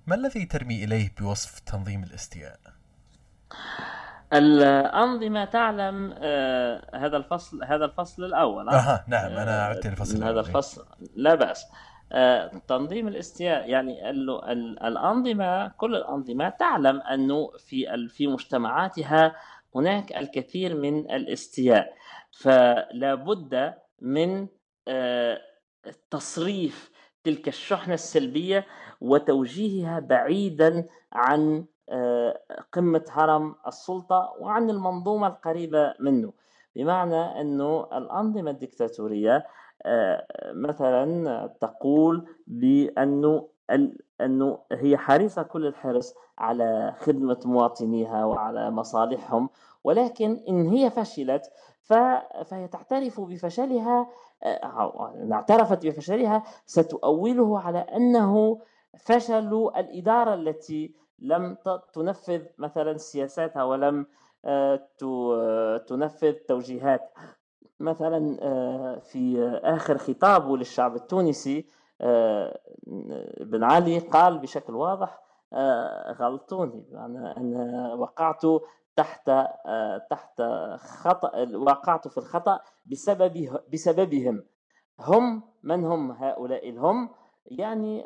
ما 0.07 0.15
الذي 0.15 0.45
ترمي 0.45 0.83
إليه 0.83 1.13
بوصف 1.19 1.59
تنظيم 1.59 2.03
الاستياء؟ 2.03 2.59
الأنظمة 4.37 5.45
تعلم 5.45 6.15
آه 6.17 6.89
هذا 6.95 7.17
الفصل 7.17 7.63
هذا 7.63 7.85
الفصل 7.85 8.23
الأول 8.23 8.69
أها 8.69 9.05
نعم 9.07 9.31
أنا 9.31 9.63
عدت 9.63 9.85
الفصل 9.85 10.23
هذا 10.23 10.39
الفصل. 10.39 10.85
لا 11.15 11.35
بأس. 11.35 11.65
آه 12.11 12.51
تنظيم 12.67 13.07
الاستياء 13.07 13.69
يعني 13.69 14.09
الأنظمة 14.87 15.67
كل 15.67 15.95
الأنظمة 15.95 16.49
تعلم 16.49 17.01
أنه 17.01 17.51
في 17.57 18.07
في 18.09 18.27
مجتمعاتها 18.27 19.35
هناك 19.75 20.17
الكثير 20.17 20.75
من 20.75 21.11
الاستياء. 21.11 21.93
فلا 22.31 23.15
بد 23.15 23.73
من 24.01 24.47
آه 24.87 25.41
تصريف 26.11 26.91
تلك 27.23 27.47
الشحنة 27.47 27.93
السلبية 27.93 28.65
وتوجيهها 29.01 29.99
بعيدا 29.99 30.85
عن 31.13 31.57
آه، 31.59 31.65
قمة 32.71 33.05
هرم 33.09 33.55
السلطة 33.67 34.33
وعن 34.39 34.69
المنظومة 34.69 35.27
القريبة 35.27 35.93
منه. 35.99 36.33
بمعنى 36.75 37.41
أنه 37.41 37.87
الأنظمة 37.97 38.51
الدكتاتورية 38.51 39.45
آه، 39.85 40.25
مثلا 40.53 41.47
تقول 41.61 42.27
بأنه 42.47 43.47
أنه 44.21 44.59
هي 44.71 44.97
حريصة 44.97 45.43
كل 45.43 45.65
الحرص 45.65 46.13
على 46.37 46.93
خدمة 46.99 47.39
مواطنيها 47.45 48.25
وعلى 48.25 48.71
مصالحهم 48.71 49.49
ولكن 49.83 50.39
إن 50.49 50.67
هي 50.67 50.89
فشلت 50.89 51.51
فهي 51.81 52.67
تعترف 52.67 53.21
بفشلها 53.21 54.07
آه، 54.43 55.13
إن 55.15 55.33
اعترفت 55.33 55.85
بفشلها 55.85 56.43
ستؤوله 56.65 57.59
على 57.59 57.79
أنه 57.79 58.59
فشل 58.97 59.71
الإدارة 59.77 60.33
التي 60.33 60.95
لم 61.25 61.57
تنفذ 61.93 62.41
مثلا 62.57 62.97
سياساتها 62.97 63.63
ولم 63.63 64.07
آه، 64.45 64.89
آه، 65.03 65.77
تنفذ 65.77 66.33
توجيهات. 66.33 67.13
مثلا 67.79 68.37
آه، 68.41 68.99
في 68.99 69.49
آخر 69.63 69.97
خطابه 69.97 70.57
للشعب 70.57 70.95
التونسي 70.95 71.65
بن 73.39 73.63
علي 73.63 73.99
قال 73.99 74.37
بشكل 74.37 74.75
واضح 74.75 75.21
غلطوني 76.19 76.85
يعني 76.91 77.37
أنا 77.37 77.93
وقعت 77.93 78.41
تحت 78.95 79.31
تحت 80.09 80.41
خطأ 80.77 81.47
وقعت 81.55 82.07
في 82.07 82.17
الخطأ 82.17 82.59
بسبب 82.85 83.59
بسببهم. 83.73 84.43
هم 84.99 85.43
من 85.63 85.83
هم 85.83 86.11
هؤلاء 86.11 86.69
الهم؟ 86.69 87.09
يعني 87.45 88.05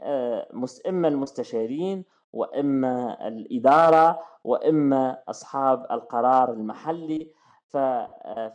إما 0.88 1.07
المستشارين 1.07 2.05
وإما 2.34 3.28
الإدارة 3.28 4.20
وإما 4.44 5.18
أصحاب 5.30 5.86
القرار 5.92 6.54
المحلي. 6.54 7.32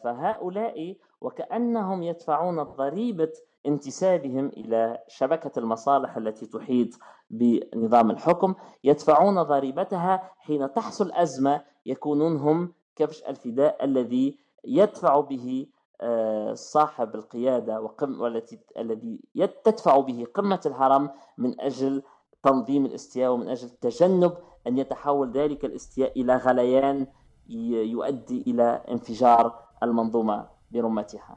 فهؤلاء 0.03 0.97
وكأنهم 1.20 2.03
يدفعون 2.03 2.62
ضريبة 2.62 3.33
انتسابهم 3.66 4.47
إلى 4.47 4.99
شبكة 5.09 5.59
المصالح 5.59 6.16
التي 6.16 6.47
تحيط 6.47 6.89
بنظام 7.31 8.11
الحكم 8.11 8.55
يدفعون 8.85 9.43
ضريبتها 9.43 10.31
حين 10.39 10.72
تحصل 10.72 11.12
أزمة 11.12 11.62
يكونون 11.87 12.37
هم 12.37 12.72
كبش 12.97 13.22
الفداء 13.22 13.85
الذي 13.85 14.39
يدفع 14.64 15.20
به 15.20 15.66
آه، 16.01 16.55
صاحب 16.55 17.14
القيادة 17.14 17.91
والتي 18.03 18.59
الذي 18.79 19.20
تدفع 19.64 20.01
به 20.01 20.27
قمة 20.35 20.61
الهرم 20.66 21.11
من 21.39 21.61
أجل 21.61 22.03
تنظيم 22.45 22.86
الاستياء 22.86 23.32
ومن 23.32 23.49
أجل 23.49 23.70
تجنب 23.70 24.36
أن 24.66 24.78
يتحول 24.78 25.32
ذلك 25.32 25.64
الاستياء 25.64 26.20
إلى 26.20 26.36
غليان 26.36 27.07
يؤدي 27.49 28.45
إلى 28.47 28.82
انفجار 28.90 29.64
المنظومة 29.82 30.49
برمتها. 30.70 31.36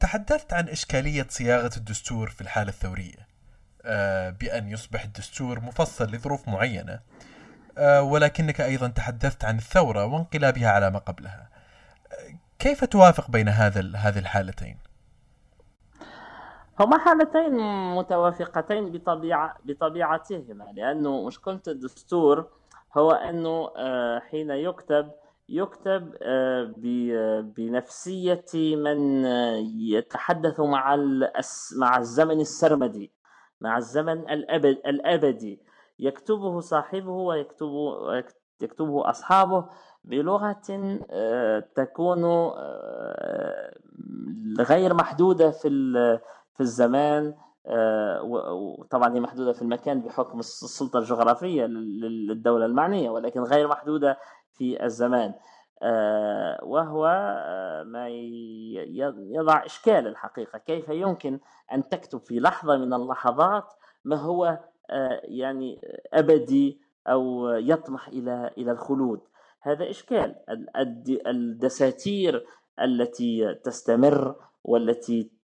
تحدثت 0.00 0.52
عن 0.52 0.68
إشكالية 0.68 1.26
صياغة 1.28 1.70
الدستور 1.76 2.30
في 2.30 2.40
الحالة 2.40 2.68
الثورية 2.68 3.28
أه 3.84 4.30
بأن 4.30 4.68
يصبح 4.68 5.04
الدستور 5.04 5.60
مفصل 5.60 6.04
لظروف 6.04 6.48
معينة 6.48 7.00
أه 7.78 8.02
ولكنك 8.02 8.60
أيضا 8.60 8.88
تحدثت 8.88 9.44
عن 9.44 9.58
الثورة 9.58 10.04
وانقلابها 10.04 10.70
على 10.70 10.90
ما 10.90 10.98
قبلها. 10.98 11.48
كيف 12.58 12.84
توافق 12.84 13.30
بين 13.30 13.48
هذا 13.48 13.96
هذه 13.96 14.18
الحالتين؟ 14.18 14.78
هما 16.80 16.98
حالتين 16.98 17.56
متوافقتين 17.94 18.92
بطبيعة 18.92 19.56
بطبيعتهما 19.64 20.64
لأنه 20.76 21.26
مشكلة 21.26 21.60
الدستور 21.68 22.46
هو 22.96 23.10
أنه 23.10 23.70
آه، 23.76 24.18
حين 24.18 24.50
يكتب 24.50 25.10
يكتب 25.48 26.14
آه، 26.22 26.74
بنفسية 27.56 28.44
من 28.54 29.24
يتحدث 29.78 30.60
مع 30.60 30.96
مع 31.76 31.98
الزمن 31.98 32.40
السرمدي 32.40 33.12
مع 33.60 33.76
الزمن 33.76 34.30
الأبد 34.30 34.78
الأبدي. 34.86 35.62
يكتبه 35.98 36.60
صاحبه 36.60 37.10
ويكتبه 37.10 37.96
يكتبه 38.60 39.10
أصحابه 39.10 39.68
بلغة 40.04 40.62
آه، 41.10 41.64
تكون 41.74 42.24
غير 44.60 44.94
محدودة 44.94 45.50
في 45.50 45.68
في 46.58 46.64
الزمان 46.64 47.34
آه، 47.66 48.22
وطبعا 48.22 49.14
هي 49.14 49.20
محدودة 49.20 49.52
في 49.52 49.62
المكان 49.62 50.00
بحكم 50.00 50.38
السلطة 50.38 50.98
الجغرافية 50.98 51.64
للدولة 51.66 52.66
المعنية 52.66 53.10
ولكن 53.10 53.40
غير 53.42 53.68
محدودة 53.68 54.18
في 54.52 54.84
الزمان. 54.84 55.34
وهو 56.62 57.06
ما 57.86 58.08
يضع 59.18 59.64
إشكال 59.64 60.06
الحقيقة. 60.06 60.58
كيف 60.58 60.88
يمكن 60.88 61.40
أن 61.72 61.88
تكتب 61.88 62.20
في 62.20 62.40
لحظة 62.40 62.76
من 62.76 62.94
اللحظات 62.94 63.72
ما 64.04 64.16
هو 64.16 64.58
يعني 65.24 65.80
أبدي 66.12 66.80
أو 67.08 67.48
يطمح 67.48 68.08
إلى 68.08 68.50
إلى 68.58 68.70
الخلود؟ 68.72 69.20
هذا 69.60 69.90
إشكال. 69.90 70.34
الدساتير 71.26 72.46
التي 72.80 73.54
تستمر 73.54 74.36
والتي 74.64 75.37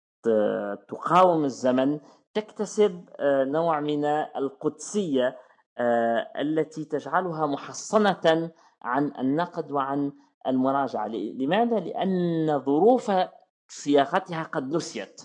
تقاوم 0.88 1.46
الزمن 1.46 2.00
تكتسب 2.34 3.10
آه، 3.20 3.44
نوع 3.44 3.80
من 3.80 4.06
القدسية 4.06 5.38
آه، 5.78 6.32
التي 6.42 6.86
تجعلها 6.86 7.46
محصنة 7.46 8.52
عن 8.82 9.12
النقد 9.20 9.72
وعن 9.72 10.12
المراجعة. 10.48 11.08
لماذا؟ 11.08 11.80
لأن 11.80 12.60
ظروف 12.60 13.12
صياغتها 13.68 14.44
قد 14.44 14.76
نسيت. 14.76 15.22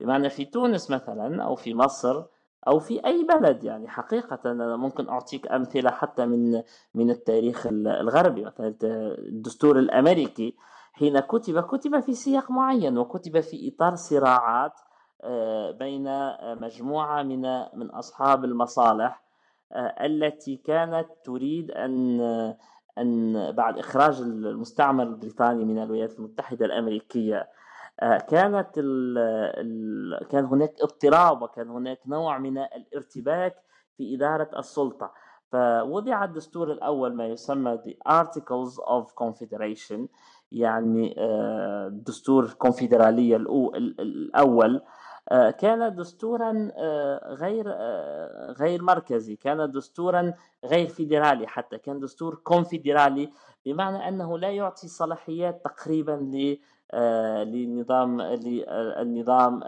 بمعنى 0.00 0.30
في 0.30 0.44
تونس 0.44 0.90
مثلا 0.90 1.42
أو 1.42 1.54
في 1.54 1.74
مصر 1.74 2.24
أو 2.68 2.78
في 2.78 3.06
أي 3.06 3.24
بلد 3.24 3.64
يعني 3.64 3.88
حقيقة 3.88 4.38
أنا 4.50 4.76
ممكن 4.76 5.08
أعطيك 5.08 5.52
أمثلة 5.52 5.90
حتى 5.90 6.26
من 6.26 6.62
من 6.94 7.10
التاريخ 7.10 7.66
الغربي. 7.66 8.44
مثلا 8.44 8.74
الدستور 8.82 9.78
الأمريكي 9.78 10.56
حين 10.98 11.20
كتب 11.20 11.60
كتب 11.60 12.00
في 12.00 12.14
سياق 12.14 12.50
معين 12.50 12.98
وكتب 12.98 13.40
في 13.40 13.72
إطار 13.74 13.94
صراعات 13.94 14.72
آه، 15.22 15.70
بين 15.70 16.06
آه، 16.06 16.54
مجموعة 16.60 17.22
من 17.22 17.42
من 17.74 17.90
أصحاب 17.90 18.44
المصالح 18.44 19.22
آه، 19.72 20.06
التي 20.06 20.56
كانت 20.56 21.08
تريد 21.24 21.70
أن 21.70 22.20
أن 22.98 23.52
بعد 23.52 23.78
إخراج 23.78 24.20
المستعمر 24.20 25.02
البريطاني 25.02 25.64
من 25.64 25.82
الولايات 25.82 26.18
المتحدة 26.18 26.66
الأمريكية 26.66 27.48
كانت 28.28 28.68
ال 28.78 29.18
ال 29.58 30.26
كان 30.28 30.44
هناك 30.44 30.74
اضطراب 30.82 31.42
وكان 31.42 31.70
هناك 31.70 31.98
نوع 32.06 32.38
من 32.38 32.58
الارتباك 32.58 33.56
في 33.96 34.14
إدارة 34.14 34.58
السلطة. 34.58 35.12
فوضع 35.52 36.24
الدستور 36.24 36.72
الأول 36.72 37.14
ما 37.14 37.26
يسمى 37.26 37.78
the 37.78 38.12
Articles 38.12 38.78
of 38.78 39.14
Confederation 39.14 40.08
يعني 40.52 41.14
دستور 41.90 42.44
الكونفدرالية 42.44 43.36
الأول 43.36 44.82
آه، 45.30 45.50
كان 45.50 45.94
دستورا 45.94 46.70
آه، 46.76 47.34
غير 47.34 47.64
آه، 47.68 48.52
غير 48.52 48.82
مركزي 48.82 49.36
كان 49.36 49.70
دستورا 49.70 50.34
غير 50.64 50.88
فيدرالي 50.88 51.46
حتى 51.46 51.78
كان 51.78 52.00
دستور 52.00 52.34
كونفدرالي 52.34 53.30
بمعنى 53.66 54.08
أنه 54.08 54.38
لا 54.38 54.50
يعطي 54.50 54.88
صلاحيات 54.88 55.64
تقريبا 55.64 56.12
لنظام 57.44 58.22
للنظام 58.22 59.60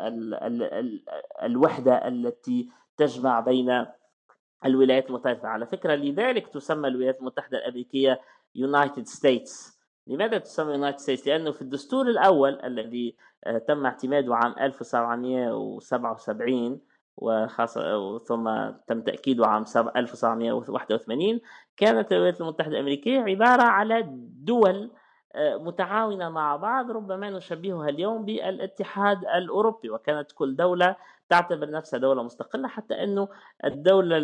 الوحدة 1.42 2.08
التي 2.08 2.68
تجمع 2.96 3.40
بين 3.40 3.86
الولايات 4.64 5.10
المتحدة. 5.10 5.48
على 5.48 5.66
فكرة 5.66 5.94
لذلك 5.94 6.48
تسمى 6.48 6.88
الولايات 6.88 7.20
المتحدة 7.20 7.58
الأمريكية 7.58 8.20
United 8.54 9.06
States 9.06 9.79
لماذا 10.10 10.38
تسمى 10.38 10.72
United 10.72 10.98
States 10.98 11.26
لأنه 11.26 11.52
في 11.52 11.62
الدستور 11.62 12.06
الأول 12.06 12.60
الذي 12.64 13.16
آه، 13.44 13.58
تم 13.58 13.86
اعتماده 13.86 14.36
عام 14.36 14.54
1777 14.60 16.80
وخاصة 17.16 18.18
ثم 18.18 18.70
تم 18.86 19.02
تأكيده 19.02 19.46
عام 19.46 19.64
1781 19.96 21.40
كانت 21.76 22.12
الولايات 22.12 22.40
المتحدة 22.40 22.72
الأمريكية 22.72 23.20
عبارة 23.20 23.62
على 23.62 24.04
دول 24.44 24.90
آه، 25.34 25.56
متعاونة 25.56 26.28
مع 26.28 26.56
بعض 26.56 26.90
ربما 26.90 27.30
نشبهها 27.30 27.88
اليوم 27.88 28.24
بالاتحاد 28.24 29.24
الأوروبي 29.24 29.90
وكانت 29.90 30.32
كل 30.32 30.56
دولة 30.56 30.96
تعتبر 31.28 31.70
نفسها 31.70 31.98
دولة 31.98 32.22
مستقلة 32.22 32.68
حتى 32.68 32.94
أنه 32.94 33.28
الدولة 33.64 34.16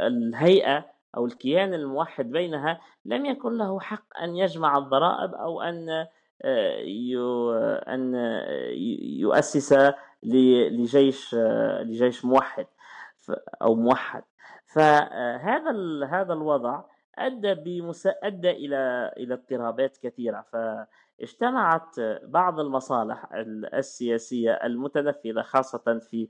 الهيئة 0.00 0.93
أو 1.16 1.26
الكيان 1.26 1.74
الموحد 1.74 2.30
بينها 2.30 2.80
لم 3.04 3.26
يكن 3.26 3.58
له 3.58 3.80
حق 3.80 4.20
أن 4.22 4.36
يجمع 4.36 4.78
الضرائب 4.78 5.34
أو 5.34 5.62
أن 5.62 6.06
أن 7.88 8.14
يؤسس 9.20 9.74
لجيش 10.22 11.34
لجيش 11.80 12.24
موحد 12.24 12.66
أو 13.62 13.74
موحد. 13.74 14.22
فهذا 14.66 15.70
هذا 16.06 16.32
الوضع 16.32 16.82
أدى 17.18 17.54
بمس... 17.54 18.08
أدى 18.22 18.50
إلى 18.50 19.12
إلى 19.16 19.34
اضطرابات 19.34 19.96
كثيرة. 19.96 20.44
فاجتمعت 20.52 22.00
بعض 22.22 22.60
المصالح 22.60 23.28
السياسية 23.74 24.52
المتنفذة 24.52 25.42
خاصة 25.42 25.98
في 25.98 26.28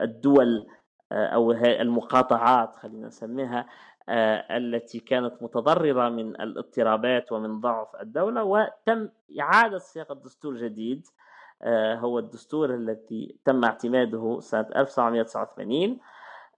الدول 0.00 0.66
أو 1.12 1.52
المقاطعات 1.52 2.76
خلينا 2.76 3.06
نسميها 3.06 3.60
آه، 3.60 3.66
التي 4.08 5.00
كانت 5.00 5.42
متضررة 5.42 6.08
من 6.08 6.28
الاضطرابات 6.40 7.32
ومن 7.32 7.60
ضعف 7.60 7.96
الدولة 8.00 8.44
وتم 8.44 9.08
إعادة 9.40 9.78
صياغة 9.78 10.14
دستور 10.14 10.56
جديد 10.56 11.06
آه، 11.62 11.94
هو 11.94 12.18
الدستور 12.18 12.74
الذي 12.74 13.36
تم 13.44 13.64
اعتماده 13.64 14.40
سنة 14.40 14.66
1989 14.76 15.98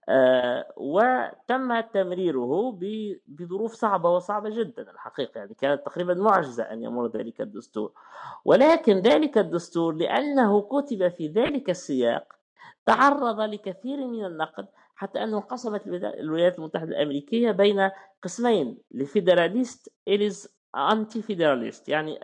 آه، 0.09 0.73
وتم 0.77 1.79
تمريره 1.79 2.79
بظروف 3.27 3.73
صعبة 3.73 4.09
وصعبة 4.09 4.49
جدا 4.49 4.91
الحقيقة 4.91 5.37
يعني 5.37 5.53
كانت 5.53 5.85
تقريبا 5.85 6.13
معجزة 6.13 6.63
أن 6.63 6.83
يمر 6.83 7.07
ذلك 7.07 7.41
الدستور. 7.41 7.91
ولكن 8.45 8.93
ذلك 8.99 9.37
الدستور 9.37 9.93
لأنه 9.93 10.61
كتب 10.61 11.07
في 11.07 11.27
ذلك 11.27 11.69
السياق 11.69 12.33
تعرض 12.85 13.41
لكثير 13.41 14.07
من 14.07 14.25
النقد 14.25 14.67
حتى 15.03 15.23
أنه 15.23 15.37
انقسمت 15.37 15.87
الولايات 15.87 16.59
المتحدة 16.59 16.89
الأمريكية 16.89 17.51
بين 17.51 17.89
قسمين 18.21 18.77
لفيدراليست 18.91 19.93
إليز 20.07 20.55
أنتي 20.91 21.21
فيدراليست 21.21 21.89
يعني 21.89 22.19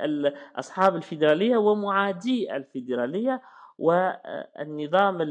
أصحاب 0.55 0.95
الفيدرالية 0.95 1.57
ومعادي 1.57 2.55
الفيدرالية 2.55 3.41
والنظام 3.77 5.21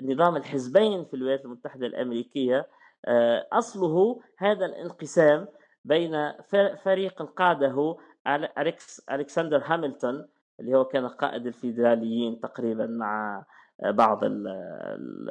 النظام 0.00 0.36
الحزبين 0.36 1.04
في 1.04 1.14
الولايات 1.14 1.44
المتحدة 1.44 1.86
الأمريكية. 1.86 2.68
آه، 3.04 3.46
أصله 3.52 4.20
هذا 4.38 4.66
الانقسام 4.66 5.48
بين 5.84 6.32
فريق 6.84 7.22
قاده 7.22 7.96
ألكسندر 9.10 9.60
هاميلتون 9.60 10.28
اللي 10.60 10.74
هو 10.78 10.84
كان 10.84 11.08
قائد 11.08 11.46
الفيدراليين 11.46 12.40
تقريبا 12.40 12.86
مع 12.86 13.44
بعض 13.84 14.20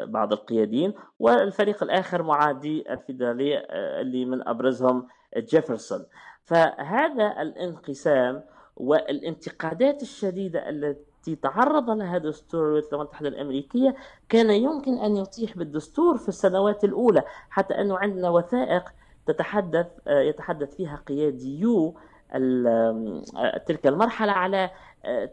بعض 0.08 0.34
القياديين 0.34 0.94
والفريق 1.20 1.84
الآخر 1.84 2.24
معادي 2.24 2.94
الفيدراليه 2.94 3.58
آه، 3.58 4.02
اللي 4.02 4.26
من 4.26 4.48
أبرزهم 4.48 5.08
جيفرسون. 5.38 6.06
فهذا 6.44 7.42
الانقسام 7.42 8.44
والانتقادات 8.78 10.02
الشديدة 10.02 10.70
التي 10.70 11.36
تعرض 11.36 11.90
لها 11.90 12.18
دستور 12.18 12.62
الولايات 12.66 12.94
المتحدة 12.94 13.28
الأمريكية 13.30 13.96
كان 14.30 14.50
يمكن 14.50 14.98
أن 14.98 15.16
يطيح 15.16 15.58
بالدستور 15.58 16.18
في 16.18 16.30
السنوات 16.30 16.84
الأولى 16.84 17.24
حتى 17.50 17.74
أنه 17.74 17.98
عندنا 17.98 18.30
وثائق 18.30 18.90
تتحدث 19.28 19.88
آه، 20.08 20.20
يتحدث 20.22 20.76
فيها 20.76 20.96
قياديو 21.08 21.96
تلك 23.66 23.88
المرحلة 23.88 24.32
على 24.32 24.70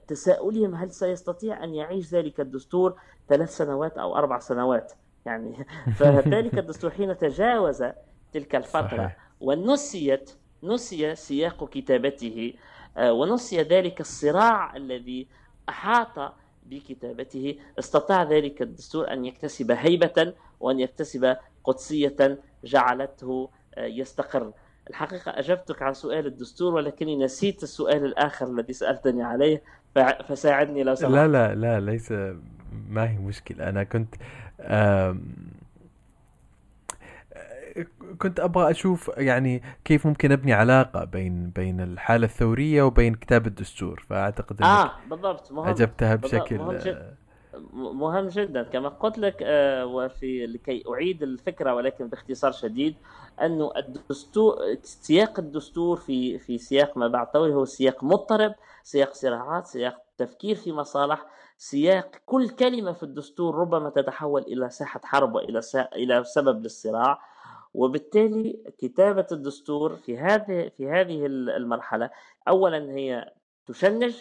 تساؤلهم 0.09 0.75
هل 0.75 0.91
سيستطيع 0.91 1.65
أن 1.65 1.75
يعيش 1.75 2.15
ذلك 2.15 2.41
الدستور 2.41 2.95
ثلاث 3.29 3.57
سنوات 3.57 3.99
أو 3.99 4.17
أربع 4.17 4.39
سنوات. 4.39 4.93
يعني 5.27 5.67
فذلك 5.99 6.59
الدستور 6.63 6.91
حين 6.91 7.19
تجاوز 7.19 7.85
تلك 8.33 8.57
الفترة 8.57 8.97
صحيح. 8.97 9.17
ونسيت 9.41 10.31
نسي 10.63 11.15
سياق 11.15 11.69
كتابته 11.69 12.55
آه، 12.97 13.13
ونسي 13.13 13.63
ذلك 13.63 14.01
الصراع 14.01 14.77
الذي 14.77 15.27
أحاط 15.69 16.35
بكتابته. 16.67 17.59
استطاع 17.79 18.23
ذلك 18.23 18.63
الدستور 18.63 19.13
أن 19.13 19.25
يكتسب 19.25 19.71
هيبة 19.71 20.35
وأن 20.61 20.81
يكتسب 20.81 21.37
قدسية 21.65 22.39
جعلته 22.65 23.51
آه، 23.75 23.87
يستقر. 23.87 24.53
الحقيقة 24.91 25.39
أجبتك 25.39 25.83
عن 25.83 25.95
سؤال 25.95 26.27
الدستور 26.27 26.75
ولكني 26.75 27.17
نسيت 27.17 27.63
السؤال 27.63 28.05
الآخر 28.05 28.47
الذي 28.47 28.73
سألتني 28.73 29.23
عليه. 29.23 29.63
فساعدني 30.29 30.83
لو 30.83 30.95
سمحت. 30.95 31.13
لا 31.13 31.29
لا 31.29 31.55
لا 31.55 31.81
ليس. 31.81 32.13
ما 32.89 33.11
هي 33.11 33.19
مشكلة؟ 33.19 33.69
أنا 33.69 33.85
كنت 33.85 34.15
كنت 38.19 38.41
أبغى 38.41 38.71
أشوف 38.71 39.11
يعني 39.17 39.63
كيف 39.85 40.07
ممكن 40.07 40.33
أبني 40.33 40.53
علاقة 40.53 41.05
بين 41.05 41.51
بين 41.51 41.81
الحالة 41.81 42.27
الثورية 42.27 42.83
وبين 42.83 43.15
كتاب 43.15 43.47
الدستور. 43.47 44.05
فأعتقد 44.09 44.63
آه 44.63 44.93
بالضبط. 45.11 45.53
مهم. 45.53 45.69
أجبتها 45.69 46.15
بشكل 46.15 46.59
مهم 46.59 46.97
مهم 48.01 48.29
جدا. 48.29 48.63
كما 48.63 48.89
قلت 48.89 49.19
لك 49.19 49.37
آه، 49.43 49.87
وفي 49.87 50.47
لكي 50.47 50.83
أعيد 50.93 51.23
الفكرة 51.23 51.75
ولكن 51.75 52.09
باختصار 52.09 52.53
شديد 52.53 52.95
أنه 53.41 53.73
الدستور 53.77 54.57
سياق 54.83 55.39
الدستور 55.39 55.97
في 55.97 56.39
في 56.39 56.59
سياق 56.59 56.97
ما 56.97 57.09
بعد 57.09 57.31
طويل 57.31 57.53
هو 57.53 57.65
سياق 57.65 58.05
مضطرب 58.05 58.55
سياق 58.83 59.13
صراعات 59.13 59.67
سياق 59.67 60.03
تفكير 60.19 60.57
في 60.57 60.73
مصالح 60.73 61.27
سياق 61.57 62.11
كل 62.27 62.49
كلمة 62.49 62.93
في 62.93 63.03
الدستور 63.03 63.55
ربما 63.55 63.91
تتحول 63.91 64.43
إلى 64.43 64.71
ساحة 64.71 65.01
حرب 65.05 65.35
وإلى 65.35 65.61
إلى 65.97 66.25
سبب 66.25 66.63
للصراع. 66.63 67.19
وبالتالي 67.75 68.63
كتابة 68.79 69.27
الدستور 69.33 69.97
في 69.97 70.19
هذه 70.19 70.71
في 70.77 70.91
هذه 70.91 71.27
المرحلة 71.27 72.11
اولا 72.49 72.91
هي 72.91 73.33
تشنج 73.67 74.17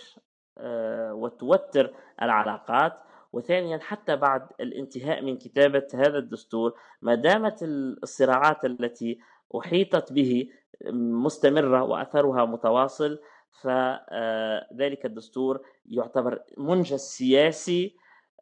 آه، 0.58 1.14
وتوتر 1.14 1.94
العلاقات 2.22 2.94
وثانيا 3.34 3.78
حتى 3.78 4.16
بعد 4.16 4.48
الانتهاء 4.60 5.22
من 5.22 5.38
كتابة 5.38 5.88
هذا 5.94 6.18
الدستور 6.18 6.74
ما 7.02 7.16
دامت 7.16 7.64
الصراعات 8.04 8.66
التي 8.66 9.20
أحيطت 9.60 10.14
به 10.14 10.50
مستمرة 10.94 11.84
وأثرها 11.84 12.46
متواصل 12.46 13.20
فذلك 13.62 15.06
الدستور 15.06 15.62
يعتبر 15.86 16.44
منجز 16.58 17.00
سياسي 17.00 17.96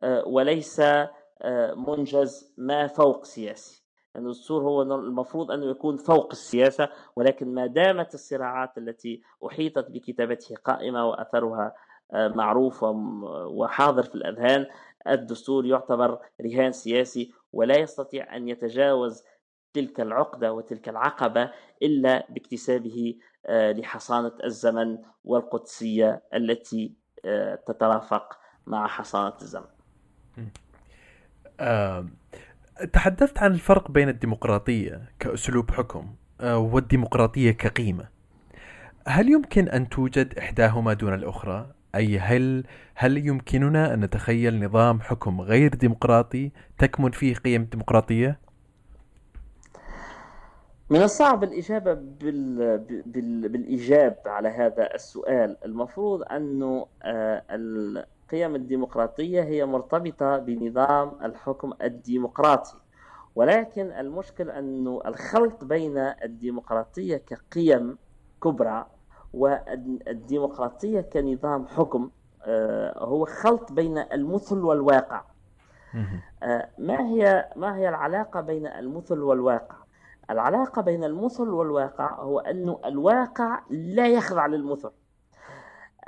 آه، 0.03 0.27
وليس 0.27 0.79
آه، 0.79 1.73
منجز 1.73 2.53
ما 2.57 2.87
فوق 2.87 3.25
سياسي. 3.25 3.83
الدستور 4.15 4.63
هو 4.63 4.81
المفروض 4.81 5.51
أنه 5.51 5.65
يكون 5.65 5.97
فوق 5.97 6.27
السياسة 6.31 6.89
ولكن 7.15 7.53
ما 7.53 7.65
دامت 7.65 8.13
الصراعات 8.13 8.77
التي 8.77 9.21
أحيطت 9.47 9.91
بكتابته 9.91 10.55
قائمة 10.55 11.09
وأثرها 11.09 11.73
آه، 12.13 12.27
معروف 12.27 12.83
وحاضر 12.83 14.03
في 14.03 14.15
الأذهان. 14.15 14.65
الدستور 15.07 15.65
يعتبر 15.65 16.19
رهان 16.41 16.71
سياسي 16.71 17.31
ولا 17.53 17.77
يستطيع 17.77 18.35
أن 18.35 18.49
يتجاوز 18.49 19.23
تلك 19.73 19.99
العقدة 19.99 20.53
وتلك 20.53 20.89
العقبة 20.89 21.51
إلا 21.81 22.27
باكتسابه 22.29 23.15
آه، 23.45 23.71
لحصانة 23.71 24.31
الزمن 24.43 24.97
والقدسية 25.23 26.23
التي 26.33 26.93
آه، 27.25 27.55
تترافق 27.55 28.39
مع 28.67 28.87
حصانة 28.87 29.33
الزمن. 29.41 29.69
تحدثت 32.93 33.37
عن 33.37 33.51
الفرق 33.51 33.91
بين 33.91 34.09
الديمقراطية 34.09 35.09
كأسلوب 35.19 35.71
حكم 35.71 36.15
والديمقراطية 36.43 37.51
كقيمة. 37.51 38.07
هل 39.07 39.29
يمكن 39.29 39.69
أن 39.69 39.89
توجد 39.89 40.37
إحداهما 40.37 40.93
دون 40.93 41.13
الأخرى؟ 41.13 41.78
أي 41.95 42.19
هل 42.19 42.63
هل 42.95 43.27
يمكننا 43.27 43.93
أن 43.93 43.99
نتخيل 43.99 44.65
نظام 44.65 45.01
حكم 45.01 45.41
غير 45.41 45.75
ديمقراطي 45.75 46.51
تكمن 46.77 47.11
فيه 47.11 47.35
قيم 47.35 47.63
ديمقراطية؟ 47.63 48.39
من 50.89 51.01
الصعب 51.01 51.43
الإجابة 51.43 51.93
بال... 51.93 52.77
بال... 53.05 53.49
بالإجاب 53.49 54.17
على 54.25 54.49
هذا 54.49 54.95
السؤال 54.95 55.57
المفروض 55.65 56.23
أن 56.23 56.83
آه، 57.03 57.43
القيم 57.49 58.55
الديمقراطية 58.55 59.43
هي 59.43 59.65
مرتبطة 59.65 60.37
بنظام 60.37 61.11
الحكم 61.23 61.73
الديمقراطي 61.81 62.77
ولكن 63.35 63.91
المشكل 63.91 64.49
أن 64.49 64.99
الخلط 65.05 65.63
بين 65.63 65.97
الديمقراطية 65.97 67.17
كقيم 67.17 67.97
كبرى 68.43 68.85
والديمقراطية 69.33 71.01
كنظام 71.01 71.67
حكم 71.67 72.09
آه، 72.45 73.03
هو 73.03 73.25
خلط 73.25 73.71
بين 73.71 73.97
المثل 73.97 74.57
والواقع. 74.57 75.23
آه، 76.43 76.69
ما 76.77 77.07
هي 77.07 77.49
ما 77.55 77.77
هي 77.77 77.89
العلاقة 77.89 78.41
بين 78.41 78.67
المثل 78.67 79.19
والواقع؟ 79.19 79.75
العلاقة 80.29 80.81
بين 80.81 81.03
المثل 81.03 81.49
والواقع 81.49 82.21
هو 82.21 82.39
أن 82.39 82.75
الواقع 82.85 83.61
لا 83.69 84.07
يخضع 84.07 84.45
للمثل. 84.45 84.91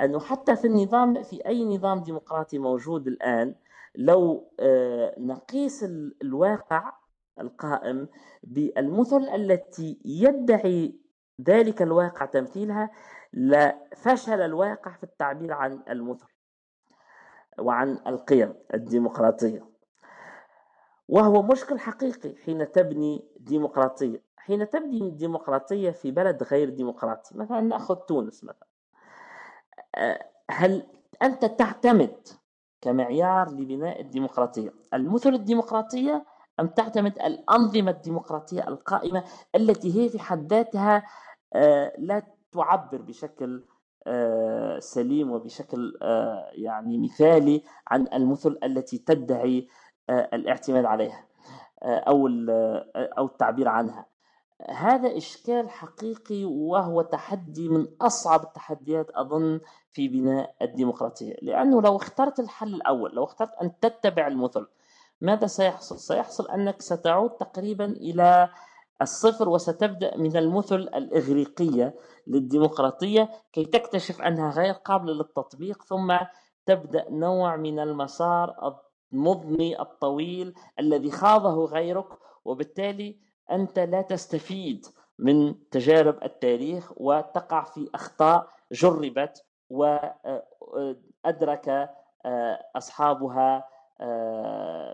أنه 0.01 0.19
حتى 0.19 0.55
في 0.55 0.67
النظام 0.67 1.23
في 1.23 1.45
أي 1.45 1.65
نظام 1.65 1.99
ديمقراطي 1.99 2.57
موجود 2.57 3.07
الآن 3.07 3.55
لو 3.95 4.47
آه، 4.59 5.15
نقيس 5.17 5.83
الواقع 6.21 6.93
القائم 7.39 8.07
بالمثل 8.43 9.23
التي 9.35 9.99
يدعي 10.05 11.00
ذلك 11.47 11.81
الواقع 11.81 12.25
تمثيلها 12.25 12.89
لفشل 13.33 14.41
الواقع 14.41 14.91
في 14.91 15.03
التعبير 15.03 15.53
عن 15.53 15.83
المثل 15.89 16.27
وعن 17.59 17.99
القيم 18.07 18.53
الديمقراطية. 18.73 19.71
وهو 21.07 21.41
مشكل 21.41 21.79
حقيقي 21.79 22.35
حين 22.35 22.71
تبني 22.71 23.25
ديمقراطية. 23.39 24.23
حين 24.37 24.69
تبني 24.69 25.11
ديمقراطية 25.11 25.91
في 25.91 26.11
بلد 26.11 26.43
غير 26.43 26.69
ديمقراطي 26.69 27.37
مثلا 27.37 27.61
نأخذ 27.61 27.95
تونس 27.95 28.43
مثلا. 28.43 28.67
أه، 29.95 30.25
هل 30.51 30.87
أنت 31.23 31.45
تعتمد 31.45 32.27
كمعيار 32.81 33.49
لبناء 33.49 34.01
الديمقراطية 34.01 34.73
المثل 34.93 35.33
الديمقراطية 35.33 36.25
أم 36.59 36.67
تعتمد 36.67 37.19
الأنظمة 37.19 37.91
الديمقراطية 37.91 38.67
القائمة 38.67 39.23
التي 39.55 39.99
هي 39.99 40.09
في 40.09 40.19
حد 40.19 40.53
ذاتها 40.53 40.97
آه، 40.97 41.03
لا 41.97 42.23
تعبر 42.51 43.01
بشكل 43.01 43.63
آه، 44.07 44.79
سليم 44.79 45.31
وبشكل 45.31 45.97
آه، 46.01 46.49
يعني 46.53 46.97
مثالي 46.97 47.63
عن 47.87 48.07
المثل 48.13 48.59
التي 48.63 48.97
تدعي 48.97 49.67
الاعتماد 50.09 50.85
عليها 50.85 51.25
أو 51.83 52.27
أو 52.95 53.25
التعبير 53.25 53.67
عنها. 53.67 54.05
هذا 54.69 55.17
إشكال 55.17 55.69
حقيقي 55.69 56.45
وهو 56.45 57.01
تحدي 57.01 57.69
من 57.69 57.87
أصعب 58.01 58.43
التحديات 58.43 59.09
أظن 59.09 59.59
في 59.91 60.07
بناء 60.07 60.55
الديمقراطية. 60.61 61.35
لأنه 61.41 61.81
لو 61.81 61.95
اخترت 61.95 62.39
الحل 62.39 62.73
الأول 62.73 63.15
لو 63.15 63.23
اخترت 63.23 63.53
أن 63.61 63.79
تتبع 63.79 64.27
المثل 64.27 64.67
ماذا 65.21 65.47
سيحصل؟ 65.47 65.99
سيحصل 65.99 66.47
أنك 66.51 66.81
ستعود 66.81 67.29
تقريبا 67.29 67.85
إلى 67.85 68.49
الصفر 69.01 69.49
وستبدأ 69.49 70.17
من 70.17 70.37
المثل 70.37 70.75
الإغريقية 70.75 71.95
للديمقراطية 72.27 73.29
كي 73.53 73.65
تكتشف 73.65 74.21
أنها 74.21 74.51
غير 74.51 74.73
قابلة 74.73 75.13
للتطبيق 75.13 75.83
ثم 75.83 76.17
تبدأ 76.65 77.05
نوع 77.09 77.55
من 77.55 77.79
المسار 77.79 78.75
المضني 79.13 79.81
الطويل 79.81 80.53
الذي 80.79 81.11
خاضه 81.11 81.65
غيرك 81.65 82.07
وبالتالي 82.45 83.17
أنت 83.51 83.79
لا 83.79 84.01
تستفيد 84.01 84.85
من 85.19 85.69
تجارب 85.69 86.23
التاريخ 86.23 86.91
وتقع 86.97 87.63
في 87.63 87.89
أخطاء 87.95 88.47
جربت 88.71 89.45
وأدرك 91.25 91.89
أصحابها 92.75 93.67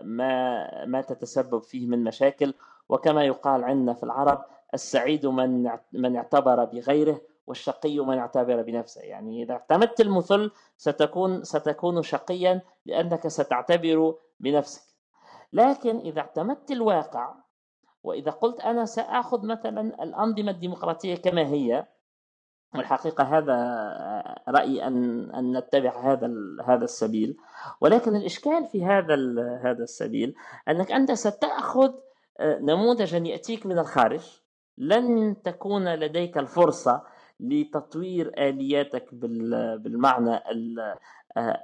ما 0.02 0.84
ما 0.84 1.00
تتسبب 1.00 1.62
فيه 1.62 1.86
من 1.86 2.04
مشاكل. 2.04 2.54
وكما 2.88 3.24
يقال 3.24 3.64
عندنا 3.64 3.94
في 3.94 4.02
العرب 4.02 4.44
السعيد 4.74 5.26
من 5.26 5.70
من 5.92 6.16
اعتبر 6.16 6.64
بغيره 6.64 7.20
والشقي 7.46 7.98
من 7.98 8.18
اعتبر 8.18 8.62
بنفسه. 8.62 9.00
يعني 9.00 9.42
إذا 9.42 9.52
اعتمدت 9.52 10.00
المثل 10.00 10.50
ستكون 10.76 11.44
ستكون 11.44 12.02
شقيا 12.02 12.62
لأنك 12.86 13.28
ستعتبر 13.28 14.14
بنفسك. 14.40 14.82
لكن 15.52 15.96
إذا 15.96 16.20
اعتمدت 16.20 16.70
الواقع 16.70 17.34
وإذا 18.02 18.30
قلت 18.30 18.60
أنا 18.60 18.84
سأخذ 18.84 19.46
مثلا 19.46 19.80
الأنظمة 19.80 20.50
الديمقراطية 20.50 21.14
كما 21.16 21.46
هي 21.46 21.86
والحقيقة 22.74 23.24
هذا 23.24 23.54
رأيي 24.48 24.86
أن 24.86 25.30
أن 25.30 25.56
نتبع 25.56 26.12
هذا 26.12 26.30
هذا 26.64 26.84
السبيل. 26.84 27.36
ولكن 27.80 28.16
الإشكال 28.16 28.66
في 28.66 28.84
هذا 28.84 29.14
هذا 29.62 29.82
السبيل 29.82 30.34
أنك 30.68 30.92
أنت 30.92 31.12
ستأخذ 31.12 31.92
نموذجا 32.40 33.18
يأتيك 33.18 33.66
من 33.66 33.78
الخارج. 33.78 34.40
لن 34.78 35.36
تكون 35.42 35.94
لديك 35.94 36.38
الفرصة 36.38 37.02
لتطوير 37.40 38.32
آلياتك 38.38 39.14
بالمعنى 39.14 40.40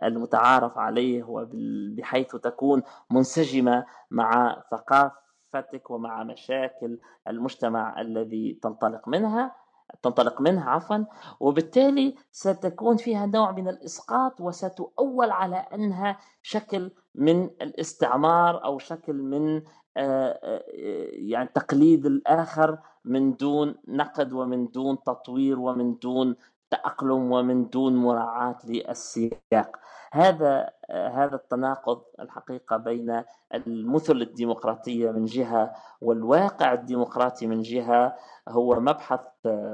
المتعارف 0.03 0.79
عليه 0.79 1.25
وبحيث 1.29 2.37
تكون 2.37 2.83
منسجمة 3.11 3.85
مع 4.11 4.63
ثقافتك 4.71 5.91
ومع 5.91 6.23
مشاكل 6.23 6.99
المجتمع 7.29 8.01
الذي 8.01 8.59
تنطلق 8.63 9.09
منها 9.09 9.57
تنطلق 10.03 10.41
منها 10.41 10.71
عفوا. 10.71 11.05
وبالتالي 11.41 12.15
ستكون 12.33 12.97
فيها 12.97 13.27
نوع 13.27 13.53
من 13.53 13.69
الإسقاط 13.69 14.41
وستؤول 14.41 15.31
على 15.31 15.57
أنها 15.57 16.19
شكل 16.43 16.91
من 17.15 17.45
الاستعمار 17.45 18.65
أو 18.65 18.79
شكل 18.79 19.15
من 19.15 19.63
يعني 19.97 21.49
تقليد 21.55 22.07
الآخر 22.07 22.79
من 23.05 23.37
دون 23.37 23.75
نقد 23.89 24.33
ومن 24.33 24.71
دون 24.71 25.03
تطوير 25.03 25.59
ومن 25.59 25.99
دون 25.99 26.37
التأقلم 26.65 27.33
ومن 27.33 27.69
دون 27.69 27.97
مراعاة 27.97 28.59
للسياق. 28.65 29.77
هذا 30.13 30.71
هذا 30.91 31.35
التناقض 31.35 32.03
الحقيقة 32.21 32.77
بين 32.77 33.23
المثل 33.55 34.17
الديمقراطية 34.23 35.11
من 35.11 35.25
جهة 35.25 35.73
والواقع 36.01 36.73
الديمقراطي 36.73 37.47
من 37.47 37.63
جهة 37.63 38.17
هو 38.49 38.81
مبحث 38.81 39.21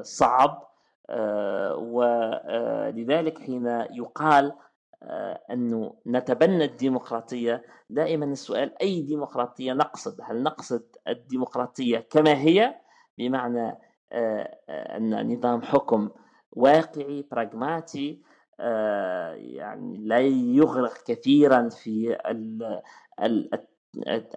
صعب 0.02 0.70
ولذلك 1.78 3.38
حين 3.38 3.66
يقال 3.90 4.52
أنه 5.50 5.94
نتبنى 6.06 6.64
الديمقراطية. 6.64 7.62
دائما 7.90 8.24
السؤال 8.24 8.82
أي 8.82 9.02
ديمقراطية 9.02 9.72
نقصد؟ 9.72 10.20
هل 10.24 10.42
نقصد 10.42 10.82
الديمقراطية 11.08 11.98
كما 11.98 12.34
هي؟ 12.34 12.74
بمعنى 13.18 13.78
أن 14.70 15.32
نظام 15.32 15.62
حكم 15.62 16.10
واقعي 16.52 17.26
براغماتي 17.32 18.22
يعني 19.36 19.96
لا 19.98 20.18
يغرق 20.20 20.92
كثيرا 21.06 21.68
في 21.68 22.16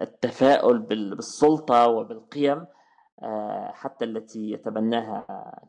التفاؤل 0.02 0.78
بالسلطة 0.78 1.88
وبالقيم. 1.88 2.66
حتى 3.72 4.04
التي 4.04 4.50
يتبناها 4.50 5.24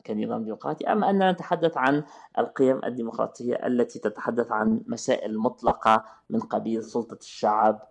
كنظام 0.06 0.44
ديمقراطي 0.44 0.92
أما 0.92 1.10
أننا 1.10 1.32
نتحدث 1.32 1.76
عن 1.76 2.04
القيم 2.38 2.80
الديمقراطية 2.84 3.66
التي 3.66 3.98
تتحدث 3.98 4.52
عن 4.52 4.80
مسائل 4.86 5.38
مطلقة 5.38 6.04
من 6.30 6.40
قبيل 6.40 6.82
سلطة 6.82 7.18
الشعب 7.20 7.82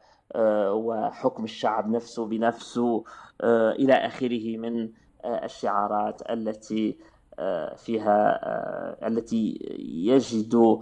وحكم 0.71 1.43
الشعب 1.43 1.89
نفسه 1.89 2.25
بنفسه 2.25 3.03
إلى 3.43 3.93
آخره 3.93 4.57
من 4.57 4.89
الشعارات 5.25 6.21
التي 6.29 6.97
آه، 7.39 7.75
فيها 7.75 8.39
آه، 8.43 9.07
التي 9.07 9.59
يجد 9.79 10.79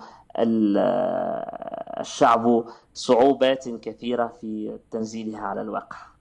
الشعب 1.99 2.65
صعوبات 2.93 3.69
كثيرة 3.69 4.27
في 4.27 4.79
تنزيلها 4.91 5.41
على 5.41 5.61
الواقع. 5.61 5.97
آه، 5.97 6.12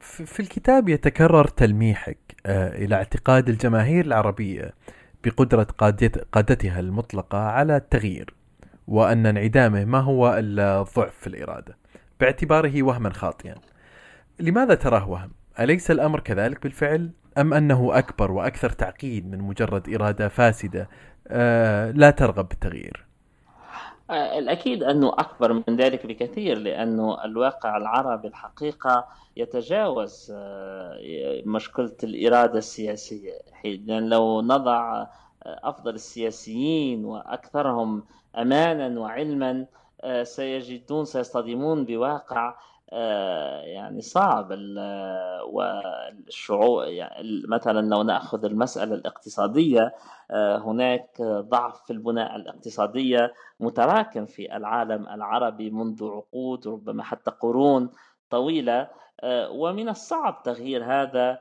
في 0.00 0.40
الكتاب 0.40 0.88
يتكرر 0.88 1.46
تلميحك 1.46 2.18
إلى 2.46 2.94
اعتقاد 2.94 3.48
الجماهير 3.48 4.04
العربية 4.04 4.74
بقدرة 5.24 5.66
قادتها 6.32 6.80
المطلقة 6.80 7.38
على 7.38 7.76
التغيير 7.76 8.34
وأن 8.88 9.26
انعدامه 9.26 9.84
ما 9.84 9.98
هو 9.98 10.38
إلا 10.38 10.82
ضعف 10.82 11.14
في 11.20 11.26
الإرادة 11.26 11.76
باعتباره 12.20 12.82
وهما 12.82 13.12
خاطئا 13.12 13.54
لماذا 14.40 14.74
تراه 14.74 15.08
وهم؟ 15.08 15.30
أليس 15.60 15.90
الأمر 15.90 16.20
كذلك 16.20 16.62
بالفعل؟ 16.62 17.10
أم 17.38 17.54
أنه 17.54 17.98
أكبر 17.98 18.32
وأكثر 18.32 18.70
تعقيد 18.70 19.30
من 19.30 19.38
مجرد 19.38 19.94
إرادة 19.94 20.28
فاسدة 20.28 20.88
آه 21.28 21.90
لا 21.90 22.10
ترغب 22.10 22.48
بالتغيير؟ 22.48 23.07
آه، 24.10 24.38
الأكيد 24.38 24.82
أنه 24.82 25.08
أكبر 25.08 25.52
من 25.52 25.76
ذلك 25.76 26.06
بكثير 26.06 26.58
لأنه 26.58 27.24
الواقع 27.24 27.76
العربي 27.76 28.28
الحقيقة 28.28 29.08
يتجاوز 29.36 30.32
آه، 30.36 31.42
مشكلة 31.46 31.96
الإرادة 32.04 32.58
السياسية. 32.58 33.32
لأن 33.64 34.08
لو 34.08 34.42
نضع 34.42 35.00
آه، 35.00 35.06
أفضل 35.42 35.94
السياسيين 35.94 37.04
وأكثرهم 37.04 38.04
أمانا 38.38 39.00
وعلما 39.00 39.66
سيجدون 40.22 41.04
سيصطدمون 41.04 41.84
بواقع 41.84 42.54
يعني 43.62 44.00
صعب 44.00 44.52
والشعوب 45.52 46.82
يعني 46.82 47.42
مثلا 47.48 47.94
لو 47.94 48.02
نأخذ 48.02 48.44
المسألة 48.44 48.94
الاقتصادية 48.94 49.94
آه، 50.30 50.58
هناك 50.58 51.22
ضعف 51.22 51.84
في 51.86 51.92
البناء 51.92 52.36
الاقتصادية 52.36 53.34
متراكم 53.60 54.26
في 54.26 54.56
العالم 54.56 55.08
العربي 55.08 55.70
منذ 55.70 56.04
عقود 56.04 56.68
ربما 56.68 57.02
حتى 57.02 57.30
قرون 57.30 57.90
طويلة 58.30 58.88
آه، 59.20 59.50
ومن 59.50 59.88
الصعب 59.88 60.42
تغيير 60.42 60.84
هذا 60.84 61.38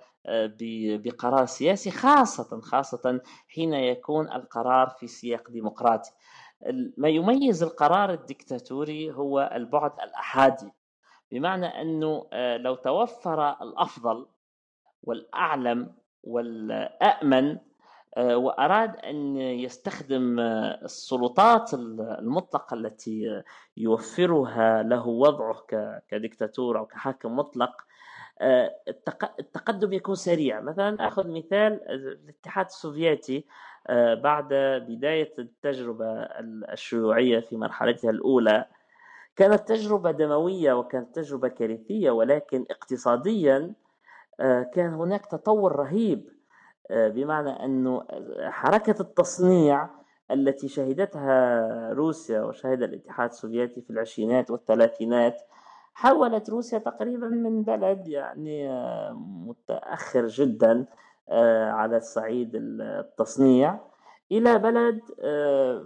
بقرار 1.03 1.45
سياسي 1.45 1.91
خاصة 1.91 2.61
خاصة 2.61 3.21
حين 3.47 3.73
يكون 3.73 4.31
القرار 4.31 4.89
في 4.89 5.07
سياق 5.07 5.49
ديمقراطي. 5.49 6.11
ما 6.97 7.09
يميز 7.09 7.63
القرار 7.63 8.13
الدكتاتوري 8.13 9.11
هو 9.11 9.51
البعد 9.53 9.91
الأحادي. 10.03 10.71
بمعنى 11.31 11.65
إنه 11.65 12.27
آه، 12.33 12.57
لو 12.57 12.75
توفر 12.75 13.49
الأفضل 13.61 14.25
والأعلم 15.03 15.93
والامن 16.23 17.57
آه، 18.17 18.37
وأراد 18.37 18.95
أن 18.95 19.37
يستخدم 19.37 20.39
آه، 20.39 20.79
السلطات 20.83 21.73
المطلقة 21.73 22.73
التي 22.73 23.43
يوفرها 23.77 24.83
له 24.83 25.07
وضعه 25.07 25.65
كدكتاتور 26.07 26.77
أو 26.77 26.85
كحاكم 26.85 27.35
مطلق 27.35 27.81
التقدم 29.39 29.93
يكون 29.93 30.15
سريع. 30.15 30.61
مثلا 30.61 31.07
أخذ 31.07 31.27
مثال 31.31 31.89
الاتحاد 31.89 32.65
السوفيتي 32.65 33.45
بعد 34.13 34.47
بداية 34.89 35.33
التجربة 35.39 36.05
الشيوعية 36.73 37.39
في 37.39 37.57
مرحلتها 37.57 38.09
الأولى 38.09 38.65
كانت 39.37 39.67
تجربة 39.67 40.11
دموية 40.11 40.73
وكانت 40.73 41.15
تجربة 41.15 41.47
كارثية 41.47 42.11
ولكن 42.11 42.65
اقتصاديا 42.71 43.73
آه، 44.39 44.63
كان 44.63 44.93
هناك 44.93 45.25
تطور 45.25 45.75
رهيب 45.75 46.29
آه، 46.91 47.07
بمعنى 47.07 47.49
أنه 47.49 48.03
حركة 48.39 49.01
التصنيع 49.01 49.89
التي 50.31 50.67
شهدتها 50.67 51.93
روسيا 51.93 52.41
وشهد 52.41 52.83
الاتحاد 52.83 53.29
السوفيتي 53.29 53.81
في 53.81 53.89
العشرينات 53.89 54.51
والثلاثينات 54.51 55.41
حولت 55.93 56.49
روسيا 56.49 56.79
تقريبا 56.79 57.27
من 57.27 57.63
بلد 57.63 58.07
يعني 58.07 58.69
آه، 58.69 59.13
متأخر 59.45 60.27
جدا 60.27 60.85
على 61.69 61.99
صعيد 61.99 62.51
التصنيع 62.55 63.79
إلى 64.31 64.57
بلد 64.57 64.99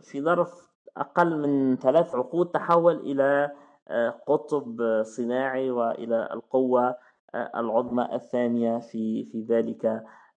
في 0.02 0.22
ظرف 0.22 0.71
أقل 0.98 1.38
من 1.38 1.78
ثلاث 1.78 2.16
عقود 2.16 2.48
تحول 2.52 2.96
إلى 2.96 3.52
آه، 3.88 4.10
قطب 4.28 4.82
صناعي 5.04 5.72
وإلى 5.72 6.30
القوة 6.34 6.98
آه، 7.36 7.52
العظمى 7.56 8.08
الثانية 8.14 8.80
في 8.80 9.26
في 9.26 9.42
ذلك 9.42 9.86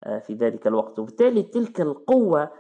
آه، 0.05 0.19
في 0.19 0.35
ذلك 0.35 0.67
الوقت. 0.67 0.99
وبالتالي 0.99 1.43
تلك 1.43 1.81
القوة 1.81 2.51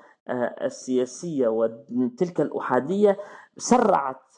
السياسية 0.62 1.48
وتلك 1.48 2.40
الأحادية 2.40 3.18
سرعت 3.56 4.34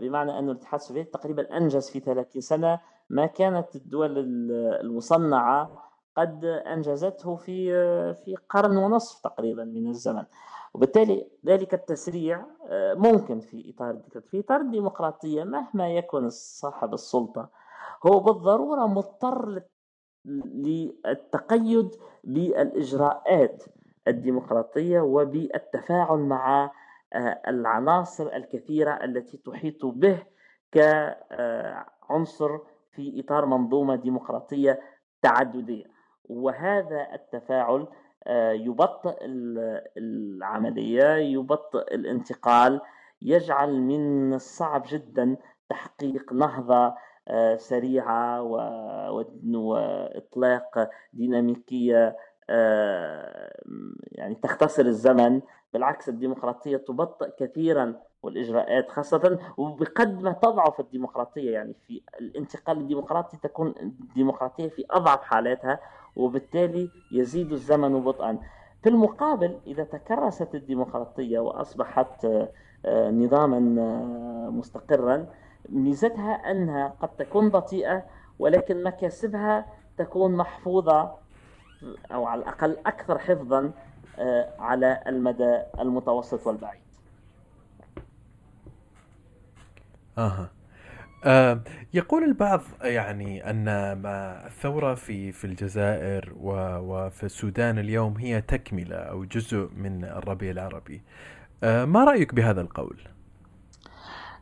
بمعنى 0.00 0.38
أن 0.38 0.50
الاتحاد 0.50 0.80
السوفيتي 0.80 1.10
تقريبا 1.10 1.56
أنجز 1.56 1.90
في 1.90 2.00
30 2.00 2.40
سنة. 2.40 2.80
ما 3.10 3.26
كانت 3.26 3.76
الدول 3.76 4.18
المصنعة 4.80 5.82
قد 6.16 6.44
أنجزته 6.44 7.36
في 7.36 7.72
في 8.14 8.36
قرن 8.48 8.76
ونصف 8.76 9.20
تقريبا 9.20 9.64
من 9.64 9.88
الزمن. 9.88 10.24
وبالتالي 10.74 11.30
ذلك 11.46 11.74
التسريع 11.74 12.46
آه، 12.68 12.94
ممكن 12.94 13.40
في 13.40 13.74
إطار 13.74 13.98
في 14.30 14.40
إطار 14.40 14.60
الديمقراطية 14.60 15.44
مهما 15.44 15.94
يكن 15.94 16.28
صاحب 16.30 16.94
السلطة 16.94 17.48
هو 18.06 18.20
بالضرورة 18.20 18.86
مضطر 18.86 19.62
للتقيد 20.24 21.90
بالإجراءات 22.24 23.64
الديمقراطية 24.08 25.00
وبالتفاعل 25.00 26.18
مع 26.18 26.70
آه، 27.12 27.42
العناصر 27.48 28.26
الكثيرة 28.26 29.04
التي 29.04 29.36
تحيط 29.36 29.86
به 29.86 30.22
كعنصر 30.72 32.58
في 32.90 33.20
إطار 33.20 33.46
منظومة 33.46 33.96
ديمقراطية 33.96 34.80
تعددية. 35.22 35.84
وهذا 36.24 37.14
التفاعل 37.14 37.80
آه، 37.80 37.88
يبطئ 38.52 39.16
العملية 39.96 41.14
يبطئ 41.14 41.94
الانتقال 41.94 42.80
يجعل 43.22 43.80
من 43.80 44.34
الصعب 44.34 44.82
جدا 44.88 45.36
تحقيق 45.68 46.32
نهضة 46.32 46.94
آه، 47.28 47.56
سريعة 47.56 48.42
وإطلاق 49.54 50.90
ديناميكية 51.12 52.06
آه، 52.08 52.16
يعني 54.12 54.34
تختصر 54.42 54.86
الزمن. 54.86 55.40
بالعكس 55.72 56.08
الديمقراطية 56.08 56.76
تبطئ 56.76 57.30
كثيرا 57.38 57.94
والإجراءات 58.22 58.90
خاصة 58.90 59.38
وبقد 59.56 60.22
ما 60.22 60.32
تضعف 60.32 60.80
الديمقراطية. 60.80 61.50
يعني 61.50 61.74
في 61.86 62.02
الانتقال 62.20 62.78
الديمقراطي 62.78 63.36
تكون 63.36 63.74
الديمقراطية 63.80 64.68
في 64.68 64.84
أضعف 64.90 65.22
حالاتها 65.22 65.80
وبالتالي 66.16 66.90
يزيد 67.12 67.52
الزمن 67.52 68.00
بطئا. 68.00 68.38
في 68.82 68.88
المقابل 68.88 69.58
إذا 69.66 69.84
تكرست 69.84 70.54
الديمقراطية 70.54 71.38
وأصبحت 71.38 72.24
آه، 72.84 73.10
نظاما 73.10 73.80
آه، 73.82 74.50
مستقرا 74.50 75.26
ميزتها 75.68 76.50
أنها 76.50 76.94
قد 77.00 77.08
تكون 77.08 77.48
بطيئة 77.48 78.04
ولكن 78.38 78.82
مكاسبها 78.82 79.66
تكون 79.98 80.36
محفوظة. 80.36 81.21
أو 82.12 82.26
على 82.26 82.40
الأقل 82.42 82.76
أكثر 82.86 83.18
حفظا 83.18 83.72
آه، 84.18 84.48
على 84.58 85.02
المدى 85.06 85.62
المتوسط 85.80 86.46
والبعيد. 86.46 86.82
أها 90.18 90.50
آه 91.24 91.60
يقول 91.94 92.24
البعض 92.24 92.60
يعني 92.82 93.50
أن 93.50 93.92
ما 93.92 94.46
الثورة 94.46 94.94
في 94.94 95.32
في 95.32 95.44
الجزائر 95.44 96.32
وفي 96.82 97.24
السودان 97.24 97.78
اليوم 97.78 98.16
هي 98.16 98.40
تكملة 98.40 98.96
أو 98.96 99.24
جزء 99.24 99.70
من 99.76 100.04
الربيع 100.04 100.50
العربي. 100.50 101.02
آه 101.64 101.84
ما 101.84 102.04
رأيك 102.04 102.34
بهذا 102.34 102.60
القول؟ 102.60 102.96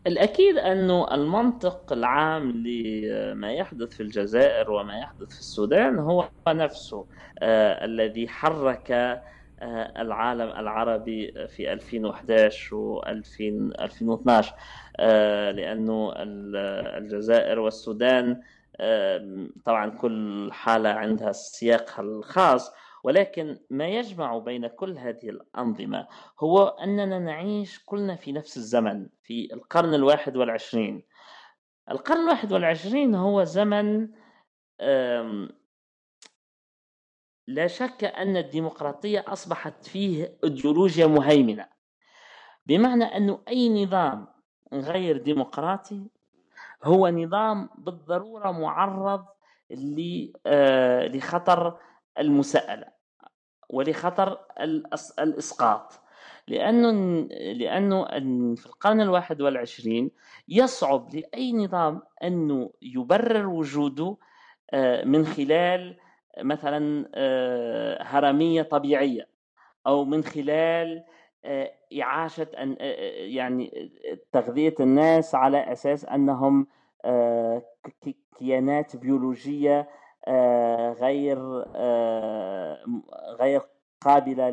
الأكيد 0.07 0.57
أنه 0.59 1.15
المنطق 1.15 1.93
العام 1.93 2.51
لما 2.67 3.53
يحدث 3.53 3.89
في 3.95 4.03
الجزائر 4.03 4.71
وما 4.71 4.99
يحدث 4.99 5.29
في 5.35 5.41
السودان 5.41 5.99
هو 5.99 6.29
نفسه 6.49 7.07
آه 7.39 7.85
الذي 7.85 8.29
حرك 8.29 8.91
آه 8.91 9.23
العالم 10.03 10.49
العربي 10.49 11.47
في 11.49 11.73
2011 11.73 12.77
و 12.77 13.03
2012 13.09 14.55
آه 14.97 15.51
لأنه 15.51 16.13
الجزائر 16.17 17.59
والسودان 17.59 18.41
آه 18.77 19.47
طبعا 19.65 19.91
كل 19.91 20.49
حالة 20.53 20.89
عندها 20.89 21.33
سياقها 21.33 22.03
الخاص 22.03 22.73
ولكن 23.05 23.59
ما 23.71 23.89
يجمع 23.89 24.39
بين 24.39 24.67
كل 24.67 24.99
هذه 24.99 25.29
الأنظمة 25.31 26.07
هو 26.41 26.67
أننا 26.67 27.19
نعيش 27.19 27.85
كلنا 27.85 28.17
في 28.17 28.33
نفس 28.33 28.57
الزمن 28.57 29.09
في 29.23 29.49
القرن 29.55 29.95
الواحد 29.95 30.37
والعشرين. 30.37 31.03
القرن 31.91 32.21
الواحد 32.21 32.53
والعشرين 32.53 33.15
هو 33.15 33.45
زمن 33.45 34.09
لا 37.47 37.67
شك 37.67 38.05
أن 38.05 38.37
الديمقراطية 38.37 39.25
أصبحت 39.29 39.85
فيه 39.85 40.39
أيديولوجيا 40.45 41.07
مهيمنة. 41.07 41.67
بمعنى 42.67 43.05
أنه 43.05 43.41
أي 43.49 43.85
نظام 43.85 44.27
غير 44.73 45.17
ديمقراطي 45.17 46.07
هو 46.85 47.09
نظام 47.09 47.69
بالضرورة 47.79 48.51
معرض 48.51 49.25
آه، 50.47 51.07
لخطر 51.07 51.79
المساءلة 52.21 52.87
ولخطر 53.69 54.39
الإسقاط. 55.19 56.01
لأنه 56.49 56.91
لأنه 57.53 58.05
في 58.55 58.67
القرن 58.67 59.01
الواحد 59.01 59.41
والعشرين 59.41 60.11
يصعب 60.49 61.15
لأي 61.15 61.53
نظام 61.53 62.03
أنه 62.23 62.71
يبرر 62.83 63.47
وجوده 63.47 64.17
آه، 64.71 65.05
من 65.05 65.27
خلال 65.27 65.97
مثلا 66.39 67.11
آه، 67.15 68.03
هرمية 68.03 68.63
طبيعية 68.63 69.29
أو 69.87 70.05
من 70.05 70.25
خلال 70.25 71.05
آه، 71.45 71.73
إعاشة 72.03 72.49
يعني 73.17 73.93
تغذية 74.33 74.75
الناس 74.81 75.35
على 75.35 75.73
أساس 75.73 76.05
أنهم 76.05 76.67
كيانات 78.39 78.97
بيولوجية 78.97 79.89
غير 80.93 81.65
آه، 81.77 82.79
غير 83.41 83.63
قابلة 84.01 84.51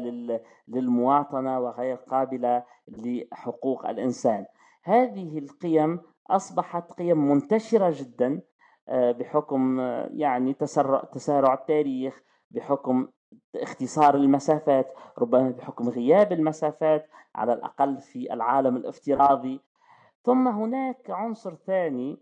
للمواطنة 0.67 1.59
وغير 1.59 1.95
قابلة 1.95 2.63
لحقوق 2.87 3.89
الإنسان. 3.89 4.45
هذه 4.83 5.39
القيم 5.39 5.99
أصبحت 6.29 6.91
قيم 6.91 7.31
منتشرة 7.31 7.93
جدا 7.95 8.41
آه، 8.89 9.11
بحكم 9.11 9.79
يعني 10.11 10.53
تسرع 10.53 11.03
تسارع 11.03 11.53
التاريخ 11.53 12.21
بحكم 12.51 13.07
اختصار 13.55 14.15
المسافات 14.15 14.93
ربما 15.17 15.49
بحكم 15.49 15.89
غياب 15.89 16.31
المسافات 16.31 17.09
على 17.35 17.53
الأقل 17.53 17.97
في 18.01 18.33
العالم 18.33 18.77
الافتراضي. 18.77 19.61
ثم 20.23 20.47
هناك 20.47 21.09
عنصر 21.09 21.55
ثاني 21.55 22.17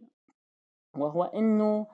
وهو 0.98 1.24
إنه 1.24 1.88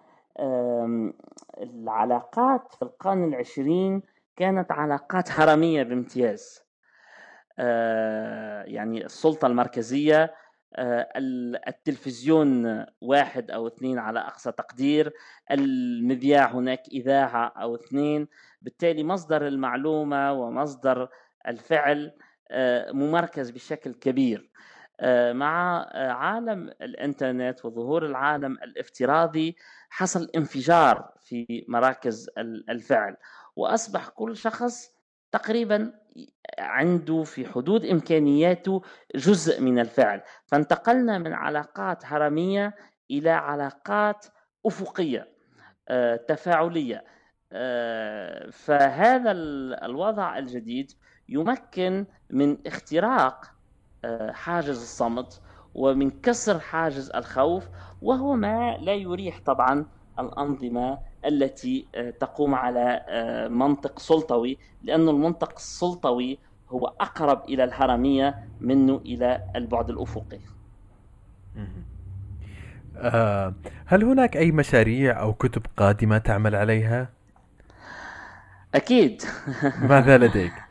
العلاقات 1.62 2.74
في 2.76 2.82
القرن 2.82 3.24
العشرين 3.24 4.02
كانت 4.36 4.72
علاقات 4.72 5.32
هرمية 5.32 5.84
بامتياز. 5.84 6.62
آه، 7.60 8.64
يعني 8.64 9.06
السلطة 9.06 9.48
المركزية 9.48 10.34
آه، 10.76 11.08
التلفزيون 11.68 12.86
واحد 13.02 13.52
أو 13.52 13.68
اثنين 13.68 14.00
على 14.00 14.20
أقصى 14.20 14.52
تقدير 14.52 15.14
المذياع 15.52 16.52
هناك 16.52 16.88
إذاعة 16.92 17.48
أو 17.48 17.76
اثنين 17.76 18.28
بالتالي 18.62 19.04
مصدر 19.04 19.48
المعلومة 19.48 20.34
ومصدر 20.34 21.10
الفعل 21.48 22.12
آه، 22.52 22.92
ممركز 22.92 23.50
بشكل 23.50 23.94
كبير. 23.94 24.52
مع 25.32 25.86
عالم 25.96 26.70
الإنترنت 26.82 27.66
وظهور 27.66 28.06
العالم 28.06 28.52
الافتراضي 28.54 29.56
حصل 29.90 30.30
انفجار 30.36 31.12
في 31.22 31.66
مراكز 31.68 32.30
الفعل. 32.70 33.18
وأصبح 33.56 34.08
كل 34.10 34.38
شخص 34.38 34.96
تقريبا 35.32 35.94
عنده 36.60 37.24
في 37.24 37.48
حدود 37.48 37.86
إمكانياته 37.86 38.82
جزء 39.16 39.62
من 39.62 39.80
الفعل. 39.80 40.22
فانتقلنا 40.46 41.18
من 41.18 41.34
علاقات 41.34 42.06
هرمية 42.06 42.76
إلى 43.12 43.30
علاقات 43.30 44.26
أفقية 44.66 45.28
آه، 45.90 46.16
تفاعلية. 46.16 47.04
آه، 47.52 48.50
فهذا 48.50 49.32
الوضع 49.86 50.38
الجديد 50.38 50.92
يمكن 51.30 52.06
من 52.30 52.58
اختراق 52.68 53.46
آه، 53.46 53.61
حاجز 54.32 54.82
الصمت 54.82 55.42
ومن 55.76 56.10
كسر 56.10 56.60
حاجز 56.60 57.12
الخوف 57.16 57.70
وهو 58.02 58.36
ما 58.36 58.78
لا 58.78 58.94
يريح 58.94 59.40
طبعا 59.46 59.86
الأنظمة 60.20 61.00
التي 61.26 61.88
آه، 61.96 62.10
تقوم 62.10 62.56
على 62.56 63.06
آه، 63.10 63.48
منطق 63.48 64.00
سلطوي 64.00 64.58
لأن 64.84 65.10
المنطق 65.10 65.54
السلطوي 65.58 66.40
هو 66.70 66.94
أقرب 67.02 67.44
إلى 67.50 67.64
الهرمية 67.64 68.48
منه 68.62 69.02
إلى 69.06 69.44
البعد 69.56 69.90
الأفقي 69.90 70.40
آه 72.98 73.54
هل 73.86 74.04
هناك 74.04 74.38
أي 74.38 74.52
مشاريع 74.52 75.22
أو 75.22 75.34
كتب 75.34 75.62
قادمة 75.78 76.18
تعمل 76.18 76.56
عليها؟ 76.56 77.10
أكيد 78.76 79.22
ماذا 79.82 80.18
لديك؟ 80.18 80.54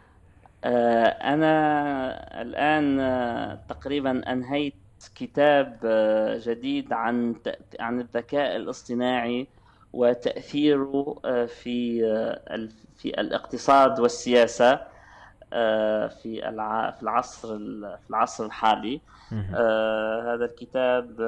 آه 0.64 1.06
أنا 1.06 2.42
الآن 2.42 3.58
تقريبا 3.68 4.32
أنهيت 4.32 4.74
كتاب 5.14 5.78
آه، 5.84 6.40
جديد 6.44 6.92
عن 6.92 7.34
عن 7.80 8.00
الذكاء 8.00 8.56
الاصطناعي 8.56 9.46
وتأثيره 9.92 11.20
آه، 11.24 11.46
في 11.46 12.06
آه، 12.06 12.68
في 12.96 13.20
الاقتصاد 13.20 14.00
والسياسة 14.00 14.90
في 16.08 16.40
في 16.98 17.02
العصر 17.02 17.48
في 17.96 18.10
العصر 18.10 18.44
الحالي. 18.44 19.00
هذا 20.24 20.44
الكتاب 20.44 21.20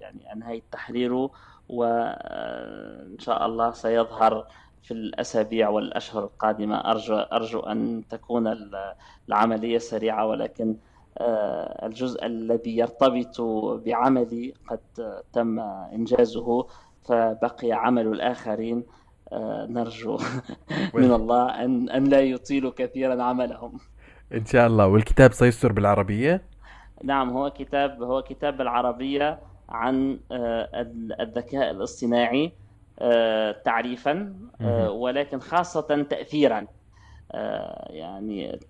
يعني 0.00 0.32
أنهيت 0.32 0.64
تحريره 0.72 1.30
وإن 1.68 3.18
شاء 3.18 3.46
الله 3.46 3.70
سيظهر 3.72 4.46
في 4.84 4.90
الأسابيع 4.90 5.68
والأشهر 5.68 6.24
القادمة. 6.24 6.76
أرجو 6.76 7.14
أرجو 7.14 7.60
أن 7.60 8.02
تكون 8.10 8.56
العملية 9.28 9.78
سريعة 9.78 10.26
ولكن 10.26 10.76
آه، 11.18 11.86
الجزء 11.86 12.26
الذي 12.26 12.76
يرتبط 12.76 13.40
بعملي 13.86 14.54
قد 14.68 14.80
تم 15.32 15.60
إنجازه 15.92 16.66
فبقي 17.02 17.72
عمل 17.72 18.06
الآخرين. 18.06 18.84
آه، 19.32 19.66
نرجو 19.66 20.18
من 20.94 21.12
الله 21.12 21.64
أن 21.64 21.90
أن 21.90 22.04
لا 22.04 22.20
يطيلوا 22.20 22.72
كثيرا 22.76 23.22
عملهم. 23.22 23.78
إن 24.34 24.44
شاء 24.44 24.66
الله. 24.66 24.86
والكتاب 24.86 25.32
سيصدر 25.32 25.72
بالعربية؟ 25.72 26.42
نعم 27.04 27.30
هو 27.30 27.50
كتاب 27.50 28.02
هو 28.02 28.22
كتاب 28.22 28.56
بالعربية 28.56 29.40
عن 29.68 30.18
آه، 30.32 30.68
الذكاء 31.20 31.70
الاصطناعي. 31.70 32.52
تعريفا 33.64 34.34
ولكن 34.88 35.40
خاصة 35.40 36.06
تأثيرا. 36.10 36.66
آه، 37.32 37.92
يعني 37.92 38.60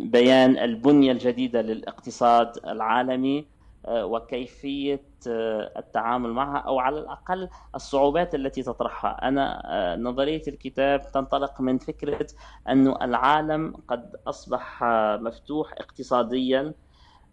بيان 0.00 0.58
البنية 0.58 1.12
الجديدة 1.12 1.62
للاقتصاد 1.62 2.58
العالمي 2.66 3.46
آه، 3.86 4.06
وكيفية 4.06 5.02
آه، 5.28 5.72
التعامل 5.76 6.30
معها 6.30 6.58
أو 6.58 6.78
على 6.78 6.98
الأقل 6.98 7.48
الصعوبات 7.74 8.34
التي 8.34 8.62
تطرحها. 8.62 9.28
أنا 9.28 9.96
نظرية 10.00 10.42
الكتاب 10.48 11.02
تنطلق 11.12 11.60
من 11.60 11.78
فكرة 11.78 12.26
أن 12.68 12.88
العالم 13.02 13.76
قد 13.88 14.16
أصبح 14.26 14.84
مفتوح 15.20 15.72
اقتصاديا 15.72 16.74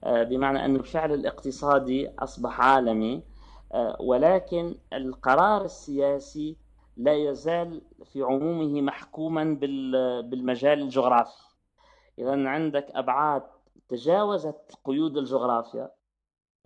بمعنى 0.05 0.65
أن 0.65 0.75
الفعل 0.75 1.13
الاقتصادي 1.13 2.09
أصبح 2.19 2.61
عالمي. 2.61 3.23
ولكن 3.99 4.75
القرار 4.93 5.65
السياسي 5.65 6.57
لا 6.97 7.13
يزال 7.13 7.81
في 8.03 8.21
عمومه 8.21 8.81
محكوما 8.81 9.43
بالمجال 10.29 10.81
الجغرافي. 10.81 11.43
إذا 12.19 12.47
عندك 12.47 12.91
أبعاد 12.91 13.43
تجاوزت 13.89 14.77
قيود 14.85 15.17
الجغرافيا 15.17 15.91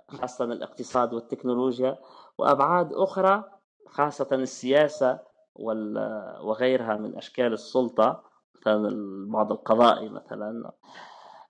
خاصة 0.07 0.45
الاقتصاد 0.45 1.14
والتكنولوجيا 1.14 1.98
وأبعاد 2.38 2.94
أخرى 2.94 3.44
خاصة 3.88 4.27
السياسة 4.32 5.19
وغيرها 5.56 6.95
من 6.98 7.15
أشكال 7.18 7.53
السلطة 7.53 8.23
مثلا 8.56 8.88
البعد 8.88 9.52
القضائي 9.52 10.10
مثلا. 10.10 10.72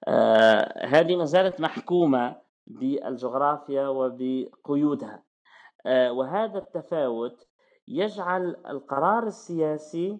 آه 0.07 0.85
هذه 0.85 1.15
ما 1.15 1.25
زالت 1.25 1.59
محكومة 1.59 2.35
بالجغرافيا 2.67 3.87
وبقيودها. 3.87 5.15
آه 5.15 5.24
وهذا 5.87 6.57
التفاوت 6.57 7.47
يجعل 7.87 8.55
القرار 8.69 9.27
السياسي 9.27 10.19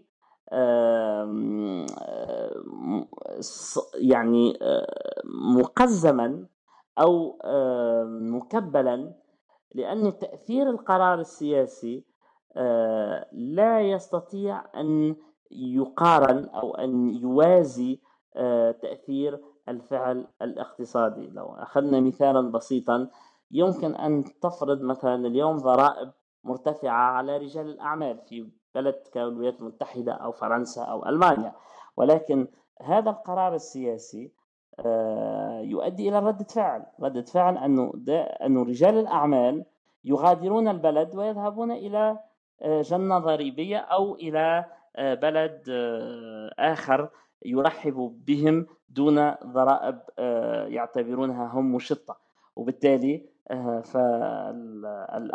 يعني 3.95 4.59
مقزما 5.55 6.45
أو 6.99 7.39
مكبلا 8.05 9.13
لأن 9.75 10.19
تأثير 10.19 10.69
القرار 10.69 11.19
السياسي 11.19 12.03
لا 13.31 13.81
يستطيع 13.81 14.63
أن 14.75 15.15
يقارن 15.51 16.45
أو 16.45 16.75
أن 16.75 17.09
يوازي 17.09 17.99
تأثير 18.81 19.39
الفعل 19.69 20.27
الاقتصادي. 20.41 21.27
لو 21.27 21.45
أخذنا 21.45 21.99
مثالا 21.99 22.51
بسيطا 22.51 23.09
يمكن 23.51 23.95
أن 23.95 24.23
تفرض 24.41 24.81
مثلا 24.81 25.27
اليوم 25.27 25.57
ضرائب 25.57 26.11
مرتفعة 26.43 27.11
على 27.11 27.37
رجال 27.37 27.69
الأعمال 27.69 28.17
في 28.17 28.49
بلد 28.75 28.95
كالولايات 29.13 29.61
المتحدة 29.61 30.13
أو 30.13 30.31
فرنسا 30.31 30.83
أو 30.83 31.05
ألمانيا. 31.05 31.53
ولكن 31.97 32.47
هذا 32.81 33.09
القرار 33.09 33.55
السياسي 33.55 34.31
آه، 34.79 35.59
يؤدي 35.59 36.09
إلى 36.09 36.19
ردة 36.19 36.45
فعل. 36.45 36.85
ردة 37.01 37.21
فعل 37.21 37.57
أنه, 37.57 37.93
أنه 38.45 38.63
رجال 38.63 38.97
الأعمال 38.97 39.65
يغادرون 40.03 40.67
البلد 40.67 41.15
ويذهبون 41.15 41.71
إلى 41.71 42.19
آه، 42.61 42.81
جنة 42.81 43.19
ضريبية 43.19 43.77
أو 43.77 44.15
إلى 44.15 44.65
آه، 44.95 45.13
بلد 45.13 45.63
آخر 46.59 47.09
يرحب 47.45 48.21
بهم 48.27 48.67
دون 48.89 49.31
ضرائب 49.31 49.99
يعتبرونها 50.73 51.47
هم 51.47 51.75
مشطة. 51.75 52.17
وبالتالي 52.55 53.34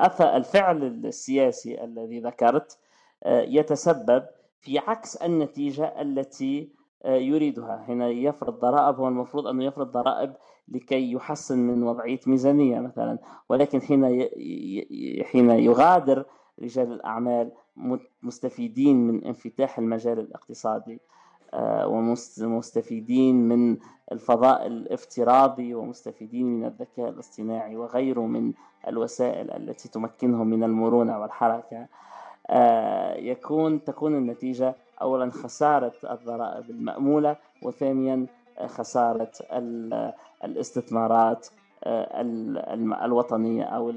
فالفعل 0.09 0.82
السياسي 0.82 1.85
الذي 1.85 2.20
ذكرت 2.20 2.78
آه، 3.24 3.43
يتسبب 3.43 4.27
في 4.61 4.78
عكس 4.78 5.16
النتيجة 5.16 6.01
التي 6.01 6.73
آه، 7.05 7.16
يريدها. 7.16 7.85
هنا 7.89 8.09
يفرض 8.09 8.61
ضرائب 8.61 8.97
هو 8.97 9.09
المفروض 9.09 9.47
أنه 9.47 9.65
يفرض 9.65 9.91
ضرائب 9.91 10.32
لكي 10.69 11.12
يحسن 11.12 11.59
من 11.59 11.82
وضعية 11.82 12.20
ميزانية 12.27 12.81
مثلا. 12.81 13.19
ولكن 13.49 13.82
حين 13.82 14.28
حين 15.24 15.51
يغادر 15.51 16.24
رجال 16.62 16.93
الأعمال 16.93 17.53
مستفيدين 18.23 18.97
من 18.97 19.24
انفتاح 19.24 19.78
المجال 19.78 20.19
الاقتصادي 20.19 20.95
آه، 20.95 21.01
ومستفيدين 21.55 23.48
من 23.48 23.77
الفضاء 24.12 24.66
الافتراضي 24.66 25.74
ومستفيدين 25.74 26.47
من 26.47 26.64
الذكاء 26.64 27.09
الاصطناعي 27.09 27.77
وغيره 27.77 28.20
من 28.20 28.52
الوسائل 28.89 29.51
التي 29.51 29.89
تمكنهم 29.89 30.47
من 30.47 30.64
المرونة 30.64 31.20
والحركة. 31.20 31.86
آه، 32.51 33.14
يكون 33.14 33.85
تكون 33.85 34.14
النتيجة 34.14 34.74
أولا 35.02 35.31
خسارة 35.31 35.93
الضرائب 36.10 36.70
المأمولة 36.70 37.36
وثانيا 37.62 38.27
خسارة 38.66 39.32
الاستثمارات 40.44 41.47
آه، 41.85 42.22
الوطنية 43.05 43.64
أو 43.64 43.93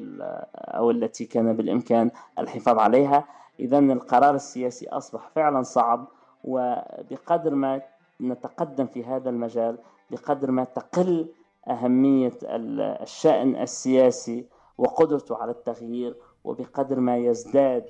أو 0.56 0.92
التي 0.92 1.26
كان 1.26 1.54
بالإمكان 1.54 2.12
الحفاظ 2.40 2.80
عليها. 2.80 3.26
إذا 3.60 3.80
القرار 3.80 4.36
السياسي 4.36 4.90
أصبح 4.90 5.30
فعلا 5.36 5.64
صعب 5.64 6.08
وبقدر 6.44 7.56
ما 7.56 7.82
نتقدم 8.22 8.86
في 8.88 9.04
هذا 9.04 9.30
المجال 9.30 9.78
بقدر 10.12 10.52
ما 10.52 10.64
تقل 10.64 11.28
أهمية 11.68 12.34
الشأن 12.44 13.56
السياسي 13.56 14.46
وقدرته 14.78 15.38
على 15.38 15.52
التغيير 15.52 16.16
وبقدر 16.44 17.00
ما 17.00 17.18
يزداد 17.18 17.86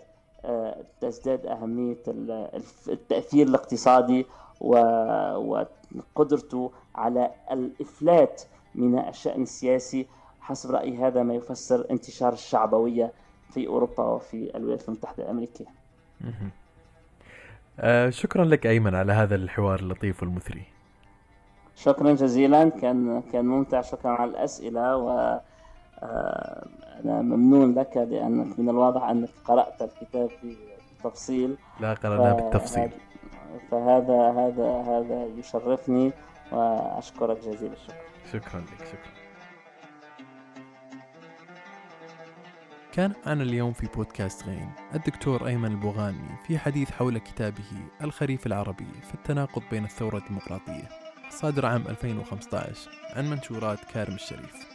تزداد 1.02 1.46
أهمية 1.46 1.98
التأثير 2.88 3.48
الاقتصادي 3.48 4.26
وقدرته 5.96 6.72
على 6.96 7.32
الإفلات 7.52 8.42
من 8.76 9.00
الشأن 9.00 9.42
السياسي. 9.42 10.08
حسب 10.42 10.72
رأيي 10.72 10.98
هذا 10.98 11.24
ما 11.24 11.34
يفسر 11.34 11.86
انتشار 11.92 12.34
الشعبوية 12.34 13.12
في 13.50 13.68
أوروبا 13.68 14.04
وفي 14.04 14.58
الولايات 14.58 14.88
المتحدة 14.88 15.24
الأمريكية. 15.24 15.66
آه 17.80 18.10
شكرا 18.10 18.46
لك 18.46 18.68
أيمن 18.68 18.96
على 18.96 19.14
هذا 19.14 19.36
الحوار 19.36 19.80
اللطيف 19.80 20.24
والمثري. 20.24 20.64
شكرا 21.76 22.14
جزيلا. 22.14 22.70
كان 22.70 23.24
كان 23.34 23.46
ممتع. 23.46 23.82
شكرا 23.82 24.12
على 24.12 24.32
الأسئلة. 24.32 24.98
و 24.98 25.40
آه، 26.04 26.68
أنا 27.06 27.22
ممنون 27.22 27.76
لك 27.76 27.98
لأنك 27.98 28.60
من 28.60 28.70
الواضح 28.70 29.04
أنك 29.04 29.30
قرأت 29.46 29.82
الكتاب 29.82 30.30
بتفصيل. 31.00 31.58
لا 31.80 31.94
قرأناه 31.94 32.34
بالتفصيل. 32.34 32.90
فهذا 33.72 34.32
هذا 34.32 34.84
هذا 34.88 35.28
يشرفني. 35.38 36.12
وأشكرك 36.52 37.38
جزيل 37.38 37.72
الشكر 37.72 37.96
شكرا 38.32 38.60
لك. 38.60 38.86
شكرا. 38.86 39.23
كان 42.94 43.14
معنا 43.26 43.44
اليوم 43.44 43.74
في 43.74 43.88
بودكاست 43.88 44.44
غين 44.44 44.72
الدكتور 44.96 45.48
أيمن 45.48 45.72
البوغاني 45.72 46.38
في 46.48 46.58
حديث 46.58 46.92
حول 46.92 47.18
كتابه 47.18 47.64
الخريف 48.02 48.48
العربي 48.48 48.88
في 49.02 49.14
التناقض 49.14 49.64
بين 49.72 49.84
الثورة 49.84 50.18
الديمقراطية. 50.18 50.90
صادر 51.30 51.66
عام 51.66 51.88
2015 51.88 52.90
عن 53.16 53.30
منشورات 53.30 53.80
كارم 53.86 54.14
الشريف. 54.14 54.68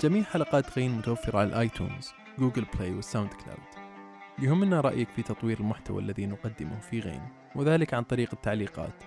جميع 0.00 0.22
حلقات 0.22 0.78
غين 0.78 0.90
متوفرة 0.98 1.38
على 1.38 1.48
ال 1.48 1.57
iTunes 1.57 2.12
Google 2.38 2.66
Play 2.74 2.87
وال 2.87 2.94
SoundCloud. 2.94 3.92
يهمنا 4.38 4.80
رأيك 4.80 5.08
في 5.08 5.22
تطوير 5.22 5.60
المحتوى 5.60 6.02
الذي 6.02 6.26
نقدمه 6.26 6.80
في 6.80 7.00
غين 7.00 7.22
وذلك 7.54 7.94
عن 7.94 8.02
طريق 8.02 8.28
التعليقات 8.32 9.04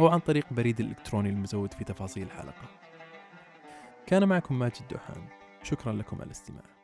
أو 0.00 0.08
عن 0.08 0.18
طريق 0.18 0.46
بريد 0.50 0.80
الإلكتروني 0.80 1.28
المزود 1.28 1.74
في 1.74 1.84
تفاصيل 1.84 2.26
الحلقة. 2.26 2.68
كان 4.06 4.28
معكم 4.28 4.58
ماجد 4.58 4.88
دوحان. 4.90 5.28
شكرا 5.62 5.92
لكم 5.92 6.16
على 6.16 6.26
الاستماع. 6.26 6.79